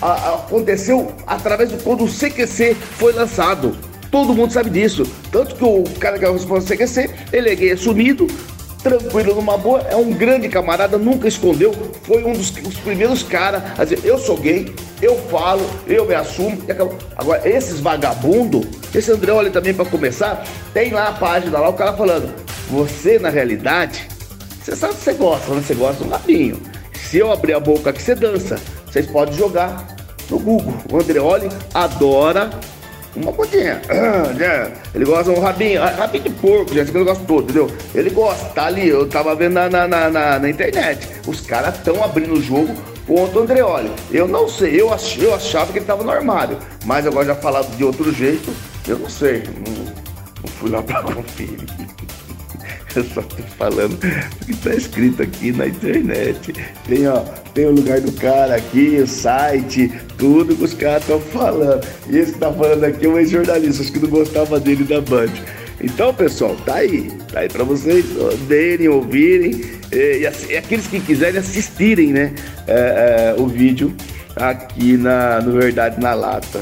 aconteceu 0.00 1.12
através 1.26 1.70
do 1.70 1.82
quando 1.82 2.04
o 2.04 2.08
CQC 2.08 2.74
foi 2.74 3.12
lançado. 3.12 3.76
Todo 4.10 4.34
mundo 4.34 4.52
sabe 4.52 4.70
disso. 4.70 5.04
Tanto 5.30 5.54
que 5.54 5.64
o 5.64 5.84
cara 5.98 6.18
que 6.18 6.24
é 6.24 6.28
o 6.28 6.32
responsável 6.32 6.76
do 6.76 6.84
CQC, 6.84 7.10
ele 7.32 7.50
é 7.50 7.54
gay 7.54 7.72
assumido, 7.72 8.26
tranquilo, 8.82 9.34
numa 9.34 9.56
boa, 9.56 9.80
é 9.82 9.94
um 9.94 10.10
grande 10.10 10.48
camarada, 10.48 10.98
nunca 10.98 11.28
escondeu, 11.28 11.72
foi 12.02 12.24
um 12.24 12.32
dos 12.32 12.50
primeiros 12.50 13.22
caras 13.22 13.62
a 13.78 13.84
dizer, 13.84 14.00
eu 14.04 14.18
sou 14.18 14.36
gay, 14.36 14.74
eu 15.00 15.16
falo, 15.28 15.62
eu 15.86 16.06
me 16.06 16.14
assumo. 16.14 16.58
Agora, 17.16 17.48
esses 17.48 17.80
vagabundos, 17.80 18.66
esse 18.94 19.12
Andreoli 19.12 19.50
também 19.50 19.74
para 19.74 19.84
começar, 19.84 20.44
tem 20.72 20.90
lá 20.90 21.08
a 21.08 21.12
página 21.12 21.58
lá, 21.58 21.68
o 21.68 21.74
cara 21.74 21.92
falando, 21.92 22.34
você 22.68 23.18
na 23.18 23.28
realidade, 23.28 24.08
você 24.62 24.76
sabe 24.76 24.94
que 24.94 25.00
você 25.00 25.12
gosta, 25.14 25.54
né? 25.54 25.62
Você 25.62 25.74
gosta 25.74 26.04
do 26.04 26.10
rabinho. 26.10 26.60
Se 26.94 27.18
eu 27.18 27.32
abrir 27.32 27.54
a 27.54 27.60
boca 27.60 27.90
aqui, 27.90 28.00
você 28.00 28.14
dança. 28.14 28.58
Vocês 28.86 29.06
podem 29.06 29.34
jogar 29.34 29.96
no 30.28 30.38
Google. 30.38 30.74
O 30.92 30.98
Andreoli 30.98 31.48
adora 31.72 32.50
uma 33.16 33.32
bundinha. 33.32 33.80
Né? 34.36 34.72
Ele 34.94 35.04
gosta 35.04 35.30
um 35.30 35.40
rabinho, 35.40 35.80
rabinho 35.80 36.24
de 36.24 36.30
porco, 36.30 36.72
gente, 36.72 36.90
que 36.90 36.98
eu 36.98 37.04
gosto 37.04 37.24
todo, 37.24 37.44
entendeu? 37.44 37.70
Ele 37.94 38.10
gosta, 38.10 38.44
tá 38.46 38.66
ali, 38.66 38.88
eu 38.88 39.08
tava 39.08 39.34
vendo 39.34 39.54
na, 39.54 39.68
na, 39.68 39.88
na, 39.88 40.38
na 40.38 40.50
internet. 40.50 41.08
Os 41.26 41.40
caras 41.40 41.76
estão 41.76 42.02
abrindo 42.02 42.34
o 42.34 42.42
jogo 42.42 42.74
contra 43.06 43.40
o 43.40 43.42
Andreoli. 43.42 43.90
Eu 44.10 44.28
não 44.28 44.48
sei, 44.48 44.80
eu, 44.80 44.92
ach, 44.92 45.18
eu 45.18 45.34
achava 45.34 45.72
que 45.72 45.78
ele 45.78 45.86
tava 45.86 46.04
no 46.04 46.10
armário, 46.10 46.56
mas 46.84 47.06
agora 47.06 47.26
já 47.26 47.34
falado 47.34 47.74
de 47.76 47.84
outro 47.84 48.12
jeito, 48.12 48.54
eu 48.86 48.98
não 48.98 49.08
sei. 49.08 49.42
Não, 49.66 49.84
não 49.84 50.48
fui 50.58 50.70
lá 50.70 50.82
pra 50.82 51.02
conferir. 51.14 51.66
Eu 52.94 53.04
só 53.04 53.22
tô 53.22 53.42
falando 53.56 53.94
o 53.94 54.44
que 54.46 54.56
tá 54.56 54.74
escrito 54.74 55.22
aqui 55.22 55.52
na 55.52 55.68
internet. 55.68 56.52
Tem, 56.88 57.06
ó, 57.06 57.20
tem 57.54 57.66
o 57.66 57.70
lugar 57.70 58.00
do 58.00 58.12
cara 58.12 58.56
aqui, 58.56 58.98
o 59.00 59.06
site, 59.06 59.92
tudo 60.18 60.56
que 60.56 60.64
os 60.64 60.74
caras 60.74 61.02
estão 61.02 61.20
falando. 61.20 61.86
E 62.08 62.18
esse 62.18 62.32
que 62.32 62.38
tá 62.38 62.52
falando 62.52 62.84
aqui 62.84 63.06
é 63.06 63.08
um 63.08 63.18
ex-jornalista, 63.18 63.82
acho 63.82 63.92
que 63.92 63.98
não 64.00 64.08
gostava 64.08 64.58
dele 64.58 64.84
da 64.84 65.00
Band. 65.00 65.30
Então, 65.82 66.12
pessoal, 66.12 66.56
tá 66.66 66.76
aí. 66.76 67.10
Tá 67.32 67.40
aí 67.40 67.48
pra 67.48 67.64
vocês 67.64 68.04
verem, 68.46 68.88
ouvirem. 68.88 69.62
E, 69.92 69.96
e, 69.96 70.52
e 70.52 70.56
aqueles 70.56 70.86
que 70.86 71.00
quiserem 71.00 71.40
assistirem, 71.40 72.12
né? 72.12 72.32
É, 72.66 73.34
é, 73.36 73.40
o 73.40 73.46
vídeo 73.46 73.94
aqui 74.40 74.96
na, 74.96 75.40
no 75.40 75.52
Verdade 75.52 76.00
na 76.00 76.14
Lata. 76.14 76.60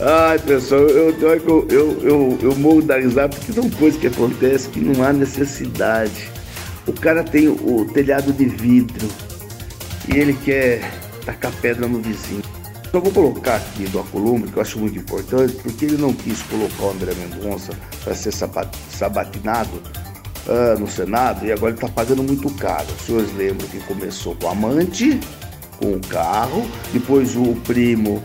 Ai, 0.00 0.38
pessoal, 0.38 0.82
eu, 0.82 1.18
eu, 1.18 1.66
eu, 1.68 1.98
eu, 2.02 2.38
eu 2.42 2.56
morro 2.56 2.82
da 2.82 2.98
risada 2.98 3.28
porque 3.34 3.52
são 3.52 3.68
coisas 3.70 3.98
que 3.98 4.06
acontecem 4.06 4.70
que 4.70 4.80
não 4.80 5.02
há 5.02 5.12
necessidade. 5.12 6.30
O 6.86 6.92
cara 6.92 7.24
tem 7.24 7.48
o 7.48 7.86
telhado 7.92 8.32
de 8.32 8.44
vidro 8.44 9.08
e 10.12 10.18
ele 10.18 10.34
quer 10.44 10.82
tacar 11.24 11.52
pedra 11.62 11.88
no 11.88 12.00
vizinho. 12.00 12.42
Só 12.90 13.00
vou 13.00 13.10
colocar 13.10 13.56
aqui 13.56 13.84
do 13.84 13.98
Acolumbre, 13.98 14.50
que 14.50 14.56
eu 14.56 14.62
acho 14.62 14.78
muito 14.78 14.98
importante, 14.98 15.54
porque 15.62 15.86
ele 15.86 15.96
não 15.96 16.12
quis 16.12 16.42
colocar 16.42 16.84
o 16.84 16.90
André 16.90 17.12
Mendonça 17.14 17.72
para 18.04 18.14
ser 18.14 18.32
sabatinado 18.32 19.82
uh, 20.46 20.78
no 20.78 20.88
Senado 20.88 21.44
e 21.44 21.50
agora 21.50 21.72
ele 21.72 21.78
está 21.78 21.88
pagando 21.88 22.22
muito 22.22 22.48
caro. 22.54 22.86
Os 22.96 23.06
senhores 23.06 23.34
lembram 23.36 23.66
que 23.68 23.80
começou 23.80 24.36
com 24.36 24.48
amante, 24.48 25.18
com 25.78 25.92
o 25.92 26.00
carro, 26.00 26.66
depois 26.92 27.36
o 27.36 27.54
primo, 27.64 28.22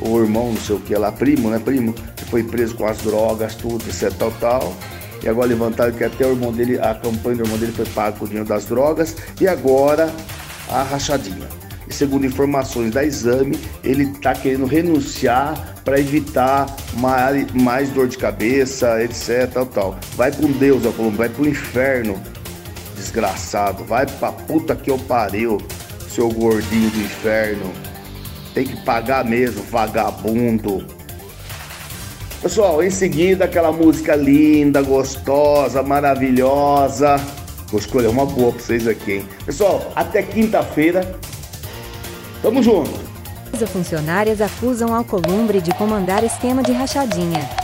o 0.00 0.18
irmão, 0.18 0.52
não 0.52 0.60
sei 0.60 0.76
o 0.76 0.80
que 0.80 0.94
lá, 0.94 1.12
primo, 1.12 1.50
né? 1.50 1.58
Primo, 1.58 1.92
que 1.92 2.24
foi 2.24 2.42
preso 2.42 2.74
com 2.74 2.86
as 2.86 2.98
drogas, 2.98 3.54
tudo, 3.54 3.84
etc, 3.86 4.12
tal, 4.18 4.32
tal. 4.40 4.76
E 5.22 5.28
agora 5.28 5.46
levantaram 5.46 5.92
que 5.92 6.02
até 6.02 6.26
o 6.26 6.30
irmão 6.30 6.52
dele, 6.52 6.78
a 6.80 6.94
campanha 6.94 7.36
do 7.36 7.44
irmão 7.44 7.58
dele 7.58 7.72
foi 7.72 7.86
paga 7.86 8.16
com 8.16 8.24
o 8.24 8.28
dinheiro 8.28 8.48
das 8.48 8.64
drogas. 8.64 9.16
E 9.40 9.46
agora 9.46 10.12
a 10.68 10.82
rachadinha. 10.82 11.46
E 11.88 11.94
segundo 11.94 12.26
informações 12.26 12.92
da 12.92 13.04
exame, 13.04 13.58
ele 13.84 14.04
está 14.04 14.34
querendo 14.34 14.66
renunciar 14.66 15.76
para 15.84 16.00
evitar 16.00 16.66
mais, 16.94 17.52
mais, 17.52 17.90
dor 17.90 18.08
de 18.08 18.18
cabeça, 18.18 19.02
etc. 19.02 19.48
Tal, 19.52 19.66
tal. 19.66 19.98
Vai 20.16 20.32
com 20.32 20.50
Deus, 20.50 20.82
vai 21.16 21.28
pro 21.28 21.48
inferno, 21.48 22.20
desgraçado. 22.96 23.84
Vai 23.84 24.06
pra 24.06 24.32
puta 24.32 24.74
que 24.74 24.90
eu 24.90 24.98
pariu 24.98 25.58
seu 26.14 26.28
gordinho 26.30 26.90
do 26.90 27.00
inferno. 27.00 27.72
Tem 28.54 28.64
que 28.64 28.76
pagar 28.84 29.24
mesmo, 29.24 29.62
vagabundo. 29.64 30.86
Pessoal, 32.42 32.82
em 32.82 32.90
seguida 32.90 33.44
aquela 33.44 33.72
música 33.72 34.14
linda, 34.14 34.82
gostosa, 34.82 35.82
maravilhosa. 35.82 37.16
Vou 37.68 37.80
escolher 37.80 38.08
uma 38.08 38.26
boa 38.26 38.52
pra 38.52 38.60
vocês 38.60 38.86
aqui, 38.86 39.12
hein? 39.12 39.28
Pessoal, 39.46 39.92
até 39.96 40.22
quinta-feira. 40.22 41.18
Tamo 42.42 42.62
junto. 42.62 43.12
Funcionárias 43.66 44.40
acusam 44.40 44.92
Alcolumbre 44.92 45.60
de 45.60 45.72
comandar 45.74 46.24
esquema 46.24 46.64
de 46.64 46.72
rachadinha. 46.72 47.61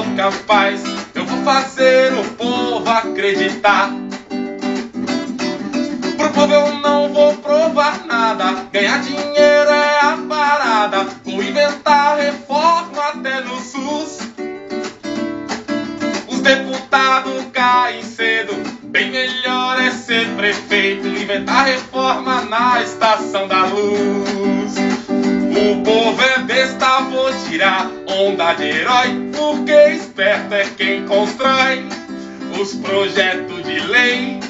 Sou 0.00 0.16
capaz. 0.16 0.82
Eu 1.14 1.26
vou 1.26 1.42
fazer 1.44 2.12
o 2.14 2.24
povo 2.34 2.88
acreditar. 2.88 3.90
Pro 6.16 6.30
povo 6.30 6.52
eu 6.52 6.74
não 6.76 7.12
vou 7.12 7.36
provar 7.36 8.04
nada. 8.06 8.66
Ganhar 8.72 9.00
dinheiro 9.00 9.70
é 9.70 10.00
a 10.00 10.18
parada. 10.28 11.06
Vou 11.24 11.42
inventar 11.42 12.16
reforma 12.16 13.02
até 13.08 13.40
no 13.42 13.56
SUS. 13.60 14.20
Os 16.28 16.40
deputados 16.40 17.44
caem 17.52 18.02
cedo. 18.02 18.54
Bem 18.84 19.10
melhor 19.10 19.80
é 19.80 19.90
ser 19.90 20.26
prefeito. 20.36 21.06
Inventar 21.06 21.66
reforma 21.66 22.42
na 22.42 22.82
estação 22.82 23.46
da 23.46 23.66
luz. 23.66 24.74
O 25.08 25.82
povo 25.82 26.22
é 26.22 26.38
besta, 26.38 27.00
vou 27.02 27.30
tirar 27.48 27.99
onda 28.10 28.54
de 28.54 28.64
herói. 28.64 29.30
Porque 29.36 29.72
esperto 29.92 30.54
é 30.54 30.64
quem 30.76 31.06
constrói 31.06 31.84
os 32.60 32.74
projetos 32.74 33.62
de 33.64 33.80
lei. 33.80 34.40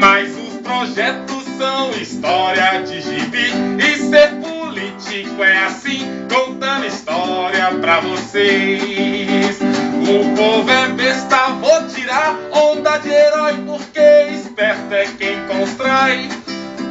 Mas 0.00 0.30
os 0.36 0.60
projetos 0.62 1.42
são 1.58 1.90
história 1.92 2.82
de 2.82 3.00
gibi 3.00 3.52
E 3.78 3.96
ser 3.96 4.30
político 4.40 5.42
é 5.42 5.64
assim, 5.64 6.06
contando 6.32 6.86
história 6.86 7.70
pra 7.80 8.00
vocês 8.00 9.60
O 9.60 10.36
povo 10.36 10.70
é 10.70 10.88
besta, 10.88 11.48
vou 11.60 11.86
tirar 11.88 12.36
onda 12.52 12.98
de 12.98 13.10
herói 13.10 13.54
Porque 13.66 14.00
esperto 14.32 14.92
é 14.92 15.06
quem 15.18 15.46
constrói 15.46 16.28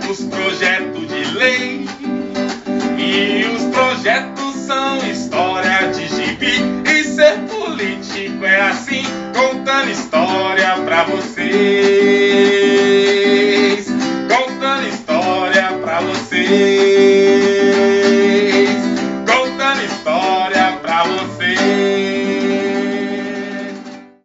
os 0.10 0.22
projetos 0.24 1.08
de 1.08 1.26
lei 1.34 1.86
E 2.98 3.46
os 3.46 3.64
projetos 3.76 4.51
história 5.12 5.92
de 5.92 6.08
gibi. 6.08 6.62
E 6.90 7.04
ser 7.04 7.38
político 7.50 8.46
é 8.46 8.62
assim, 8.62 9.04
contando 9.34 9.90
história 9.90 10.78
pra 10.86 11.04
vocês. 11.04 11.46
Contando 14.28 14.88
história 14.88 15.74
pra 15.84 16.02
vocês. 16.02 17.11